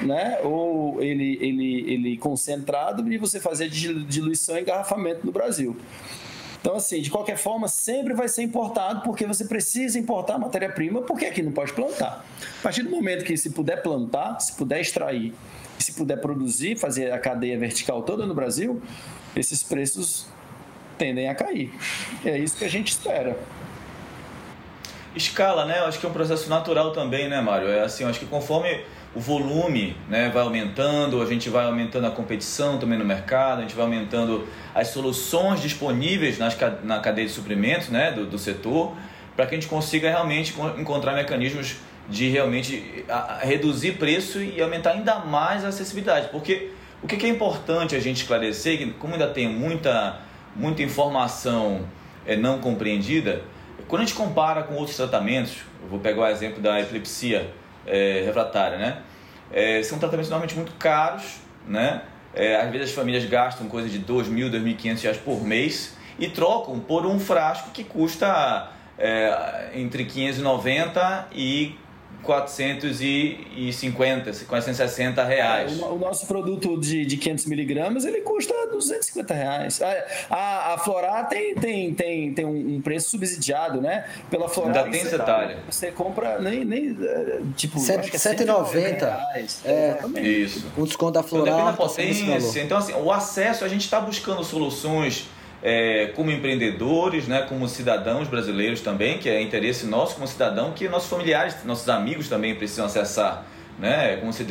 né? 0.00 0.40
ou 0.42 1.00
ele, 1.00 1.38
ele, 1.40 1.92
ele 1.92 2.16
concentrado 2.16 3.08
e 3.12 3.16
você 3.16 3.38
fazer 3.38 3.68
diluição 3.68 4.58
e 4.58 4.62
engarrafamento 4.62 5.24
no 5.24 5.30
Brasil. 5.30 5.76
Então, 6.60 6.76
assim, 6.76 7.00
de 7.00 7.10
qualquer 7.10 7.36
forma, 7.36 7.68
sempre 7.68 8.14
vai 8.14 8.28
ser 8.28 8.42
importado, 8.42 9.02
porque 9.02 9.24
você 9.24 9.44
precisa 9.44 9.98
importar 9.98 10.38
matéria-prima, 10.38 11.02
porque 11.02 11.24
aqui 11.26 11.42
não 11.42 11.52
pode 11.52 11.72
plantar. 11.72 12.24
A 12.58 12.62
partir 12.62 12.82
do 12.82 12.90
momento 12.90 13.24
que 13.24 13.36
se 13.36 13.50
puder 13.50 13.82
plantar, 13.82 14.40
se 14.40 14.52
puder 14.54 14.80
extrair, 14.80 15.32
se 15.78 15.92
puder 15.92 16.20
produzir, 16.20 16.76
fazer 16.76 17.12
a 17.12 17.18
cadeia 17.18 17.56
vertical 17.58 18.02
toda 18.02 18.26
no 18.26 18.34
Brasil, 18.34 18.82
esses 19.36 19.62
preços 19.62 20.26
tendem 20.98 21.28
a 21.28 21.34
cair. 21.34 21.72
É 22.24 22.36
isso 22.36 22.56
que 22.56 22.64
a 22.64 22.68
gente 22.68 22.88
espera. 22.88 23.38
Escala, 25.14 25.64
né? 25.64 25.78
Acho 25.80 26.00
que 26.00 26.06
é 26.06 26.08
um 26.08 26.12
processo 26.12 26.50
natural 26.50 26.92
também, 26.92 27.28
né, 27.28 27.40
Mário? 27.40 27.68
É 27.68 27.82
assim, 27.82 28.04
acho 28.04 28.18
que 28.18 28.26
conforme 28.26 28.84
o 29.14 29.20
volume 29.20 29.96
né, 30.08 30.28
vai 30.28 30.42
aumentando, 30.42 31.22
a 31.22 31.26
gente 31.26 31.48
vai 31.48 31.64
aumentando 31.64 32.06
a 32.06 32.10
competição 32.10 32.78
também 32.78 32.98
no 32.98 33.04
mercado, 33.04 33.58
a 33.58 33.62
gente 33.62 33.74
vai 33.74 33.84
aumentando 33.84 34.46
as 34.74 34.88
soluções 34.88 35.60
disponíveis 35.60 36.38
nas, 36.38 36.56
na 36.84 37.00
cadeia 37.00 37.26
de 37.26 37.32
suprimentos 37.32 37.88
né, 37.88 38.12
do, 38.12 38.26
do 38.26 38.38
setor, 38.38 38.94
para 39.34 39.46
que 39.46 39.54
a 39.54 39.58
gente 39.58 39.68
consiga 39.68 40.08
realmente 40.10 40.54
encontrar 40.78 41.14
mecanismos 41.14 41.76
de 42.08 42.28
realmente 42.28 43.04
reduzir 43.40 43.92
preço 43.92 44.42
e 44.42 44.60
aumentar 44.60 44.92
ainda 44.92 45.18
mais 45.20 45.64
a 45.64 45.68
acessibilidade. 45.68 46.28
Porque 46.28 46.70
o 47.02 47.06
que 47.06 47.24
é 47.24 47.28
importante 47.28 47.94
a 47.94 48.00
gente 48.00 48.22
esclarecer, 48.22 48.78
que 48.78 48.86
como 48.92 49.12
ainda 49.12 49.28
tem 49.28 49.48
muita, 49.48 50.18
muita 50.56 50.82
informação 50.82 51.86
é, 52.26 52.36
não 52.36 52.58
compreendida, 52.58 53.42
quando 53.86 54.02
a 54.02 54.04
gente 54.04 54.16
compara 54.16 54.62
com 54.62 54.74
outros 54.74 54.96
tratamentos, 54.96 55.58
eu 55.82 55.88
vou 55.88 55.98
pegar 55.98 56.22
o 56.22 56.26
exemplo 56.26 56.60
da 56.60 56.80
epilepsia 56.80 57.50
é, 57.88 58.22
refratária, 58.24 58.78
né? 58.78 58.98
É, 59.50 59.82
são 59.82 59.98
tratamentos 59.98 60.30
normalmente 60.30 60.54
muito 60.54 60.72
caros, 60.74 61.38
né? 61.66 62.02
É, 62.34 62.56
às 62.56 62.70
vezes 62.70 62.90
as 62.90 62.94
famílias 62.94 63.24
gastam 63.24 63.68
coisa 63.68 63.88
de 63.88 63.98
2.000, 64.00 64.50
2.500 64.50 65.02
reais 65.02 65.16
por 65.16 65.42
mês 65.42 65.96
e 66.18 66.28
trocam 66.28 66.78
por 66.78 67.06
um 67.06 67.18
frasco 67.18 67.70
que 67.70 67.82
custa 67.82 68.70
é, 68.98 69.70
entre 69.74 70.04
590 70.04 71.28
e 71.32 71.76
450, 72.28 74.44
460 74.44 75.24
reais. 75.24 75.80
É, 75.80 75.82
o, 75.82 75.94
o, 75.94 75.98
nosso 75.98 76.26
produto 76.26 76.78
de, 76.78 77.06
de 77.06 77.16
500 77.16 77.46
miligramas 77.46 78.04
ele 78.04 78.20
custa 78.20 78.52
250 78.70 79.32
reais. 79.32 79.80
A, 79.80 80.04
a, 80.28 80.74
a 80.74 80.78
Florar 80.78 81.26
tem, 81.28 81.54
tem, 81.54 81.94
tem, 81.94 82.34
tem 82.34 82.44
um 82.44 82.82
preço 82.82 83.08
subsidiado, 83.10 83.80
né? 83.80 84.04
Pela 84.30 84.46
Florar. 84.46 84.84
Ainda 84.84 84.90
tem 84.90 85.00
esse 85.00 85.16
detalhe. 85.16 85.56
Você 85.70 85.90
compra 85.90 86.38
nem, 86.38 86.66
nem 86.66 86.98
é, 87.00 87.40
tipo, 87.56 87.78
Cento, 87.78 88.14
é 88.14 88.18
190. 88.18 89.06
Reais. 89.06 89.62
É, 89.64 89.88
Exatamente. 89.90 90.42
Isso. 90.42 90.66
Com 90.74 90.84
desconto 90.84 91.12
da 91.12 91.22
Florar. 91.22 91.54
Então, 91.54 91.66
da 91.66 91.72
potência. 91.72 92.62
Então, 92.62 92.76
assim, 92.76 92.92
o 92.92 93.10
acesso, 93.10 93.64
a 93.64 93.68
gente 93.68 93.84
está 93.84 94.00
buscando 94.00 94.44
soluções 94.44 95.30
é, 95.62 96.12
como 96.14 96.30
empreendedores, 96.30 97.26
né, 97.26 97.42
como 97.48 97.68
cidadãos 97.68 98.28
brasileiros 98.28 98.80
também, 98.80 99.18
que 99.18 99.28
é 99.28 99.40
interesse 99.40 99.86
nosso 99.86 100.14
como 100.14 100.26
cidadão, 100.26 100.72
que 100.72 100.88
nossos 100.88 101.08
familiares, 101.08 101.56
nossos 101.64 101.88
amigos 101.88 102.28
também 102.28 102.54
precisam 102.54 102.86
acessar. 102.86 103.44
Né? 103.78 104.16
Como 104.16 104.32
você 104.32 104.44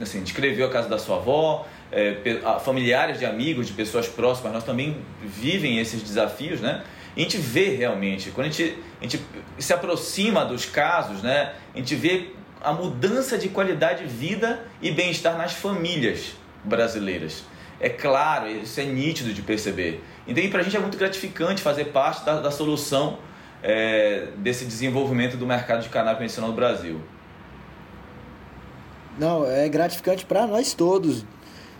assim, 0.00 0.22
descreveu 0.22 0.66
a 0.66 0.70
casa 0.70 0.88
da 0.88 0.98
sua 0.98 1.16
avó, 1.16 1.66
é, 1.90 2.40
familiares 2.64 3.18
de 3.18 3.26
amigos, 3.26 3.66
de 3.66 3.74
pessoas 3.74 4.08
próximas, 4.08 4.52
nós 4.52 4.64
também 4.64 4.96
vivem 5.22 5.78
esses 5.78 6.02
desafios, 6.02 6.60
né? 6.60 6.82
E 7.14 7.20
a 7.20 7.24
gente 7.24 7.36
vê 7.36 7.76
realmente, 7.76 8.30
quando 8.30 8.46
a 8.46 8.50
gente, 8.50 8.78
a 8.98 9.04
gente 9.04 9.20
se 9.58 9.74
aproxima 9.74 10.42
dos 10.46 10.64
casos, 10.64 11.22
né? 11.22 11.52
A 11.74 11.76
gente 11.76 11.94
vê 11.94 12.30
a 12.62 12.72
mudança 12.72 13.36
de 13.36 13.50
qualidade 13.50 14.04
de 14.04 14.10
vida 14.10 14.64
e 14.80 14.90
bem-estar 14.90 15.36
nas 15.36 15.52
famílias 15.52 16.32
brasileiras. 16.64 17.44
É 17.78 17.88
claro, 17.88 18.48
isso 18.48 18.80
é 18.80 18.84
nítido 18.84 19.34
de 19.34 19.42
perceber. 19.42 20.02
Então, 20.26 20.48
para 20.50 20.60
a 20.60 20.62
gente 20.62 20.76
é 20.76 20.80
muito 20.80 20.96
gratificante 20.96 21.62
fazer 21.62 21.86
parte 21.86 22.24
da, 22.24 22.40
da 22.40 22.50
solução 22.50 23.18
é, 23.62 24.28
desse 24.38 24.64
desenvolvimento 24.64 25.36
do 25.36 25.46
mercado 25.46 25.82
de 25.82 25.88
cannabis 25.88 26.20
medicinal 26.20 26.50
no 26.50 26.56
Brasil. 26.56 27.00
Não, 29.18 29.44
é 29.44 29.68
gratificante 29.68 30.24
para 30.24 30.46
nós 30.46 30.72
todos 30.74 31.24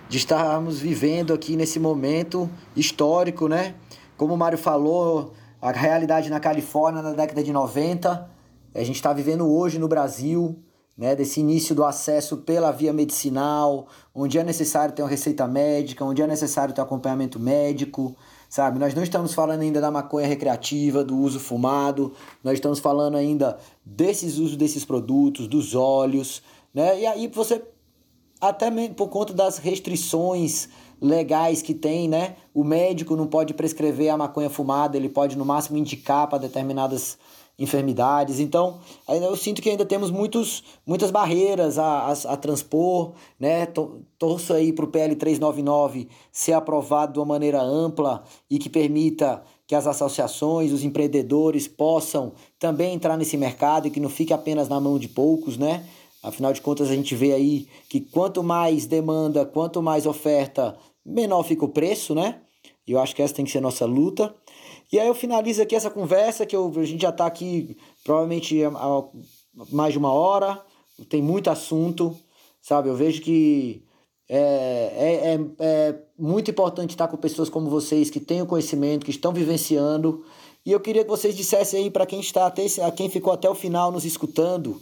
de 0.09 0.18
estarmos 0.18 0.78
vivendo 0.78 1.32
aqui 1.32 1.57
nesse 1.57 1.78
momento 1.78 2.51
histórico, 2.76 3.49
né? 3.49 3.74
Como 4.16 4.34
o 4.34 4.36
Mário 4.36 4.59
falou, 4.59 5.32
a 5.61 5.70
realidade 5.70 6.28
na 6.28 6.38
Califórnia 6.38 7.01
na 7.01 7.12
década 7.12 7.43
de 7.43 7.53
90, 7.53 8.30
a 8.74 8.84
gente 8.84 8.97
está 8.97 9.12
vivendo 9.12 9.51
hoje 9.51 9.78
no 9.78 9.88
Brasil 9.88 10.59
né, 10.97 11.16
desse 11.16 11.40
início 11.40 11.74
do 11.74 11.84
acesso 11.84 12.38
pela 12.38 12.70
via 12.70 12.93
medicinal, 12.93 13.86
onde 14.14 14.38
é 14.38 14.45
necessário 14.45 14.95
ter 14.95 15.03
uma 15.03 15.09
receita 15.09 15.47
médica, 15.47 16.05
onde 16.05 16.20
é 16.20 16.26
necessário 16.26 16.74
ter 16.74 16.80
acompanhamento 16.80 17.40
médico, 17.40 18.14
sabe? 18.53 18.78
Nós 18.78 18.92
não 18.94 19.03
estamos 19.03 19.32
falando 19.32 19.62
ainda 19.62 19.80
da 19.80 19.90
maconha 19.90 20.26
recreativa, 20.26 21.03
do 21.03 21.16
uso 21.16 21.40
fumado, 21.40 22.12
nós 22.44 22.53
estamos 22.53 22.80
falando 22.80 23.16
ainda 23.16 23.57
desses 23.82 24.36
usos 24.36 24.57
desses 24.57 24.84
produtos, 24.84 25.48
dos 25.48 25.74
óleos, 25.74 26.42
né? 26.74 27.00
E 27.00 27.07
aí 27.07 27.28
você 27.28 27.62
até 28.38 28.70
por 28.90 29.09
conta 29.09 29.32
das 29.32 29.57
restrições 29.57 30.68
legais 31.00 31.62
que 31.62 31.72
tem, 31.72 32.07
né? 32.07 32.36
O 32.53 32.62
médico 32.62 33.16
não 33.16 33.26
pode 33.26 33.55
prescrever 33.55 34.11
a 34.11 34.18
maconha 34.18 34.50
fumada, 34.50 34.98
ele 34.98 35.09
pode 35.09 35.34
no 35.38 35.46
máximo 35.46 35.78
indicar 35.78 36.28
para 36.28 36.36
determinadas 36.36 37.16
enfermidades. 37.63 38.41
Então, 38.41 38.81
eu 39.09 39.37
sinto 39.37 39.63
que 39.63 39.71
ainda 39.71 39.87
temos 39.87 40.11
muitos, 40.11 40.65
muitas 40.85 41.11
barreiras 41.11 41.79
a, 41.79 42.09
a, 42.09 42.13
a 42.13 42.37
transpor, 42.37 43.13
né? 43.39 43.67
Torço 44.19 44.53
aí 44.53 44.73
para 44.73 44.85
o 44.85 44.89
PL 44.89 45.15
399 45.15 46.09
ser 46.31 46.53
aprovado 46.53 47.13
de 47.13 47.19
uma 47.21 47.27
maneira 47.27 47.63
ampla 47.63 48.25
e 48.51 48.59
que 48.59 48.69
permita 48.69 49.43
que 49.67 49.75
as 49.75 49.87
associações, 49.87 50.73
os 50.73 50.83
empreendedores 50.83 51.69
possam 51.69 52.33
também 52.59 52.95
entrar 52.95 53.17
nesse 53.17 53.37
mercado 53.37 53.87
e 53.87 53.91
que 53.91 54.01
não 54.01 54.11
fique 54.11 54.33
apenas 54.33 54.69
na 54.69 54.81
mão 54.81 54.99
de 54.99 55.09
poucos, 55.09 55.57
né? 55.57 55.87
Afinal 56.23 56.53
de 56.53 56.61
contas, 56.61 56.91
a 56.91 56.95
gente 56.95 57.15
vê 57.15 57.33
aí 57.33 57.67
que 57.89 58.01
quanto 58.01 58.43
mais 58.43 58.87
demanda, 58.87 59.47
quanto 59.47 59.83
mais 59.83 60.07
oferta, 60.07 60.77
menor 61.05 61.43
fica 61.45 61.65
o 61.65 61.69
preço, 61.69 62.15
né? 62.15 62.41
E 62.87 62.93
eu 62.93 63.01
acho 63.01 63.15
que 63.15 63.23
essa 63.23 63.35
tem 63.35 63.45
que 63.45 63.51
ser 63.51 63.61
nossa 63.61 63.87
luta. 63.87 64.35
E 64.93 65.01
aí 65.01 65.09
eu 65.09 65.14
finalizo 65.14 65.62
aqui 65.62 65.74
essa 65.74 65.88
conversa, 65.88 66.45
que 66.45 66.55
eu, 66.55 66.70
a 66.76 66.84
gente 66.84 67.01
já 67.01 67.09
está 67.09 67.24
aqui 67.24 67.78
provavelmente 68.05 68.62
há 68.62 69.05
mais 69.70 69.93
de 69.95 69.99
uma 69.99 70.12
hora, 70.12 70.62
tem 71.09 71.22
muito 71.22 71.49
assunto, 71.49 72.14
sabe? 72.61 72.90
Eu 72.90 72.95
vejo 72.95 73.22
que 73.22 73.82
é, 74.28 74.38
é, 74.38 75.34
é, 75.34 75.40
é 75.59 75.99
muito 76.18 76.51
importante 76.51 76.90
estar 76.90 77.09
com 77.09 77.16
pessoas 77.16 77.49
como 77.49 77.70
vocês, 77.70 78.11
que 78.11 78.20
têm 78.20 78.43
o 78.43 78.47
conhecimento, 78.47 79.07
que 79.07 79.11
estão 79.11 79.32
vivenciando. 79.32 80.24
E 80.64 80.70
eu 80.70 80.78
queria 80.78 81.05
que 81.05 81.11
vocês 81.11 81.34
dissessem 81.34 81.84
aí 81.84 81.90
para 81.90 82.05
quem 82.05 82.20
está 82.20 82.47
até 82.47 82.66
quem 82.95 83.09
ficou 83.09 83.32
até 83.32 83.49
o 83.49 83.55
final 83.55 83.90
nos 83.90 84.05
escutando, 84.05 84.80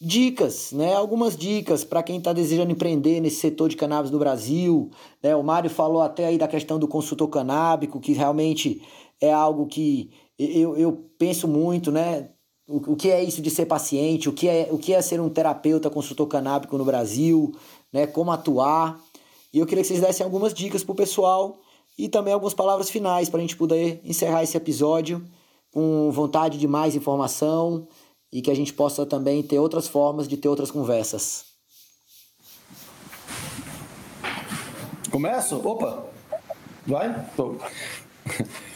dicas, 0.00 0.72
né? 0.72 0.94
Algumas 0.94 1.36
dicas 1.36 1.84
para 1.84 2.02
quem 2.02 2.18
está 2.18 2.32
desejando 2.32 2.72
empreender 2.72 3.20
nesse 3.20 3.36
setor 3.36 3.68
de 3.68 3.76
cannabis 3.76 4.10
do 4.10 4.18
Brasil. 4.18 4.90
Né? 5.22 5.34
O 5.34 5.42
Mário 5.42 5.70
falou 5.70 6.02
até 6.02 6.26
aí 6.26 6.36
da 6.36 6.48
questão 6.48 6.78
do 6.78 6.86
consultor 6.86 7.28
canábico, 7.28 8.00
que 8.00 8.12
realmente 8.12 8.82
é 9.20 9.32
algo 9.32 9.66
que 9.66 10.10
eu, 10.38 10.76
eu 10.76 11.10
penso 11.18 11.48
muito, 11.48 11.90
né? 11.90 12.30
O, 12.68 12.92
o 12.92 12.96
que 12.96 13.10
é 13.10 13.22
isso 13.22 13.40
de 13.40 13.50
ser 13.50 13.66
paciente, 13.66 14.28
o 14.28 14.32
que 14.32 14.48
é, 14.48 14.68
o 14.70 14.78
que 14.78 14.92
é 14.92 15.00
ser 15.00 15.20
um 15.20 15.28
terapeuta 15.28 15.88
consultor 15.88 16.26
canábico 16.26 16.76
no 16.76 16.84
Brasil, 16.84 17.54
né? 17.92 18.06
Como 18.06 18.30
atuar. 18.30 19.00
E 19.52 19.58
eu 19.58 19.66
queria 19.66 19.82
que 19.82 19.88
vocês 19.88 20.00
dessem 20.00 20.24
algumas 20.24 20.52
dicas 20.52 20.84
para 20.84 20.92
o 20.92 20.96
pessoal 20.96 21.58
e 21.98 22.08
também 22.08 22.34
algumas 22.34 22.54
palavras 22.54 22.90
finais 22.90 23.28
para 23.28 23.38
a 23.38 23.40
gente 23.40 23.56
poder 23.56 24.00
encerrar 24.04 24.42
esse 24.42 24.56
episódio 24.56 25.24
com 25.70 26.10
vontade 26.10 26.58
de 26.58 26.66
mais 26.66 26.94
informação 26.94 27.86
e 28.32 28.42
que 28.42 28.50
a 28.50 28.54
gente 28.54 28.72
possa 28.72 29.06
também 29.06 29.42
ter 29.42 29.58
outras 29.58 29.86
formas 29.88 30.28
de 30.28 30.36
ter 30.36 30.48
outras 30.48 30.70
conversas. 30.70 31.44
Começo? 35.10 35.56
Opa! 35.66 36.04
Vai? 36.86 37.30
Tô. 37.36 37.56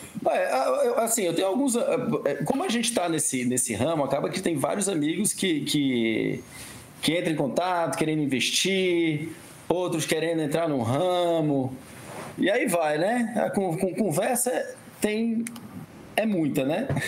Assim, 0.97 1.23
eu 1.23 1.35
tenho 1.35 1.49
alguns. 1.49 1.77
É, 1.77 2.35
como 2.45 2.65
a 2.65 2.69
gente 2.69 2.87
está 2.87 3.09
nesse, 3.09 3.45
nesse 3.45 3.75
ramo, 3.75 4.05
acaba 4.05 4.29
que 4.29 4.41
tem 4.41 4.57
vários 4.57 4.89
amigos 4.89 5.33
que, 5.33 5.61
que, 5.61 6.45
que 7.01 7.19
entram 7.19 7.33
em 7.33 7.37
contato, 7.37 7.97
querendo 7.97 8.23
investir, 8.23 9.31
outros 9.69 10.05
querendo 10.05 10.43
entrar 10.43 10.69
no 10.69 10.83
ramo. 10.83 11.77
E 12.37 12.51
aí 12.51 12.67
vai, 12.67 12.99
né? 12.99 13.51
Com, 13.55 13.77
com 13.77 13.95
conversa 13.95 14.77
tem. 15.01 15.45
É 16.17 16.27
muita, 16.27 16.65
né? 16.65 16.89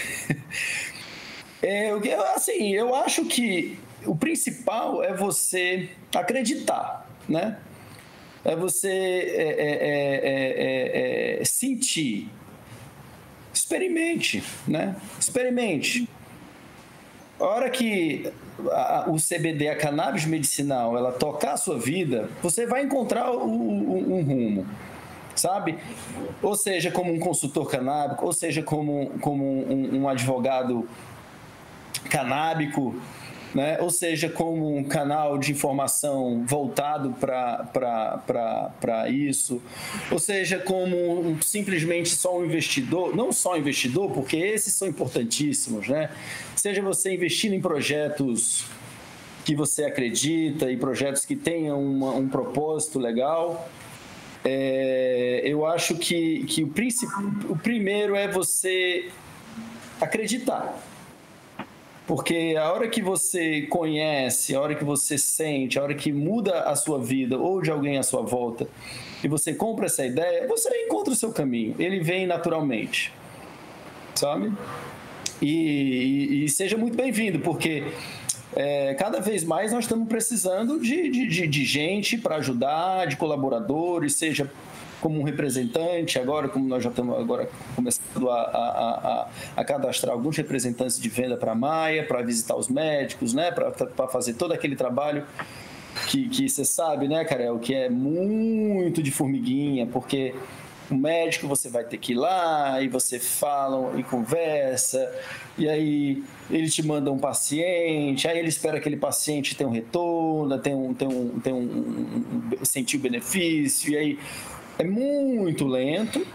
É, 1.65 1.93
assim, 2.35 2.75
eu 2.75 2.93
acho 2.93 3.25
que 3.27 3.79
o 4.05 4.17
principal 4.17 5.01
é 5.01 5.15
você 5.15 5.91
acreditar, 6.13 7.09
né? 7.29 7.57
É 8.45 8.57
você 8.57 8.89
é, 8.89 9.49
é, 9.59 10.21
é, 10.25 11.41
é 11.41 11.45
sentir 11.45 12.29
experimente, 13.73 14.45
né? 14.69 14.97
Experimente. 15.19 16.09
A 17.41 17.45
hora 17.45 17.71
que 17.71 18.31
a, 18.71 19.07
o 19.09 19.17
CBD, 19.17 19.69
a 19.69 19.77
cannabis 19.77 20.27
medicinal, 20.27 20.97
ela 20.97 21.11
tocar 21.11 21.55
a 21.55 21.57
sua 21.57 21.79
vida, 21.79 22.29
você 22.43 22.67
vai 22.67 22.83
encontrar 22.83 23.31
o, 23.33 23.49
o, 23.49 24.19
um 24.19 24.23
rumo, 24.23 24.67
sabe? 25.35 25.79
Ou 26.43 26.55
seja, 26.55 26.91
como 26.91 27.13
um 27.13 27.19
consultor 27.19 27.69
canábico, 27.69 28.27
ou 28.27 28.33
seja, 28.33 28.63
como, 28.63 29.11
como 29.21 29.45
um, 29.45 30.03
um 30.03 30.09
advogado 30.09 30.87
canábico, 32.11 32.95
né? 33.55 33.79
ou 33.81 33.91
seja, 33.91 34.29
como 34.29 34.77
um 34.77 34.85
canal 34.85 35.39
de 35.39 35.53
informação 35.53 36.45
voltado 36.47 37.15
para 37.21 39.09
isso, 39.11 39.63
ou 40.11 40.19
seja, 40.19 40.59
como 40.59 40.97
um, 41.21 41.41
simplesmente 41.41 42.11
só 42.11 42.39
um 42.39 42.45
investidor, 42.45 43.15
não 43.15 43.33
só 43.33 43.57
investidor, 43.57 44.11
porque 44.11 44.37
esses 44.37 44.75
são 44.75 44.89
importantíssimos, 44.89 45.89
né? 45.89 46.11
seja 46.57 46.81
você 46.83 47.13
investindo 47.13 47.55
em 47.55 47.61
projetos 47.61 48.65
que 49.45 49.55
você 49.55 49.85
acredita 49.85 50.71
e 50.71 50.77
projetos 50.77 51.27
que 51.27 51.35
tenham 51.35 51.83
uma, 51.83 52.13
um 52.15 52.29
propósito 52.29 52.99
legal, 52.99 53.69
é, 54.45 55.43
eu 55.45 55.67
acho 55.67 55.97
que, 55.97 56.45
que 56.45 56.65
o, 56.65 56.73
o 57.49 57.57
primeiro 57.57 58.15
é 58.17 58.29
você 58.29 59.09
acreditar 60.01 60.81
porque 62.07 62.57
a 62.59 62.73
hora 62.73 62.89
que 62.89 63.01
você 63.01 63.63
conhece, 63.63 64.55
a 64.55 64.61
hora 64.61 64.75
que 64.75 64.85
você 64.85 65.17
sente, 65.17 65.79
a 65.79 65.83
hora 65.83 65.95
que 65.95 66.13
muda 66.13 66.63
a 66.63 66.75
sua 66.75 66.99
vida 66.99 67.39
ou 67.39 67.63
de 67.63 67.71
alguém 67.71 67.99
à 67.99 68.03
sua 68.03 68.23
volta, 68.23 68.67
e 69.23 69.29
você 69.29 69.55
compra 69.55 69.87
essa 69.87 70.05
ideia, 70.05 70.47
você 70.49 70.69
encontra 70.85 71.13
o 71.13 71.17
seu 71.17 71.33
caminho. 71.33 71.77
Ele 71.79 72.01
vem 72.01 72.27
naturalmente. 72.27 73.13
Sabe? 74.15 74.53
E, 75.41 75.49
e, 75.49 76.45
e 76.45 76.49
seja 76.49 76.77
muito 76.77 76.97
bem-vindo, 76.97 77.39
porque 77.39 77.85
é, 78.55 78.95
cada 78.95 79.21
vez 79.21 79.45
mais 79.45 79.73
nós 79.73 79.85
estamos 79.85 80.09
precisando 80.09 80.79
de, 80.81 81.09
de, 81.09 81.47
de 81.47 81.65
gente 81.65 82.19
para 82.19 82.37
ajudar, 82.37 83.07
de 83.07 83.17
colaboradores, 83.17 84.15
seja 84.15 84.51
como 85.03 85.21
um 85.21 85.25
representante, 85.25 86.19
agora, 86.19 86.49
como 86.49 86.67
nós 86.67 86.83
já 86.83 86.89
estamos 86.89 87.19
agora 87.19 87.51
começando 87.75 88.31
a, 88.31 88.41
a, 88.41 88.47
a, 88.47 89.29
a 89.57 89.65
cadastrar 89.65 90.15
alguns 90.15 90.37
representantes 90.37 90.99
de 90.99 91.09
venda 91.09 91.37
para 91.37 91.53
a 91.53 91.55
Maia, 91.57 92.07
para 92.07 92.23
visitar 92.23 92.55
os 92.55 92.69
médicos, 92.69 93.35
né, 93.35 93.51
para 93.51 94.09
fazer 94.09 94.35
todo 94.35 94.53
aquele 94.53 94.77
trabalho 94.77 95.27
que, 96.07 96.29
que 96.29 96.49
você 96.49 96.65
sabe, 96.65 97.09
né, 97.09 97.25
Carel, 97.25 97.59
que 97.59 97.75
é 97.75 97.91
muito 97.91 99.03
de 99.03 99.11
formiguinha, 99.11 99.87
porque 99.87 100.35
o 100.89 100.95
médico 100.95 101.49
você 101.49 101.69
vai 101.69 101.83
ter 101.83 101.97
que 101.97 102.13
ir 102.13 102.17
lá 102.17 102.81
e 102.81 102.87
você 102.87 103.19
fala 103.19 103.99
e 103.99 104.05
conversa 104.05 105.11
e 105.57 105.69
aí 105.69 106.23
ele 106.51 106.69
te 106.69 106.87
manda 106.87 107.11
um 107.11 107.19
paciente 107.19 108.29
aí 108.29 108.39
ele 108.39 108.49
espera 108.49 108.75
que 108.75 108.81
aquele 108.81 108.97
paciente 108.97 109.57
tenha 109.57 109.71
um 109.71 109.73
retorno 109.73 110.59
tenha 110.59 110.77
um, 110.77 110.93
tenha 110.93 111.11
um, 111.11 111.41
um, 111.47 111.57
um, 111.57 112.51
um 112.61 112.65
sentir 112.65 112.97
o 112.97 113.01
benefício 113.01 113.93
e 113.93 113.97
aí 113.97 114.19
é 114.79 114.85
muito 114.85 115.67
lento, 115.67 116.27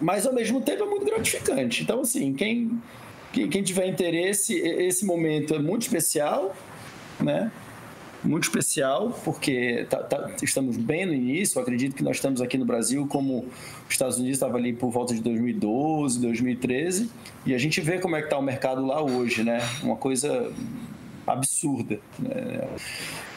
mas 0.00 0.26
ao 0.26 0.32
mesmo 0.32 0.60
tempo 0.60 0.84
é 0.84 0.86
muito 0.86 1.04
gratificante. 1.04 1.82
Então, 1.82 2.00
assim, 2.00 2.32
quem, 2.34 2.80
quem 3.32 3.62
tiver 3.62 3.86
interesse, 3.86 4.54
esse 4.54 5.04
momento 5.04 5.54
é 5.54 5.58
muito 5.58 5.82
especial, 5.82 6.54
né? 7.20 7.50
Muito 8.22 8.44
especial, 8.44 9.18
porque 9.22 9.86
tá, 9.90 9.98
tá, 9.98 10.34
estamos 10.42 10.78
bem 10.78 11.04
no 11.04 11.12
início. 11.12 11.58
Eu 11.58 11.62
acredito 11.62 11.94
que 11.94 12.02
nós 12.02 12.16
estamos 12.16 12.40
aqui 12.40 12.56
no 12.56 12.64
Brasil, 12.64 13.06
como 13.06 13.40
os 13.86 13.90
Estados 13.90 14.16
Unidos 14.16 14.36
estava 14.36 14.56
ali 14.56 14.72
por 14.72 14.90
volta 14.90 15.14
de 15.14 15.20
2012, 15.20 16.20
2013, 16.20 17.10
e 17.44 17.54
a 17.54 17.58
gente 17.58 17.82
vê 17.82 17.98
como 17.98 18.16
é 18.16 18.20
que 18.20 18.26
está 18.26 18.38
o 18.38 18.42
mercado 18.42 18.84
lá 18.86 19.02
hoje, 19.02 19.44
né? 19.44 19.58
Uma 19.82 19.96
coisa 19.96 20.50
absurda. 21.26 21.98
Né? 22.18 22.68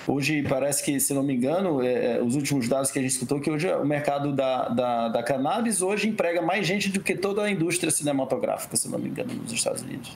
Hoje 0.07 0.41
parece 0.43 0.83
que, 0.83 0.99
se 0.99 1.13
não 1.13 1.21
me 1.21 1.35
engano, 1.35 1.81
é, 1.81 2.17
é, 2.17 2.21
os 2.21 2.35
últimos 2.35 2.67
dados 2.69 2.89
que 2.89 2.97
a 2.97 3.01
gente 3.01 3.11
escutou, 3.11 3.41
que 3.41 3.49
hoje 3.49 3.69
o 3.73 3.85
mercado 3.85 4.31
da, 4.33 4.69
da, 4.69 5.07
da 5.09 5.23
cannabis 5.23 5.81
hoje 5.81 6.07
emprega 6.07 6.41
mais 6.41 6.65
gente 6.65 6.89
do 6.89 7.01
que 7.01 7.15
toda 7.15 7.43
a 7.43 7.51
indústria 7.51 7.91
cinematográfica, 7.91 8.77
se 8.77 8.89
não 8.89 8.97
me 8.97 9.09
engano, 9.09 9.33
nos 9.33 9.51
Estados 9.51 9.81
Unidos. 9.81 10.15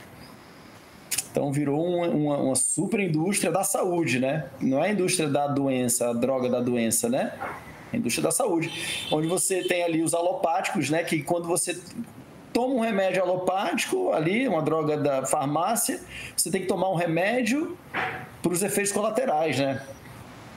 Então 1.32 1.52
virou 1.52 1.86
uma, 1.86 2.08
uma, 2.08 2.38
uma, 2.38 2.56
super 2.56 3.00
indústria 3.00 3.52
da 3.52 3.64
saúde, 3.64 4.20
né? 4.20 4.50
Não 4.62 4.84
é 4.84 4.90
a 4.90 4.92
indústria 4.92 5.30
da 5.30 5.48
doença, 5.48 6.10
a 6.10 6.14
droga 6.14 6.50
da 6.50 6.60
doença, 6.60 7.10
né? 7.10 7.34
É 7.92 7.96
a 7.96 8.00
indústria 8.00 8.24
da 8.24 8.32
saúde. 8.32 8.72
Onde 9.12 9.28
você 9.28 9.64
tem 9.64 9.84
ali 9.84 10.02
os 10.02 10.14
alopáticos, 10.14 10.90
né? 10.90 11.04
Que 11.04 11.22
quando 11.22 11.48
você 11.48 11.80
toma 12.54 12.74
um 12.74 12.80
remédio 12.80 13.22
alopático 13.22 14.12
ali, 14.12 14.48
uma 14.48 14.62
droga 14.62 14.98
da 14.98 15.26
farmácia, 15.26 16.00
você 16.36 16.50
tem 16.50 16.62
que 16.62 16.68
tomar 16.68 16.90
um 16.90 16.96
remédio 16.96 17.78
para 18.42 18.52
os 18.52 18.64
efeitos 18.64 18.92
colaterais, 18.92 19.60
né? 19.60 19.82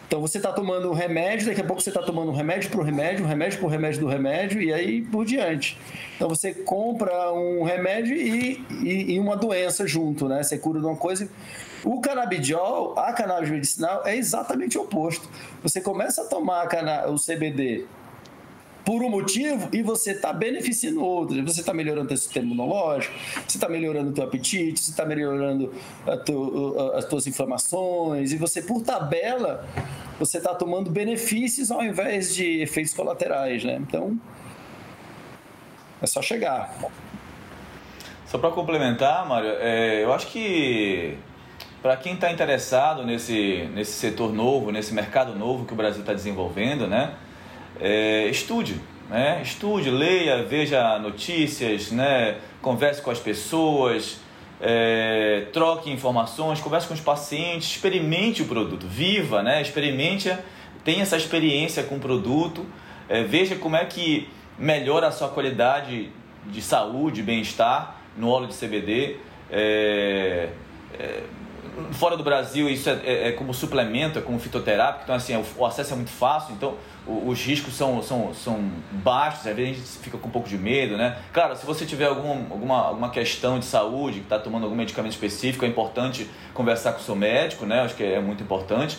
Então 0.06 0.20
você 0.20 0.38
está 0.38 0.52
tomando 0.52 0.90
um 0.90 0.92
remédio, 0.92 1.46
daqui 1.46 1.60
a 1.60 1.64
pouco 1.64 1.82
você 1.82 1.90
está 1.90 2.02
tomando 2.02 2.30
um 2.30 2.34
remédio 2.34 2.70
para 2.70 2.80
o 2.80 2.84
remédio, 2.84 3.24
um 3.24 3.28
remédio 3.28 3.58
para 3.58 3.66
o 3.66 3.70
remédio 3.70 4.00
do 4.00 4.06
remédio 4.06 4.62
e 4.62 4.72
aí 4.72 5.02
por 5.02 5.24
diante. 5.24 5.78
Então 6.14 6.28
você 6.28 6.52
compra 6.52 7.32
um 7.32 7.64
remédio 7.64 8.14
e, 8.14 8.64
e, 8.82 9.14
e, 9.14 9.18
uma 9.18 9.36
doença 9.36 9.86
junto, 9.86 10.28
né? 10.28 10.42
Você 10.42 10.58
cura 10.58 10.78
de 10.78 10.86
uma 10.86 10.96
coisa. 10.96 11.28
O 11.82 12.00
canabidiol, 12.00 12.98
a 12.98 13.12
cannabis 13.12 13.50
medicinal, 13.50 14.06
é 14.06 14.14
exatamente 14.14 14.78
o 14.78 14.82
oposto. 14.82 15.28
Você 15.62 15.80
começa 15.80 16.22
a 16.22 16.26
tomar 16.26 16.68
o 17.08 17.16
CBD 17.16 17.84
por 18.84 19.02
um 19.02 19.08
motivo 19.08 19.68
e 19.72 19.82
você 19.82 20.12
está 20.12 20.32
beneficiando 20.32 21.02
outro. 21.02 21.42
Você 21.44 21.60
está 21.60 21.72
melhorando 21.72 22.12
o 22.12 22.16
sistema 22.16 22.46
imunológico, 22.46 23.14
você 23.46 23.56
está 23.56 23.68
melhorando 23.68 24.10
o 24.10 24.12
teu 24.12 24.24
apetite, 24.24 24.80
você 24.80 24.90
está 24.90 25.04
melhorando 25.06 25.72
tu, 26.26 26.76
as 26.94 27.04
tuas 27.06 27.26
inflamações 27.26 28.32
e 28.32 28.36
você, 28.36 28.60
por 28.60 28.82
tabela, 28.82 29.66
você 30.18 30.38
está 30.38 30.54
tomando 30.54 30.90
benefícios 30.90 31.70
ao 31.70 31.82
invés 31.82 32.34
de 32.34 32.60
efeitos 32.60 32.92
colaterais, 32.92 33.64
né? 33.64 33.76
Então, 33.80 34.18
é 36.02 36.06
só 36.06 36.20
chegar. 36.20 36.76
Só 38.26 38.38
para 38.38 38.50
complementar, 38.50 39.26
Mário, 39.26 39.50
é, 39.60 40.02
eu 40.02 40.12
acho 40.12 40.26
que 40.26 41.16
para 41.80 41.96
quem 41.96 42.14
está 42.14 42.32
interessado 42.32 43.04
nesse, 43.04 43.68
nesse 43.74 43.92
setor 43.92 44.32
novo, 44.32 44.70
nesse 44.70 44.92
mercado 44.92 45.34
novo 45.34 45.64
que 45.64 45.72
o 45.72 45.76
Brasil 45.76 46.00
está 46.00 46.12
desenvolvendo, 46.12 46.86
né? 46.86 47.14
É, 47.80 48.28
estude, 48.28 48.80
né? 49.08 49.40
Estude, 49.42 49.90
leia, 49.90 50.42
veja 50.42 50.98
notícias, 50.98 51.90
né? 51.90 52.36
Converse 52.62 53.02
com 53.02 53.10
as 53.10 53.18
pessoas, 53.18 54.18
é, 54.60 55.46
troque 55.52 55.90
informações, 55.90 56.60
converse 56.60 56.86
com 56.86 56.94
os 56.94 57.00
pacientes, 57.00 57.68
experimente 57.68 58.42
o 58.42 58.46
produto, 58.46 58.86
viva, 58.86 59.42
né? 59.42 59.60
Experimente, 59.60 60.32
tenha 60.84 61.02
essa 61.02 61.16
experiência 61.16 61.82
com 61.82 61.96
o 61.96 62.00
produto, 62.00 62.64
é, 63.08 63.22
veja 63.22 63.56
como 63.56 63.76
é 63.76 63.84
que 63.84 64.28
melhora 64.58 65.08
a 65.08 65.10
sua 65.10 65.28
qualidade 65.28 66.10
de 66.46 66.62
saúde, 66.62 67.22
bem-estar 67.22 67.96
no 68.16 68.28
óleo 68.28 68.46
de 68.46 68.54
CBD. 68.54 69.16
É, 69.50 70.48
é, 70.98 71.22
fora 71.92 72.16
do 72.16 72.22
Brasil 72.22 72.68
isso 72.68 72.88
é, 72.88 73.00
é, 73.04 73.28
é, 73.28 73.32
como 73.32 73.52
suplemento, 73.52 74.18
é 74.18 74.22
como 74.22 74.38
fitoterápico, 74.38 75.04
então 75.04 75.14
assim, 75.14 75.34
o, 75.56 75.66
acesso 75.66 75.92
é 75.92 75.96
muito 75.96 76.10
fácil, 76.10 76.54
então 76.54 76.76
os 77.06 77.42
riscos 77.44 77.74
são, 77.74 78.02
são, 78.02 78.32
são 78.32 78.70
baixos, 78.90 79.46
às 79.46 79.54
vezes 79.54 79.72
a 79.72 79.74
gente 79.76 79.98
fica 79.98 80.16
com 80.16 80.28
um 80.28 80.30
pouco 80.30 80.48
de 80.48 80.56
medo, 80.56 80.96
né? 80.96 81.18
Claro, 81.32 81.54
se 81.54 81.66
você 81.66 81.84
tiver 81.84 82.06
algum, 82.06 82.30
alguma, 82.50 82.86
alguma 82.86 83.10
questão 83.10 83.58
de 83.58 83.66
saúde, 83.66 84.20
que 84.20 84.24
está 84.24 84.38
tomando 84.38 84.64
algum 84.64 84.76
medicamento 84.76 85.12
específico, 85.12 85.64
é 85.64 85.68
importante 85.68 86.28
conversar 86.54 86.92
com 86.92 87.00
o 87.00 87.02
seu 87.02 87.14
médico, 87.14 87.66
né? 87.66 87.82
Acho 87.82 87.94
que 87.94 88.02
é 88.02 88.20
muito 88.20 88.42
importante. 88.42 88.98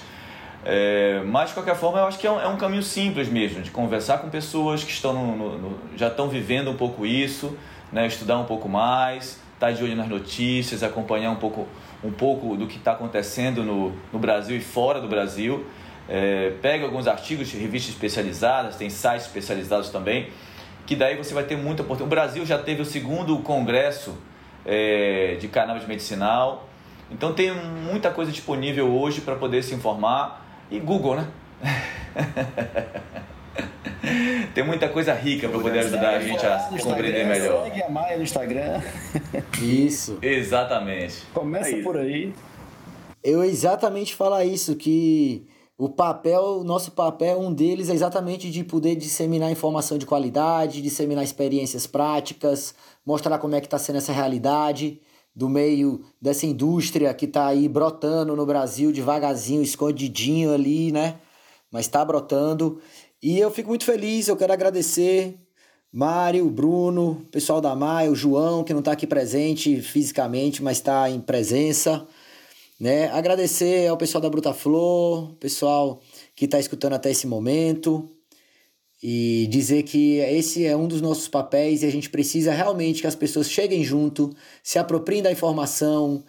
É, 0.64 1.22
mas, 1.26 1.50
de 1.50 1.56
qualquer 1.56 1.76
forma, 1.76 2.00
eu 2.00 2.06
acho 2.06 2.20
que 2.20 2.28
é 2.28 2.32
um, 2.32 2.40
é 2.40 2.48
um, 2.48 2.58
caminho 2.58 2.84
simples 2.84 3.28
mesmo, 3.28 3.62
de 3.62 3.72
conversar 3.72 4.20
com 4.20 4.30
pessoas 4.30 4.84
que 4.84 4.92
estão 4.92 5.14
no, 5.14 5.36
no, 5.36 5.58
no, 5.58 5.80
já 5.96 6.08
estão 6.08 6.28
vivendo 6.28 6.70
um 6.70 6.76
pouco 6.76 7.06
isso, 7.06 7.58
né? 7.92 8.06
estudar 8.06 8.38
um 8.38 8.46
pouco 8.46 8.70
mais, 8.70 9.40
estar 9.54 9.68
tá 9.68 9.72
de 9.72 9.84
olho 9.84 9.96
nas 9.96 10.08
notícias, 10.08 10.84
acompanhar 10.84 11.32
um 11.32 11.36
pouco, 11.36 11.68
um 12.04 12.12
pouco 12.12 12.56
do 12.56 12.68
que 12.68 12.78
está 12.78 12.92
acontecendo 12.92 13.64
no, 13.64 13.94
no 14.12 14.20
Brasil 14.20 14.56
e 14.58 14.62
fora 14.62 15.02
do 15.02 15.08
Brasil 15.08 15.66
é, 16.08 16.54
pega 16.62 16.86
alguns 16.86 17.08
artigos 17.08 17.48
de 17.48 17.58
revistas 17.58 17.94
especializadas, 17.94 18.76
tem 18.76 18.90
sites 18.90 19.26
especializados 19.26 19.90
também, 19.90 20.30
que 20.86 20.96
daí 20.96 21.18
você 21.18 21.34
vai 21.34 21.44
ter 21.44 21.58
muita 21.58 21.82
oportunidade. 21.82 22.04
O 22.04 22.10
Brasil 22.10 22.46
já 22.46 22.58
teve 22.58 22.82
o 22.82 22.86
segundo 22.86 23.38
congresso 23.40 24.16
é, 24.66 25.38
de 25.40 25.48
cannabis 25.48 25.88
medicinal, 25.88 26.68
então 27.12 27.34
tem 27.34 27.54
muita 27.54 28.12
coisa 28.12 28.32
disponível 28.32 28.92
hoje 28.92 29.22
para 29.22 29.36
poder 29.36 29.64
se 29.64 29.74
informar. 29.74 30.44
E 30.72 30.80
Google, 30.80 31.18
né? 31.18 31.28
tem 34.54 34.64
muita 34.64 34.90
coisa 34.90 35.14
rica 35.14 35.48
para 35.48 35.60
poder 35.60 35.80
ajudar 35.80 36.16
a 36.16 36.20
gente 36.20 36.46
a 36.46 36.70
compreender 36.82 37.26
melhor. 37.26 37.66
Segue 37.66 37.84
a 37.84 37.90
Maia 37.90 38.18
no 38.18 38.24
Instagram. 38.24 38.82
Isso. 39.62 40.18
Exatamente. 40.22 41.24
Começa 41.34 41.76
é 41.76 41.84
por 41.84 41.98
aí. 41.98 42.34
Eu 43.24 43.44
exatamente 43.44 44.16
falar 44.16 44.46
isso, 44.46 44.76
que 44.76 45.46
o 45.78 45.90
papel, 45.90 46.64
nosso 46.64 46.92
papel, 46.92 47.40
um 47.40 47.54
deles 47.54 47.90
é 47.90 47.94
exatamente 47.94 48.50
de 48.50 48.64
poder 48.64 48.96
disseminar 48.96 49.52
informação 49.52 49.98
de 49.98 50.06
qualidade, 50.06 50.82
disseminar 50.82 51.24
experiências 51.24 51.86
práticas, 51.86 52.74
mostrar 53.06 53.38
como 53.40 53.56
é 53.56 53.60
que 53.60 53.68
está 53.68 53.78
sendo 53.78 53.98
essa 53.98 54.14
realidade 54.14 55.02
do 55.36 55.50
meio 55.50 56.06
dessa 56.22 56.46
indústria 56.46 57.14
que 57.14 57.26
está 57.26 57.48
aí 57.48 57.68
brotando 57.68 58.38
no 58.38 58.46
Brasil 58.46 58.90
devagarzinho, 58.92 59.62
escondidinho 59.62 60.54
ali, 60.54 60.94
né? 60.94 61.20
Mas 61.70 61.88
está 61.88 62.06
brotando. 62.06 62.80
E 63.22 63.38
eu 63.38 63.52
fico 63.52 63.68
muito 63.68 63.84
feliz, 63.84 64.30
eu 64.30 64.38
quero 64.38 64.54
agradecer 64.54 65.38
Mário, 65.92 66.50
Bruno, 66.50 67.26
pessoal 67.32 67.60
da 67.60 67.76
Maia, 67.76 68.12
o 68.12 68.16
João, 68.16 68.64
que 68.64 68.72
não 68.72 68.80
está 68.80 68.94
aqui 68.94 69.06
presente 69.06 69.82
fisicamente, 69.82 70.64
mas 70.64 70.78
está 70.78 71.10
em 71.10 71.20
presença. 71.20 72.08
Né? 72.80 73.08
Agradecer 73.10 73.88
ao 73.88 73.98
pessoal 73.98 74.22
da 74.22 74.30
Bruta 74.30 74.54
Flor, 74.54 75.34
pessoal 75.40 76.02
que 76.36 76.46
está 76.46 76.60
escutando 76.60 76.94
até 76.94 77.10
esse 77.10 77.26
momento 77.26 78.10
e 79.02 79.48
dizer 79.50 79.84
que 79.84 80.18
esse 80.18 80.66
é 80.66 80.76
um 80.76 80.88
dos 80.88 81.00
nossos 81.00 81.28
papéis 81.28 81.84
e 81.84 81.86
a 81.86 81.92
gente 81.92 82.10
precisa 82.10 82.52
realmente 82.52 83.02
que 83.02 83.08
as 83.08 83.16
pessoas 83.16 83.50
cheguem 83.50 83.84
junto, 83.84 84.36
se 84.64 84.80
apropriem 84.80 85.22
da 85.22 85.32
informação, 85.32 86.24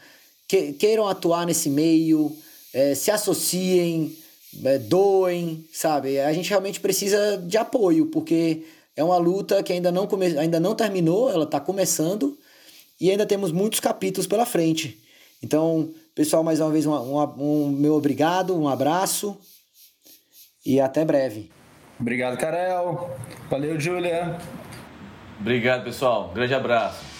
que, 0.46 0.72
queiram 0.74 1.08
atuar 1.08 1.46
nesse 1.46 1.70
meio, 1.70 2.36
é, 2.72 2.94
se 2.94 3.10
associem, 3.10 4.16
é, 4.64 4.78
doem, 4.78 5.64
sabe? 5.72 6.20
A 6.20 6.32
gente 6.32 6.50
realmente 6.50 6.78
precisa 6.78 7.38
de 7.38 7.56
apoio, 7.56 8.06
porque 8.06 8.64
é 8.94 9.02
uma 9.02 9.16
luta 9.16 9.62
que 9.62 9.72
ainda 9.72 9.90
não, 9.90 10.06
come, 10.06 10.38
ainda 10.38 10.60
não 10.60 10.74
terminou, 10.74 11.30
ela 11.30 11.44
está 11.44 11.58
começando 11.58 12.38
e 13.00 13.10
ainda 13.10 13.26
temos 13.26 13.52
muitos 13.52 13.80
capítulos 13.80 14.26
pela 14.26 14.46
frente. 14.46 15.00
Então, 15.42 15.92
pessoal, 16.16 16.42
mais 16.42 16.58
uma 16.60 16.70
vez, 16.70 16.86
um, 16.86 16.92
um, 16.94 17.22
um 17.38 17.68
meu 17.68 17.94
obrigado, 17.94 18.58
um 18.58 18.66
abraço 18.66 19.38
e 20.64 20.80
até 20.80 21.04
breve. 21.04 21.50
Obrigado, 22.00 22.38
Karel. 22.38 23.10
Valeu, 23.50 23.78
Júlia. 23.78 24.38
Obrigado, 25.38 25.84
pessoal. 25.84 26.32
Grande 26.34 26.54
abraço. 26.54 27.15